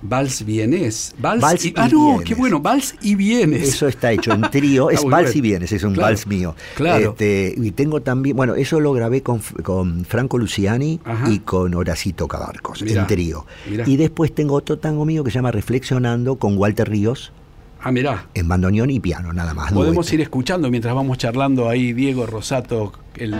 Vals 0.00 0.44
vienes. 0.44 1.14
Vals, 1.18 1.42
Vals 1.42 1.64
y, 1.64 1.68
y 1.68 1.72
ah, 1.76 1.88
no, 1.90 2.06
vienes. 2.10 2.24
qué 2.24 2.34
bueno, 2.36 2.60
Vals 2.60 2.94
y 3.02 3.14
vienes. 3.16 3.68
Eso 3.68 3.88
está 3.88 4.12
hecho 4.12 4.32
en 4.32 4.42
trío, 4.42 4.90
es 4.90 5.02
muy 5.02 5.10
vals 5.10 5.34
y 5.34 5.40
vienes, 5.40 5.72
es 5.72 5.82
un 5.82 5.94
Claro, 5.94 6.06
vals 6.08 6.26
mío. 6.26 6.54
claro. 6.76 7.10
Este, 7.10 7.54
y 7.56 7.70
tengo 7.72 8.00
también, 8.00 8.36
bueno, 8.36 8.54
eso 8.54 8.78
lo 8.78 8.92
grabé 8.92 9.22
con, 9.22 9.40
con 9.62 10.04
Franco 10.04 10.38
Luciani 10.38 11.00
Ajá. 11.04 11.28
y 11.30 11.40
con 11.40 11.74
Horacito 11.74 12.28
Cabarcos, 12.28 12.82
Mirá, 12.82 13.00
en 13.02 13.06
trío. 13.08 13.44
mirá. 13.68 13.88
Y 13.88 13.96
después 13.96 14.32
tengo 14.34 14.54
otro 14.54 14.78
tango 14.78 15.04
mío 15.04 15.24
que 15.24 15.30
se 15.32 15.36
llama 15.36 15.50
Reflexionando 15.50 16.36
con 16.36 16.56
Walter 16.56 16.88
Ríos 16.88 17.32
Ah, 17.80 17.90
mirá. 17.92 18.26
en 18.34 18.46
bandoneón 18.48 18.90
y 18.90 19.00
piano, 19.00 19.32
nada 19.32 19.54
más. 19.54 19.72
Podemos 19.72 20.06
dueto. 20.06 20.14
ir 20.14 20.20
escuchando 20.20 20.70
mientras 20.70 20.94
vamos 20.94 21.18
charlando 21.18 21.68
ahí 21.68 21.92
Diego 21.92 22.26
Rosato, 22.26 22.92
el 23.16 23.34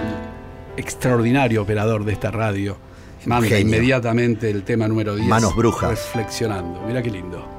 extraordinario 0.77 1.63
operador 1.63 2.05
de 2.05 2.13
esta 2.13 2.31
radio. 2.31 2.77
Manda 3.27 3.49
genio. 3.49 3.77
inmediatamente 3.77 4.51
el 4.51 4.63
tema 4.63 4.87
número 4.89 5.15
10. 5.15 5.29
Manos 5.29 5.55
brujas. 5.57 5.91
Reflexionando. 5.91 6.81
Mira 6.87 7.03
qué 7.03 7.11
lindo. 7.11 7.58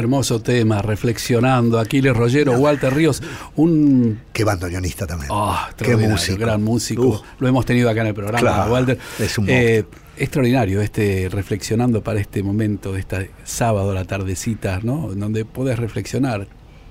Hermoso 0.00 0.40
tema, 0.40 0.80
reflexionando. 0.80 1.78
Aquiles 1.78 2.16
Rollero, 2.16 2.52
Walter 2.58 2.92
Ríos, 2.94 3.22
un. 3.56 4.18
Qué 4.32 4.44
bandoneonista 4.44 5.06
también. 5.06 5.30
Ah, 5.32 5.68
Qué 5.76 5.94
músico. 5.94 6.38
gran 6.38 6.62
músico. 6.64 7.06
Uf. 7.06 7.20
Lo 7.38 7.46
hemos 7.46 7.66
tenido 7.66 7.90
acá 7.90 8.00
en 8.00 8.06
el 8.08 8.14
programa, 8.14 8.40
Claro, 8.40 8.72
Walter. 8.72 8.98
es 9.18 9.36
un 9.36 9.44
Eh, 9.50 9.84
extraordinario 10.16 10.80
este 10.80 11.28
reflexionando 11.30 12.02
para 12.02 12.18
este 12.18 12.42
momento, 12.42 12.92
de 12.94 13.00
este 13.00 13.30
sábado 13.44 13.90
a 13.90 13.94
la 13.94 14.06
tardecita, 14.06 14.80
¿no? 14.82 15.08
Donde 15.14 15.44
podés 15.44 15.78
reflexionar, 15.78 16.48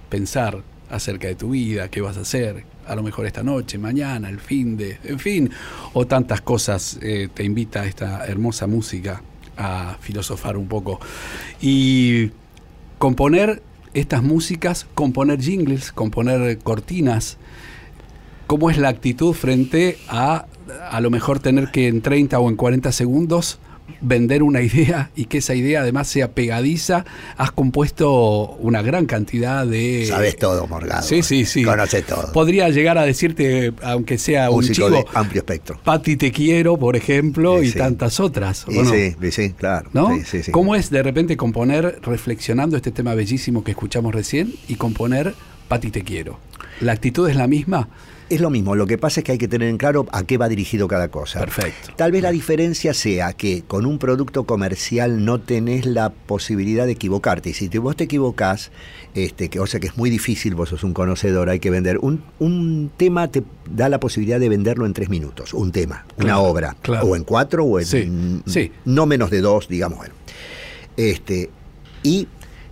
pensar 0.09 0.61
acerca 0.91 1.27
de 1.27 1.35
tu 1.35 1.49
vida, 1.49 1.89
qué 1.89 2.01
vas 2.01 2.15
a 2.17 2.21
hacer, 2.21 2.63
a 2.87 2.95
lo 2.95 3.01
mejor 3.01 3.25
esta 3.25 3.41
noche, 3.41 3.77
mañana, 3.79 4.29
el 4.29 4.39
fin 4.39 4.77
de, 4.77 4.99
en 5.03 5.17
fin, 5.19 5.49
o 5.93 6.05
tantas 6.05 6.41
cosas. 6.41 6.99
eh, 7.01 7.27
te 7.33 7.43
invita 7.43 7.85
esta 7.87 8.25
hermosa 8.27 8.67
música 8.67 9.21
a 9.57 9.97
filosofar 9.99 10.55
un 10.57 10.67
poco. 10.67 10.99
Y 11.61 12.31
componer 12.99 13.63
estas 13.95 14.21
músicas, 14.21 14.85
componer 14.93 15.41
jingles, 15.41 15.91
componer 15.91 16.59
cortinas, 16.59 17.37
¿cómo 18.45 18.69
es 18.69 18.77
la 18.77 18.89
actitud 18.89 19.33
frente 19.33 19.97
a 20.07 20.45
a 20.91 21.01
lo 21.01 21.09
mejor 21.09 21.39
tener 21.39 21.71
que 21.71 21.87
en 21.87 22.01
30 22.01 22.39
o 22.39 22.47
en 22.47 22.55
40 22.55 22.91
segundos 22.91 23.59
vender 24.01 24.43
una 24.43 24.61
idea 24.63 25.11
y 25.15 25.25
que 25.25 25.39
esa 25.39 25.55
idea 25.55 25.81
además 25.81 26.07
sea 26.07 26.31
pegadiza? 26.31 27.05
Has 27.37 27.51
compuesto 27.51 28.57
una 28.59 28.81
gran 28.81 29.05
cantidad 29.05 29.65
de... 29.65 30.05
Sabes 30.07 30.37
todo, 30.37 30.67
Morgado. 30.67 31.03
Sí, 31.03 31.23
sí, 31.23 31.45
sí. 31.45 31.63
Conoces 31.63 32.05
todo. 32.05 32.31
Podría 32.31 32.69
llegar 32.69 32.97
a 32.97 33.03
decirte, 33.03 33.73
aunque 33.83 34.17
sea 34.17 34.49
un 34.49 34.65
de 34.65 35.05
amplio 35.13 35.39
espectro. 35.41 35.79
Pati 35.83 36.15
Te 36.15 36.31
Quiero, 36.31 36.77
por 36.77 36.95
ejemplo, 36.95 37.59
Sí, 37.59 37.65
y 37.67 37.71
sí. 37.71 37.77
tantas 37.77 38.19
otras. 38.19 38.67
¿o 38.67 38.71
Y 38.71 38.79
no? 38.79 38.89
sí, 38.89 39.15
sí, 39.31 39.51
claro. 39.53 39.89
¿No? 39.93 40.09
Sí. 40.25 40.51
¿Cómo 40.51 40.75
es 40.75 40.89
de 40.89 41.03
repente 41.03 41.37
componer, 41.37 41.99
reflexionando 42.03 42.75
este 42.77 42.91
tema 42.91 43.15
bellísimo 43.15 43.63
que 43.63 43.71
escuchamos 43.71 44.13
recién, 44.13 44.53
y 44.67 44.75
componer 44.75 45.33
Pati 45.67 45.91
Te 45.91 46.03
Quiero? 46.03 46.39
¿La 46.81 46.93
actitud 46.93 47.29
es 47.29 47.35
la 47.35 47.47
misma? 47.47 47.89
Es 48.29 48.41
lo 48.41 48.51
mismo, 48.51 48.75
lo 48.75 48.85
que 48.85 48.99
pasa 48.99 49.19
es 49.21 49.23
que 49.23 49.31
hay 49.31 49.37
que 49.39 49.47
tener 49.47 49.67
en 49.69 49.77
claro 49.77 50.05
a 50.11 50.23
qué 50.23 50.37
va 50.37 50.47
dirigido 50.47 50.87
cada 50.87 51.07
cosa. 51.07 51.39
Perfecto. 51.39 51.93
Tal 51.95 52.11
vez 52.11 52.21
la 52.21 52.29
diferencia 52.31 52.93
sea 52.93 53.33
que 53.33 53.63
con 53.63 53.87
un 53.87 53.97
producto 53.97 54.43
comercial 54.43 55.25
no 55.25 55.39
tenés 55.41 55.87
la 55.87 56.11
posibilidad 56.11 56.85
de 56.85 56.91
equivocarte. 56.91 57.49
Y 57.49 57.53
si 57.53 57.69
te- 57.69 57.79
vos 57.79 57.95
te 57.95 58.03
equivocás, 58.03 58.71
este, 59.15 59.49
que, 59.49 59.59
o 59.59 59.65
sea 59.65 59.79
que 59.79 59.87
es 59.87 59.97
muy 59.97 60.11
difícil, 60.11 60.53
vos 60.53 60.69
sos 60.69 60.83
un 60.83 60.93
conocedor, 60.93 61.49
hay 61.49 61.59
que 61.59 61.71
vender. 61.71 61.97
Un, 62.01 62.21
un 62.37 62.91
tema 62.95 63.29
te 63.29 63.41
da 63.67 63.89
la 63.89 63.99
posibilidad 63.99 64.39
de 64.39 64.47
venderlo 64.49 64.85
en 64.85 64.93
tres 64.93 65.09
minutos, 65.09 65.53
un 65.55 65.71
tema, 65.71 66.05
una 66.17 66.39
obra. 66.39 66.75
claro. 66.83 67.07
O 67.07 67.15
en 67.15 67.23
cuatro 67.23 67.65
o 67.65 67.79
en 67.79 67.85
Sí, 67.87 68.41
sí. 68.45 68.71
no 68.85 69.07
menos 69.07 69.31
de 69.31 69.41
dos, 69.41 69.67
digamos. 69.67 69.97
Bueno. 69.97 70.13
Este, 70.97 71.49
y 72.03 72.27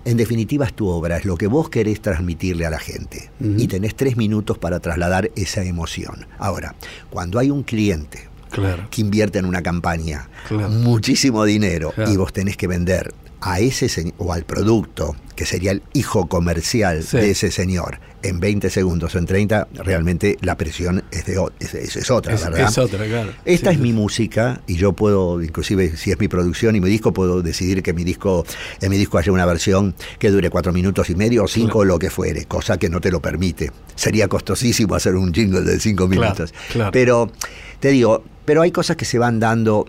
en 0.10 0.16
definitiva 0.18 0.66
es 0.66 0.74
tu 0.74 0.88
obra, 0.88 1.18
es 1.18 1.26
lo 1.26 1.36
que 1.38 1.48
vos 1.48 1.70
querés 1.70 2.02
transmitirle 2.02 2.66
a 2.66 2.70
la 2.70 2.80
gente. 2.80 3.30
Y 3.42 3.68
tenés 3.68 3.94
tres 3.96 4.16
minutos 4.16 4.58
para 4.58 4.80
trasladar 4.80 5.32
esa 5.36 5.64
emoción. 5.64 6.26
Ahora, 6.40 6.76
cuando 7.10 7.40
hay 7.40 7.52
un 7.52 7.64
cliente 7.64 8.28
Claro. 8.50 8.88
que 8.90 9.02
invierte 9.02 9.40
en 9.40 9.46
una 9.46 9.62
campaña 9.62 10.30
Claro. 10.48 10.70
muchísimo 10.70 11.44
dinero 11.44 11.92
Claro. 11.92 12.12
y 12.12 12.16
vos 12.16 12.32
tenés 12.32 12.56
que 12.56 12.68
vender 12.68 13.14
a 13.42 13.60
ese 13.60 13.90
señor 13.90 14.14
o 14.18 14.32
al 14.32 14.46
producto 14.46 15.16
que 15.36 15.46
sería 15.46 15.72
el 15.72 15.84
hijo 15.94 16.28
comercial 16.28 17.04
Sí. 17.04 17.18
de 17.18 17.32
ese 17.32 17.52
señor 17.52 18.00
en 18.24 18.40
20 18.40 18.70
segundos 18.70 19.14
o 19.16 19.20
en 19.20 19.26
30, 19.26 19.68
realmente 19.74 20.38
la 20.42 20.58
presión 20.58 21.04
es, 21.12 21.26
de, 21.26 21.38
o- 21.38 21.52
es, 21.60 21.74
es- 21.76 21.96
es 21.96 22.10
otra, 22.12 22.36
¿verdad? 22.36 22.68
es 22.68 22.78
otra, 22.78 23.06
claro. 23.06 23.32
Esta 23.46 23.70
Sí, 23.70 23.76
es 23.76 23.78
sí, 23.78 23.84
mi 23.84 23.94
música 23.94 24.62
y 24.68 24.76
yo 24.76 24.94
puedo, 24.94 25.42
inclusive 25.42 25.96
si 25.98 26.12
es 26.12 26.20
mi 26.20 26.28
producción 26.28 26.76
y 26.76 26.82
mi 26.82 26.90
disco, 26.90 27.14
puedo 27.14 27.42
decidir 27.42 27.84
que 27.84 27.94
mi 27.94 28.04
disco, 28.04 28.46
en 28.82 28.90
mi 28.90 28.98
disco 28.98 29.18
haya 29.18 29.32
una 29.32 29.46
versión 29.46 29.96
que 30.20 30.32
dure 30.32 30.50
cuatro 30.50 30.74
minutos 30.74 31.10
y 31.10 31.16
medio 31.16 31.44
o 31.44 31.48
cinco, 31.48 31.80
Claro. 31.80 31.86
lo 31.86 32.00
que 32.00 32.10
fuere, 32.10 32.46
cosa 32.46 32.78
que 32.78 32.90
no 32.90 33.00
te 33.02 33.12
lo 33.12 33.22
permite. 33.22 33.72
Sería 33.96 34.28
costosísimo 34.28 34.96
hacer 34.96 35.16
un 35.16 35.34
jingle 35.34 35.62
de 35.62 35.80
cinco 35.80 36.08
Claro, 36.10 36.22
minutos. 36.22 36.54
claro. 36.72 36.92
Pero, 36.92 37.32
te 37.80 37.90
digo, 37.90 38.24
pero 38.46 38.62
hay 38.62 38.72
cosas 38.72 38.96
que 38.98 39.06
se 39.06 39.20
van 39.20 39.40
dando 39.40 39.86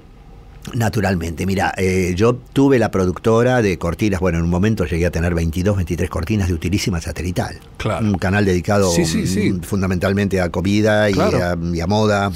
naturalmente. 0.75 1.47
Mira, 1.47 1.73
eh, 1.77 2.13
yo 2.17 2.35
tuve 2.35 2.79
la 2.79 2.91
productora 2.91 3.63
de 3.63 3.79
cortinas, 3.79 4.21
bueno, 4.21 4.39
en 4.39 4.45
un 4.45 4.51
momento 4.51 4.85
llegué 4.85 5.07
a 5.07 5.11
tener 5.11 5.35
22, 5.35 5.77
23 5.77 6.11
cortinas 6.11 6.49
de 6.49 6.55
utilísima 6.55 7.01
satelital. 7.01 7.59
Claro. 7.77 8.05
Un 8.07 8.19
canal 8.19 8.45
dedicado 8.45 8.91
Sí, 8.91 9.05
sí, 9.05 9.27
sí. 9.27 9.51
mm, 9.51 9.61
fundamentalmente 9.61 10.41
a 10.41 10.51
comida 10.51 11.11
y, 11.11 11.19
a, 11.19 11.57
y 11.75 11.81
a 11.81 11.87
moda. 11.87 12.31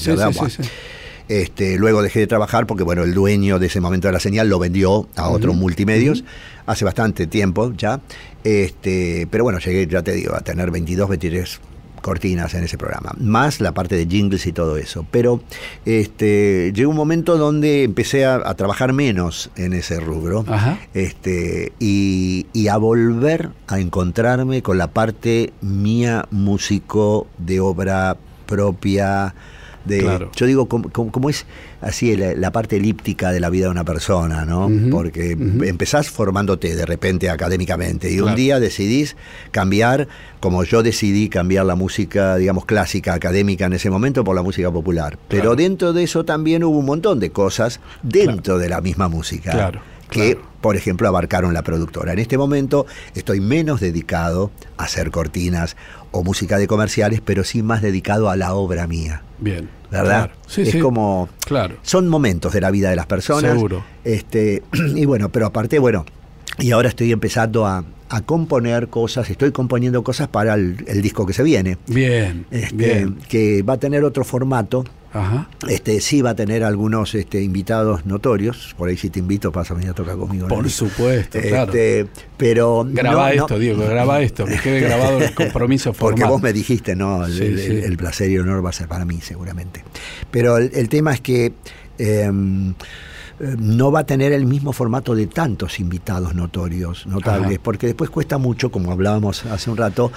Este, 1.29 1.79
luego 1.79 2.03
dejé 2.03 2.21
de 2.21 2.27
trabajar 2.27 2.67
porque 2.67 2.83
bueno, 2.83 3.05
el 3.05 3.15
dueño 3.15 3.59
de 3.59 3.67
ese 3.67 3.81
momento 3.81 4.09
de 4.09 4.13
la 4.13 4.21
señal 4.21 4.49
lo 4.49 4.59
vendió 4.59 5.09
a 5.17 5.29
otros 5.29 5.55
multimedios 5.55 6.25
hace 6.67 6.85
bastante 6.85 7.27
tiempo 7.27 7.73
ya. 7.77 8.01
Este, 8.45 9.27
pero 9.31 9.45
bueno, 9.45 9.59
llegué, 9.61 9.87
ya 9.87 10.03
te 10.03 10.13
digo, 10.13 10.35
a 10.35 10.41
tener 10.41 10.71
22, 10.71 11.09
23 11.09 11.61
cortinas 12.03 12.53
en 12.55 12.65
ese 12.65 12.77
programa, 12.77 13.13
más 13.19 13.61
la 13.61 13.73
parte 13.73 13.97
de 13.97 14.07
jingles 14.07 14.47
y 14.47 14.53
todo 14.53 14.77
eso. 14.77 15.07
Pero 15.11 15.41
este, 15.87 16.73
llegó 16.75 16.91
un 16.91 16.97
momento 16.97 17.39
donde 17.39 17.85
empecé 17.85 18.27
a, 18.27 18.35
a 18.35 18.55
trabajar 18.55 18.93
menos 18.93 19.51
en 19.57 19.73
ese 19.73 20.01
rubro 20.01 20.45
Ajá. 20.47 20.79
este, 20.93 21.73
y, 21.79 22.47
y 22.53 22.69
a 22.69 22.77
volver 22.77 23.51
a 23.69 23.81
encontrarme 23.81 24.63
con 24.63 24.77
la 24.77 24.89
parte 24.89 25.53
mía 25.63 26.27
músico 26.31 27.27
de 27.39 27.61
obra 27.61 28.17
propia. 28.47 29.35
De, 29.85 29.99
Claro. 30.01 30.31
Yo 30.37 30.47
digo, 30.47 30.67
como 30.69 31.29
es 31.31 31.47
así 31.81 32.17
la, 32.17 32.35
la 32.35 32.51
parte 32.53 32.77
elíptica 32.77 33.33
de 33.33 33.41
la 33.41 33.51
vida 33.51 33.67
de 33.67 33.71
una 33.73 33.85
persona, 33.85 34.45
¿no? 34.45 34.71
Porque 34.91 35.33
empezás 35.33 36.09
formándote 36.11 36.75
de 36.77 36.87
repente 36.87 37.31
académicamente 37.31 38.11
y 38.11 38.17
Claro. 38.17 38.27
un 38.31 38.35
día 38.37 38.61
decidís 38.61 39.17
cambiar, 39.51 40.09
como 40.41 40.65
yo 40.65 40.83
decidí 40.83 41.29
cambiar 41.29 41.67
la 41.67 41.75
música, 41.75 42.37
digamos, 42.37 42.65
clásica, 42.65 43.15
académica 43.15 43.67
en 43.67 43.73
ese 43.75 43.91
momento 43.91 44.25
por 44.25 44.35
la 44.37 44.43
música 44.43 44.71
popular. 44.71 45.19
Pero 45.29 45.43
Claro. 45.43 45.57
dentro 45.57 45.93
de 45.93 46.03
eso 46.05 46.25
también 46.25 46.65
hubo 46.65 46.79
un 46.79 46.87
montón 46.87 47.19
de 47.21 47.31
cosas 47.31 47.81
dentro 48.03 48.59
de 48.59 48.69
la 48.69 48.81
misma 48.81 49.09
música 49.09 49.51
Claro, 49.53 49.81
que, 50.11 50.35
claro. 50.37 50.49
por 50.61 50.77
ejemplo, 50.77 51.09
abarcaron 51.09 51.55
la 51.55 51.63
productora. 51.63 52.13
En 52.13 52.19
este 52.19 52.39
momento 52.39 52.87
estoy 53.15 53.41
menos 53.41 53.81
dedicado 53.81 54.51
a 54.77 54.85
hacer 54.85 55.11
cortinas 55.11 55.77
o 56.13 56.23
música 56.23 56.59
de 56.59 56.67
comerciales, 56.67 57.21
pero 57.25 57.43
sí 57.45 57.63
más 57.63 57.83
dedicado 57.83 58.31
a 58.31 58.37
la 58.37 58.55
obra 58.55 58.87
mía. 58.87 59.23
Bien. 59.39 59.69
¿Verdad? 59.91 60.27
Claro. 60.27 60.33
Sí, 60.47 60.63
es 60.63 60.71
sí. 60.71 60.79
como. 60.79 61.29
Claro. 61.45 61.77
Son 61.83 62.09
momentos 62.09 62.53
de 62.53 62.61
la 62.61 62.71
vida 62.71 62.89
de 62.91 62.97
las 62.97 63.07
personas. 63.07 63.53
Seguro. 63.53 63.85
Este, 64.05 64.63
y 64.95 65.05
bueno, 65.05 65.31
pero 65.31 65.47
aparte, 65.47 65.79
bueno, 65.79 66.07
y 66.59 66.71
ahora 66.71 66.89
estoy 66.89 67.13
empezando 67.13 67.67
a, 67.67 67.85
a 68.09 68.21
componer 68.23 68.89
cosas, 68.89 69.29
estoy 69.31 69.53
componiendo 69.53 70.03
cosas 70.05 70.29
para 70.29 70.55
el, 70.55 70.85
el 70.87 71.03
disco 71.03 71.27
que 71.27 71.33
se 71.33 71.43
viene. 71.43 71.79
Bien. 71.87 72.47
Este, 72.51 72.75
Bien. 72.75 73.19
que 73.29 73.63
va 73.63 73.75
a 73.75 73.79
tener 73.79 74.05
otro 74.05 74.25
formato. 74.25 74.85
Ajá. 75.13 75.49
Este, 75.69 76.01
sí 76.01 76.23
va 76.23 76.31
a 76.31 76.35
tener 76.35 76.65
algunos 76.65 77.15
este, 77.15 77.43
invitados 77.43 78.07
notorios. 78.07 78.75
Por 78.79 78.89
ahí 78.89 78.97
si 78.97 79.11
te 79.11 79.19
invito, 79.19 79.53
pasa 79.53 79.75
a 79.75 79.93
tocar 79.95 80.17
conmigo. 80.17 80.49
Por 80.49 80.69
supuesto, 80.71 81.39
claro. 81.41 81.73
Este, 81.73 82.07
pero 82.37 82.87
Graba 82.89 83.29
no, 83.31 83.37
no, 83.37 83.43
esto, 83.43 83.59
Diego, 83.59 83.85
graba 83.87 84.23
esto, 84.23 84.45
que 84.47 84.57
quede 84.59 84.81
grabado 84.81 85.19
el 85.23 85.35
compromiso 85.35 85.93
formal. 85.95 86.15
Porque 86.19 86.25
vos 86.33 86.43
me 86.43 86.53
dijiste, 86.53 86.97
no, 86.97 87.27
el, 87.27 87.33
Sí, 87.37 87.43
el- 87.45 87.59
sí. 87.61 87.67
el 87.85 87.97
placer 87.97 88.31
y 88.31 88.35
el 88.37 88.41
honor 88.43 88.65
va 88.65 88.71
a 88.71 88.73
ser 88.73 88.89
para 88.89 89.05
mí, 89.05 89.21
seguramente. 89.21 89.85
Pero 90.31 90.57
el, 90.57 90.71
el 90.75 90.89
tema 90.89 91.13
es 91.13 91.21
que 91.21 91.53
em, 91.99 92.75
eh, 93.43 93.57
no 93.59 93.91
va 93.91 94.01
a 94.01 94.07
tener 94.07 94.33
el 94.33 94.47
mismo 94.47 94.73
formato 94.73 95.15
de 95.15 95.27
tantos 95.27 95.81
invitados 95.81 96.35
notorios, 96.35 97.07
notables, 97.07 97.51
Ajá. 97.55 97.61
porque 97.63 97.87
después 97.89 98.09
cuesta 98.09 98.39
mucho, 98.39 98.71
como 98.71 98.93
hablábamos 98.93 99.45
hace 99.47 99.69
un 99.71 99.77
rato, 99.77 100.13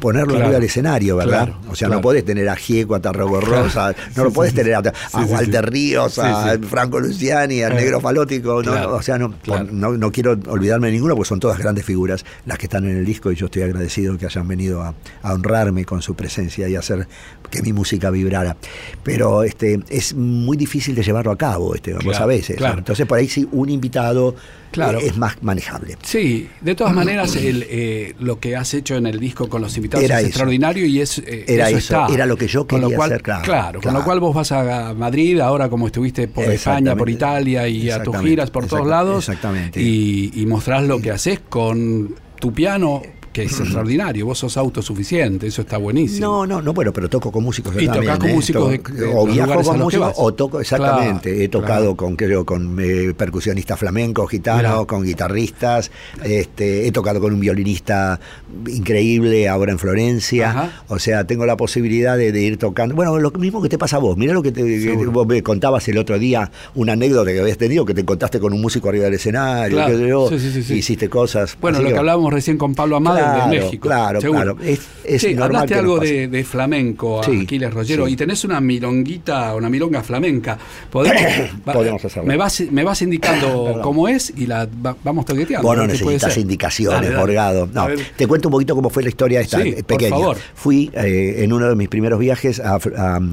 ponerlo 0.00 0.28
Claro. 0.28 0.44
arriba 0.44 0.58
del 0.60 0.64
escenario, 0.68 1.16
¿verdad? 1.16 1.46
Claro, 1.46 1.60
o 1.70 1.74
sea, 1.74 1.88
claro. 1.88 1.94
no 1.98 2.00
podés 2.02 2.24
tener 2.24 2.48
a 2.48 2.56
Gieco, 2.56 2.94
a 2.94 3.00
Tarrago 3.00 3.40
Claro. 3.40 3.64
Rosa, 3.64 3.94
no 4.16 4.24
lo 4.24 4.30
podés 4.32 4.54
tener 4.54 4.74
a, 4.74 4.78
a 5.12 5.20
Walter. 5.24 5.70
Ríos, 5.70 6.18
a. 6.18 6.56
Franco 6.60 7.00
Luciani, 7.00 7.62
al 7.62 7.72
Eh, 7.72 7.76
Negro 7.76 8.00
Falótico, 8.00 8.62
no, 8.62 8.74
no, 8.74 8.94
o 8.94 9.02
sea, 9.02 9.18
no, 9.18 9.34
no, 9.72 9.92
no 9.92 10.12
quiero 10.12 10.38
olvidarme 10.48 10.86
de 10.86 10.92
ninguno, 10.94 11.14
porque 11.16 11.28
son 11.28 11.40
todas 11.40 11.58
grandes 11.58 11.84
figuras 11.84 12.24
las 12.46 12.58
que 12.58 12.66
están 12.66 12.84
en 12.84 12.96
el 12.96 13.04
disco 13.04 13.32
y 13.32 13.34
yo 13.34 13.46
estoy 13.46 13.62
agradecido 13.62 14.16
que 14.16 14.26
hayan 14.26 14.46
venido 14.46 14.82
a, 14.82 14.94
a 15.22 15.32
honrarme 15.34 15.84
con 15.84 16.00
su 16.00 16.14
presencia 16.14 16.68
y 16.68 16.76
hacer 16.76 17.08
que 17.50 17.60
mi 17.62 17.72
música 17.72 18.10
vibrara. 18.10 18.56
Pero 19.02 19.42
este 19.42 19.80
es 19.88 20.14
muy 20.14 20.56
difícil 20.56 20.94
de 20.94 21.02
llevarlo 21.02 21.32
a 21.32 21.36
cabo, 21.38 21.74
este, 21.74 21.92
Claro, 21.94 22.14
sabés 22.16 22.50
eso. 22.50 22.67
Claro. 22.68 22.78
Entonces 22.78 23.06
por 23.06 23.18
ahí 23.18 23.28
sí 23.28 23.48
un 23.52 23.68
invitado 23.70 24.34
Claro. 24.70 24.98
eh, 25.00 25.06
es 25.06 25.16
más 25.16 25.42
manejable. 25.42 25.96
Sí, 26.02 26.46
de 26.60 26.74
todas 26.74 26.92
maneras, 26.94 27.34
el, 27.36 27.64
eh, 27.70 28.14
lo 28.20 28.38
que 28.38 28.54
has 28.54 28.74
hecho 28.74 28.96
en 28.96 29.06
el 29.06 29.18
disco 29.18 29.48
con 29.48 29.62
los 29.62 29.74
invitados 29.78 30.04
Era 30.04 30.16
es 30.16 30.20
eso. 30.20 30.28
extraordinario 30.28 30.84
y 30.84 31.00
es 31.00 31.18
eh, 31.20 31.44
Era 31.48 31.68
eso, 31.70 31.78
eso, 31.78 32.02
está. 32.02 32.14
era 32.14 32.26
lo 32.26 32.36
que 32.36 32.48
yo 32.48 32.66
Con 32.66 32.82
lo 32.82 32.88
quería 32.88 32.96
cual, 32.98 33.12
hacer, 33.12 33.22
claro, 33.22 33.80
con 33.80 33.94
lo 33.94 34.04
cual 34.04 34.20
vos 34.20 34.34
vas 34.34 34.52
a 34.52 34.92
Madrid, 34.92 35.40
ahora 35.40 35.70
como 35.70 35.86
estuviste 35.86 36.28
por 36.28 36.44
España, 36.44 36.94
por. 36.94 37.08
Italia 37.08 37.66
y 37.66 37.88
a 37.90 38.02
tus 38.02 38.18
giras 38.18 38.50
por 38.50 38.66
todos 38.66 38.86
lados, 38.86 39.26
exactamente. 39.28 39.80
y, 39.80 40.32
y 40.34 40.44
mostrás 40.44 40.84
lo 40.84 41.00
que 41.00 41.12
haces 41.12 41.40
con 41.48 42.14
tu 42.38 42.52
piano, 42.52 43.00
que 43.38 43.44
es 43.44 43.60
extraordinario. 43.60 44.26
Vos 44.26 44.38
sos 44.38 44.56
autosuficiente, 44.56 45.46
eso 45.46 45.62
está 45.62 45.76
buenísimo. 45.78 46.26
No, 46.26 46.46
no, 46.46 46.62
no, 46.62 46.72
bueno, 46.72 46.92
pero 46.92 47.08
toco 47.08 47.30
con 47.30 47.44
músicos. 47.44 47.72
yo 47.74 47.80
Y 47.80 47.86
también, 47.86 48.16
con 48.18 48.28
¿eh? 48.28 48.34
músicos 48.34 48.70
de- 48.70 48.78
de 48.78 49.12
o 49.14 49.26
viajo 49.26 49.62
con 49.62 49.76
que 49.76 49.82
músicos, 49.84 50.12
o 50.16 50.34
toco, 50.34 50.60
exactamente. 50.60 51.30
Claro, 51.30 51.44
He 51.44 51.48
tocado 51.48 51.80
claro. 51.82 51.96
con, 51.96 52.16
creo, 52.16 52.44
con 52.44 52.78
eh, 52.80 53.14
percusionistas 53.16 53.78
flamencos, 53.78 54.28
gitanos, 54.30 54.72
Mirá. 54.72 54.84
con 54.86 55.04
guitarristas. 55.04 55.90
Este, 56.24 56.86
he 56.86 56.92
tocado 56.92 57.20
con 57.20 57.32
un 57.32 57.40
violinista 57.40 58.18
increíble 58.66 59.48
ahora 59.48 59.72
en 59.72 59.78
Florencia. 59.78 60.50
Ajá. 60.50 60.82
O 60.88 60.98
sea, 60.98 61.24
tengo 61.24 61.46
la 61.46 61.56
posibilidad 61.56 62.16
de, 62.16 62.32
de 62.32 62.40
ir 62.42 62.56
tocando. 62.58 62.94
Bueno, 62.94 63.18
lo 63.18 63.30
mismo 63.32 63.62
que 63.62 63.68
te 63.68 63.78
pasa 63.78 63.96
a 63.96 63.98
vos. 64.00 64.16
Mira 64.16 64.32
lo 64.32 64.42
que, 64.42 64.52
te, 64.52 64.62
que 64.62 64.94
vos 65.06 65.26
me 65.26 65.42
contabas 65.42 65.86
el 65.88 65.98
otro 65.98 66.18
día, 66.18 66.50
una 66.74 66.92
anécdota 66.94 67.30
que 67.32 67.40
habías 67.40 67.58
tenido, 67.58 67.84
que 67.84 67.94
te 67.94 68.00
encontraste 68.00 68.40
con 68.40 68.52
un 68.52 68.60
músico 68.60 68.88
arriba 68.88 69.04
del 69.04 69.14
escenario, 69.14 69.76
Claro. 69.76 69.96
sé 69.98 70.08
yo, 70.08 70.28
Sí, 70.28 70.38
sí, 70.38 70.50
sí, 70.52 70.62
sí. 70.62 70.74
hiciste 70.74 71.08
cosas. 71.08 71.56
Bueno, 71.60 71.78
Así 71.78 71.84
lo 71.84 71.90
que 71.92 71.98
hablábamos 71.98 72.32
recién 72.32 72.58
con 72.58 72.74
Pablo 72.74 72.96
Amado 72.96 73.18
Claro, 73.34 73.50
de 73.50 73.58
México. 73.60 73.88
claro, 73.88 74.20
seguro. 74.20 74.56
claro. 74.56 74.70
Es- 74.70 74.80
es 75.04 75.22
Che, 75.22 75.28
normal 75.30 75.46
hablaste 75.46 75.72
que 75.74 75.78
algo 75.80 75.98
de, 75.98 76.28
de 76.28 76.44
flamenco, 76.44 77.22
Sí, 77.24 77.40
Aquiles 77.42 77.72
Rollero, 77.72 78.06
sí. 78.06 78.12
y 78.12 78.16
tenés 78.16 78.44
una 78.44 78.60
milonguita, 78.60 79.54
una 79.54 79.68
milonga 79.70 80.02
flamenca. 80.02 80.58
¿Podemos, 80.90 81.22
va- 81.68 81.72
Podemos 81.72 82.04
hacerlo. 82.04 82.26
Me 82.28 82.36
vas, 82.36 82.60
me 82.70 82.84
vas 82.84 83.00
indicando 83.02 83.80
cómo 83.82 84.08
es 84.08 84.32
y 84.36 84.46
la 84.46 84.66
va- 84.66 84.96
vamos 85.02 85.24
toqueteando. 85.24 85.66
Vos 85.66 85.76
no 85.76 85.86
necesitas 85.86 86.36
indicaciones, 86.36 86.96
Dale, 87.00 87.06
dale. 87.08 87.18
Morgado. 87.18 87.68
No, 87.72 87.80
A 87.82 87.86
ver. 87.88 88.00
te 88.16 88.26
cuento 88.26 88.48
un 88.48 88.52
poquito 88.52 88.74
cómo 88.74 88.90
fue 88.90 89.02
la 89.02 89.08
historia 89.08 89.40
esta 89.40 89.62
Sí, 89.62 89.68
eh, 89.70 89.74
por 89.76 89.84
pequeña. 89.98 90.10
favor. 90.10 90.36
Fui 90.54 90.90
eh, 90.94 91.36
en 91.38 91.52
uno 91.52 91.68
de 91.68 91.74
mis 91.76 91.88
primeros 91.88 92.18
viajes 92.18 92.60
a, 92.60 92.78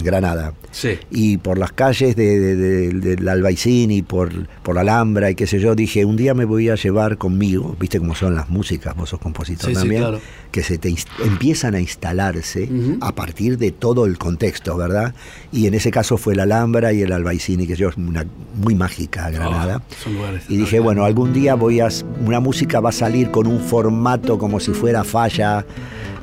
Granada. 0.03 0.53
Sí. 0.71 0.97
Y 1.11 1.37
por 1.37 1.57
las 1.57 1.71
calles 1.71 2.15
de, 2.15 2.39
de- 2.39 2.55
de- 2.55 3.15
del 3.15 3.27
Albaicín 3.27 3.91
y 3.91 4.01
por, 4.01 4.47
por 4.63 4.75
la 4.75 4.81
Alhambra 4.81 5.29
y 5.29 5.35
qué 5.35 5.47
sé 5.47 5.59
yo, 5.59 5.75
dije, 5.75 6.05
un 6.05 6.15
día 6.17 6.33
me 6.33 6.45
voy 6.45 6.69
a 6.69 6.75
llevar 6.75 7.17
conmigo, 7.17 7.75
viste 7.79 7.99
cómo 7.99 8.15
son 8.15 8.35
las 8.35 8.49
músicas, 8.49 8.95
vos 8.95 9.09
sos 9.09 9.19
compositor 9.19 9.69
Sí, 9.69 9.75
sí, 9.85 9.89
también, 9.89 10.01
claro. 10.01 10.21
que 10.51 10.63
se 10.63 10.77
te 10.77 10.93
empiezan 11.23 11.75
a 11.75 11.79
instalarse 11.79 12.69
a 13.01 13.13
partir 13.13 13.57
de 13.57 13.71
todo 13.71 14.05
el 14.05 14.17
contexto, 14.17 14.77
¿verdad? 14.77 15.13
Y 15.51 15.67
en 15.67 15.73
ese 15.73 15.91
caso 15.91 16.17
fue 16.17 16.35
la 16.35 16.43
Alhambra 16.43 16.93
y 16.93 17.01
el 17.01 17.11
Albaicín, 17.11 17.65
que 17.67 17.75
yo, 17.75 17.89
es 17.89 17.97
una 17.97 18.25
muy 18.61 18.75
mágica 18.75 19.29
Granada. 19.29 19.81
Ah, 19.81 19.95
son 20.03 20.15
lugares 20.15 20.43
Y 20.49 20.57
dije, 20.57 20.79
bueno, 20.79 21.05
algún 21.05 21.33
día 21.33 21.55
voy 21.55 21.79
a. 21.79 21.89
Una 22.25 22.39
música 22.39 22.79
va 22.79 22.89
a 22.89 22.93
salir 22.93 23.31
con 23.31 23.47
un 23.47 23.59
formato 23.59 24.37
como 24.37 24.59
si 24.59 24.71
fuera 24.71 25.03
falla 25.03 25.65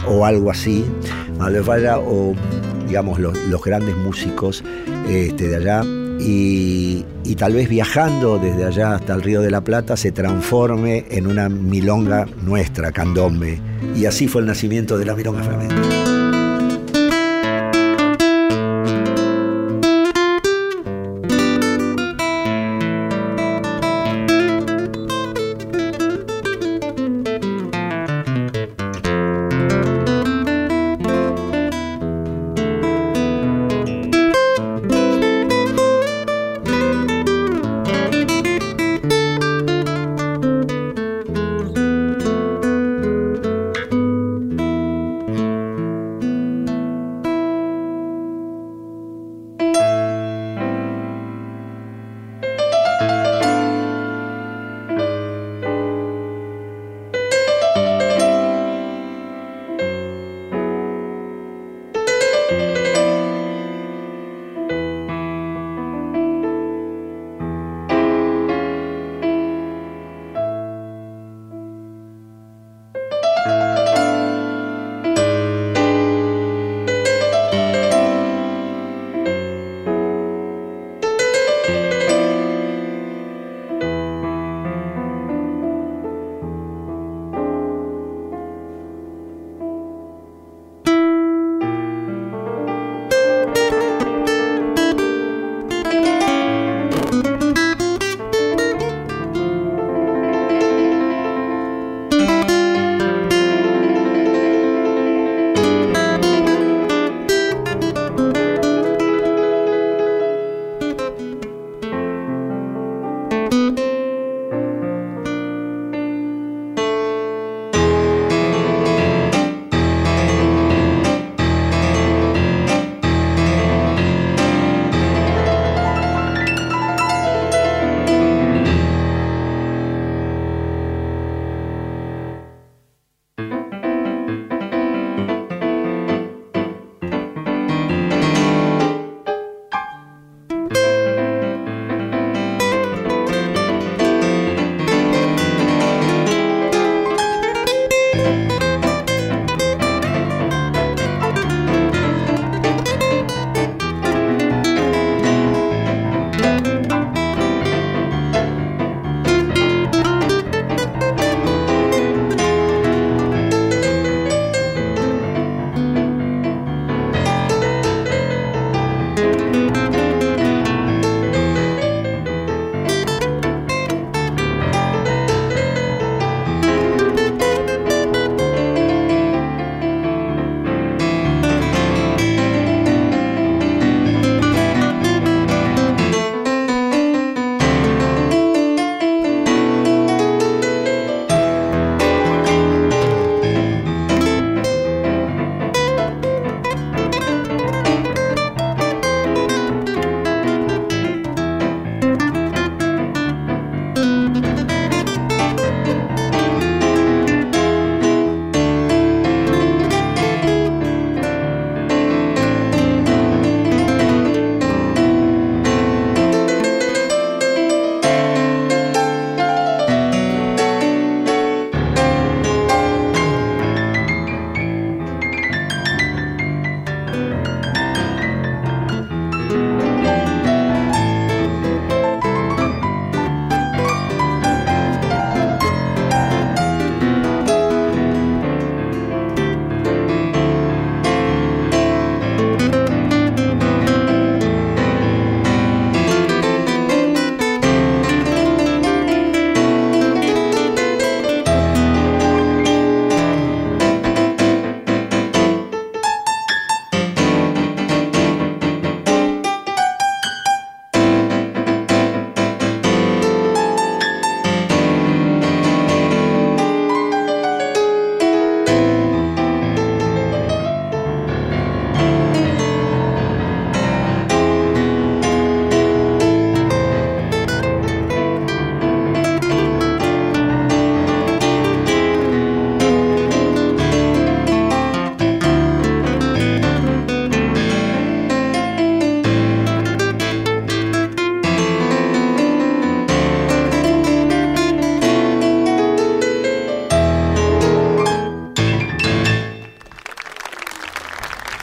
o 0.06 0.24
algo 0.24 0.50
así. 0.50 0.84
Falla 1.64 1.98
o, 1.98 2.34
digamos, 2.86 3.18
los, 3.18 3.36
los 3.48 3.62
grandes 3.62 3.96
músicos 3.96 4.62
este, 5.08 5.48
de 5.48 5.56
allá. 5.56 6.01
Y, 6.24 7.04
tal 7.36 7.54
vez 7.54 7.68
viajando 7.68 8.38
desde 8.38 8.64
allá 8.64 8.94
hasta 8.94 9.14
el 9.14 9.22
Río 9.22 9.40
de 9.40 9.50
la 9.50 9.62
Plata 9.62 9.96
se 9.96 10.12
transforme 10.12 11.06
en 11.10 11.26
una 11.26 11.48
milonga 11.48 12.26
nuestra, 12.44 12.92
candombe. 12.92 13.60
Y 13.96 14.04
así 14.04 14.28
fue 14.28 14.42
el 14.42 14.46
nacimiento 14.46 14.96
de 14.96 15.06
la 15.06 15.16
milonga 15.16 15.42
flamenca. 15.42 16.01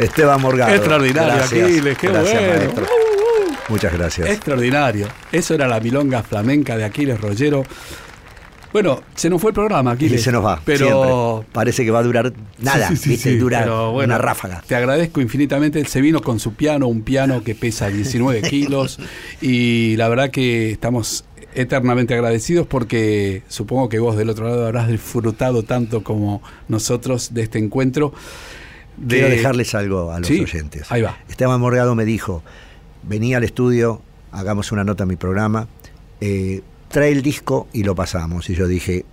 Esteban 0.10 0.42
Morgado. 0.42 0.74
Extraordinario, 0.76 1.34
Gracias. 1.36 1.64
Aquiles, 1.64 1.98
qué 1.98 2.08
Gracias, 2.08 2.42
bueno. 2.42 2.60
maestro. 2.60 2.86
Muchas 3.70 3.94
gracias. 3.94 4.30
Extraordinario. 4.30 5.08
Eso 5.32 5.54
era 5.54 5.68
la 5.68 5.80
milonga 5.80 6.24
flamenca 6.24 6.76
de 6.76 6.84
Aquiles 6.86 7.20
Rollero. 7.22 7.64
Bueno, 8.72 9.02
se 9.16 9.30
nos 9.32 9.42
fue 9.42 9.50
el 9.52 9.56
programa, 9.56 9.92
Y 9.92 9.94
Aquiles. 9.96 10.22
se 10.24 10.32
nos 10.32 10.46
va. 10.46 10.62
Pero 10.64 10.86
siempre. 10.88 11.52
Parece 11.54 11.84
que 11.86 11.92
va 11.92 12.00
a 12.00 12.04
durar 12.04 12.34
nada. 12.60 12.88
Sí, 12.90 12.98
sí, 12.98 13.10
¿viste? 13.10 13.32
sí, 13.32 13.38
Dura 13.38 13.62
pero 13.62 13.92
bueno, 13.92 14.14
una 14.14 14.18
ráfaga. 14.20 14.64
Te 14.68 14.76
agradezco 14.76 15.22
infinitamente. 15.22 15.84
Se 15.86 16.02
vino 16.02 16.22
con 16.22 16.40
su 16.40 16.54
piano, 16.54 16.88
un 16.88 17.02
piano 17.02 17.44
que 17.44 17.56
pesa 17.56 17.88
19 17.90 18.42
kilos. 18.44 19.00
Y 19.42 19.96
la 19.98 20.08
verdad 20.10 20.30
que 20.30 20.72
estamos 20.72 21.26
eternamente 21.56 22.14
agradecidos 22.14 22.68
porque 22.68 23.42
supongo 23.48 23.90
que 23.90 23.98
vos 23.98 24.16
del 24.16 24.30
otro 24.30 24.48
lado 24.48 24.66
habrás 24.68 24.88
disfrutado 24.88 25.64
tanto 25.64 26.04
como 26.04 26.44
nosotros 26.68 27.34
de 27.34 27.42
este 27.42 27.58
encuentro. 27.58 28.14
De- 29.00 29.18
Quiero 29.18 29.30
dejarles 29.30 29.74
algo 29.76 30.12
a 30.12 30.20
los 30.20 30.28
Sí, 30.28 30.42
oyentes. 30.42 30.92
ahí 30.92 31.02
va. 31.02 31.18
Esteban 31.30 31.60
Morgado 31.60 31.96
me 31.96 32.06
dijo, 32.06 32.44
vení 33.04 33.34
al 33.34 33.44
estudio, 33.44 34.02
hagamos 34.32 34.72
una 34.72 34.84
nota 34.84 35.04
en 35.04 35.10
mi 35.10 35.16
programa, 35.16 35.68
eh, 36.22 36.62
trae 36.90 37.12
el 37.12 37.22
disco 37.22 37.68
y 37.74 37.84
lo 37.84 37.96
pasamos. 37.96 38.50
Y 38.50 38.56
yo 38.56 38.68
dije, 38.68 39.06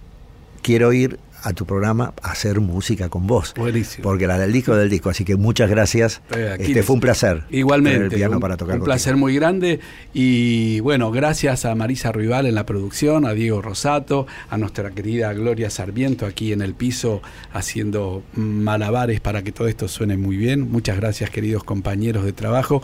quiero 0.62 0.92
ir 0.92 1.18
a 1.46 1.52
tu 1.52 1.64
programa 1.64 2.12
a 2.22 2.32
hacer 2.32 2.60
música 2.60 3.08
con 3.08 3.28
vos. 3.28 3.54
Buenísimo. 3.56 4.02
Porque 4.02 4.26
la 4.26 4.36
del 4.36 4.52
disco 4.52 4.72
es 4.72 4.78
del 4.78 4.90
disco, 4.90 5.10
así 5.10 5.24
que 5.24 5.36
muchas 5.36 5.70
gracias. 5.70 6.20
Eh, 6.36 6.56
este 6.58 6.82
fue 6.82 6.94
un 6.94 7.00
placer. 7.00 7.44
Igualmente, 7.50 7.98
tener 7.98 8.12
el 8.12 8.18
piano 8.18 8.34
un, 8.34 8.40
para 8.40 8.56
tocar 8.56 8.74
un 8.74 8.80
contigo. 8.80 8.92
placer 8.92 9.16
muy 9.16 9.36
grande 9.36 9.78
y 10.12 10.80
bueno, 10.80 11.12
gracias 11.12 11.64
a 11.64 11.74
Marisa 11.76 12.10
Rival 12.10 12.46
en 12.46 12.56
la 12.56 12.66
producción, 12.66 13.26
a 13.26 13.32
Diego 13.32 13.62
Rosato, 13.62 14.26
a 14.50 14.58
nuestra 14.58 14.90
querida 14.90 15.32
Gloria 15.34 15.70
Sarmiento 15.70 16.26
aquí 16.26 16.52
en 16.52 16.62
el 16.62 16.74
piso 16.74 17.22
haciendo 17.52 18.24
malabares 18.34 19.20
para 19.20 19.42
que 19.42 19.52
todo 19.52 19.68
esto 19.68 19.86
suene 19.86 20.16
muy 20.16 20.36
bien. 20.36 20.68
Muchas 20.68 20.96
gracias 20.96 21.30
queridos 21.30 21.62
compañeros 21.62 22.24
de 22.24 22.32
trabajo. 22.32 22.82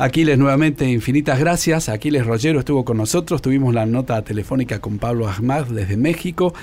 Aquiles 0.00 0.38
nuevamente 0.38 0.88
infinitas 0.88 1.40
gracias. 1.40 1.88
Aquiles 1.88 2.24
Rollero 2.24 2.60
estuvo 2.60 2.84
con 2.84 2.98
nosotros. 2.98 3.42
Tuvimos 3.42 3.74
la 3.74 3.84
nota 3.84 4.22
telefónica 4.22 4.80
con 4.80 4.98
Pablo 4.98 5.26
Ahmad 5.26 5.66
desde 5.66 5.96
México. 5.96 6.54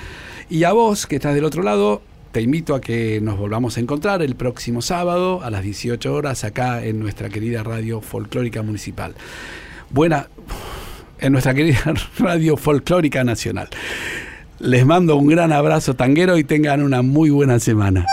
Y 0.48 0.62
a 0.64 0.72
vos 0.72 1.06
que 1.06 1.16
estás 1.16 1.34
del 1.34 1.44
otro 1.44 1.62
lado, 1.62 2.02
te 2.30 2.40
invito 2.40 2.74
a 2.74 2.80
que 2.80 3.20
nos 3.20 3.36
volvamos 3.36 3.76
a 3.76 3.80
encontrar 3.80 4.22
el 4.22 4.36
próximo 4.36 4.80
sábado 4.80 5.42
a 5.42 5.50
las 5.50 5.62
18 5.62 6.14
horas 6.14 6.44
acá 6.44 6.84
en 6.84 7.00
nuestra 7.00 7.28
querida 7.28 7.64
radio 7.64 8.00
folclórica 8.00 8.62
municipal. 8.62 9.14
Buena, 9.90 10.28
en 11.18 11.32
nuestra 11.32 11.52
querida 11.52 11.94
radio 12.18 12.56
folclórica 12.56 13.24
nacional. 13.24 13.68
Les 14.60 14.86
mando 14.86 15.16
un 15.16 15.26
gran 15.26 15.52
abrazo 15.52 15.94
tanguero 15.94 16.38
y 16.38 16.44
tengan 16.44 16.80
una 16.80 17.02
muy 17.02 17.30
buena 17.30 17.58
semana. 17.58 18.06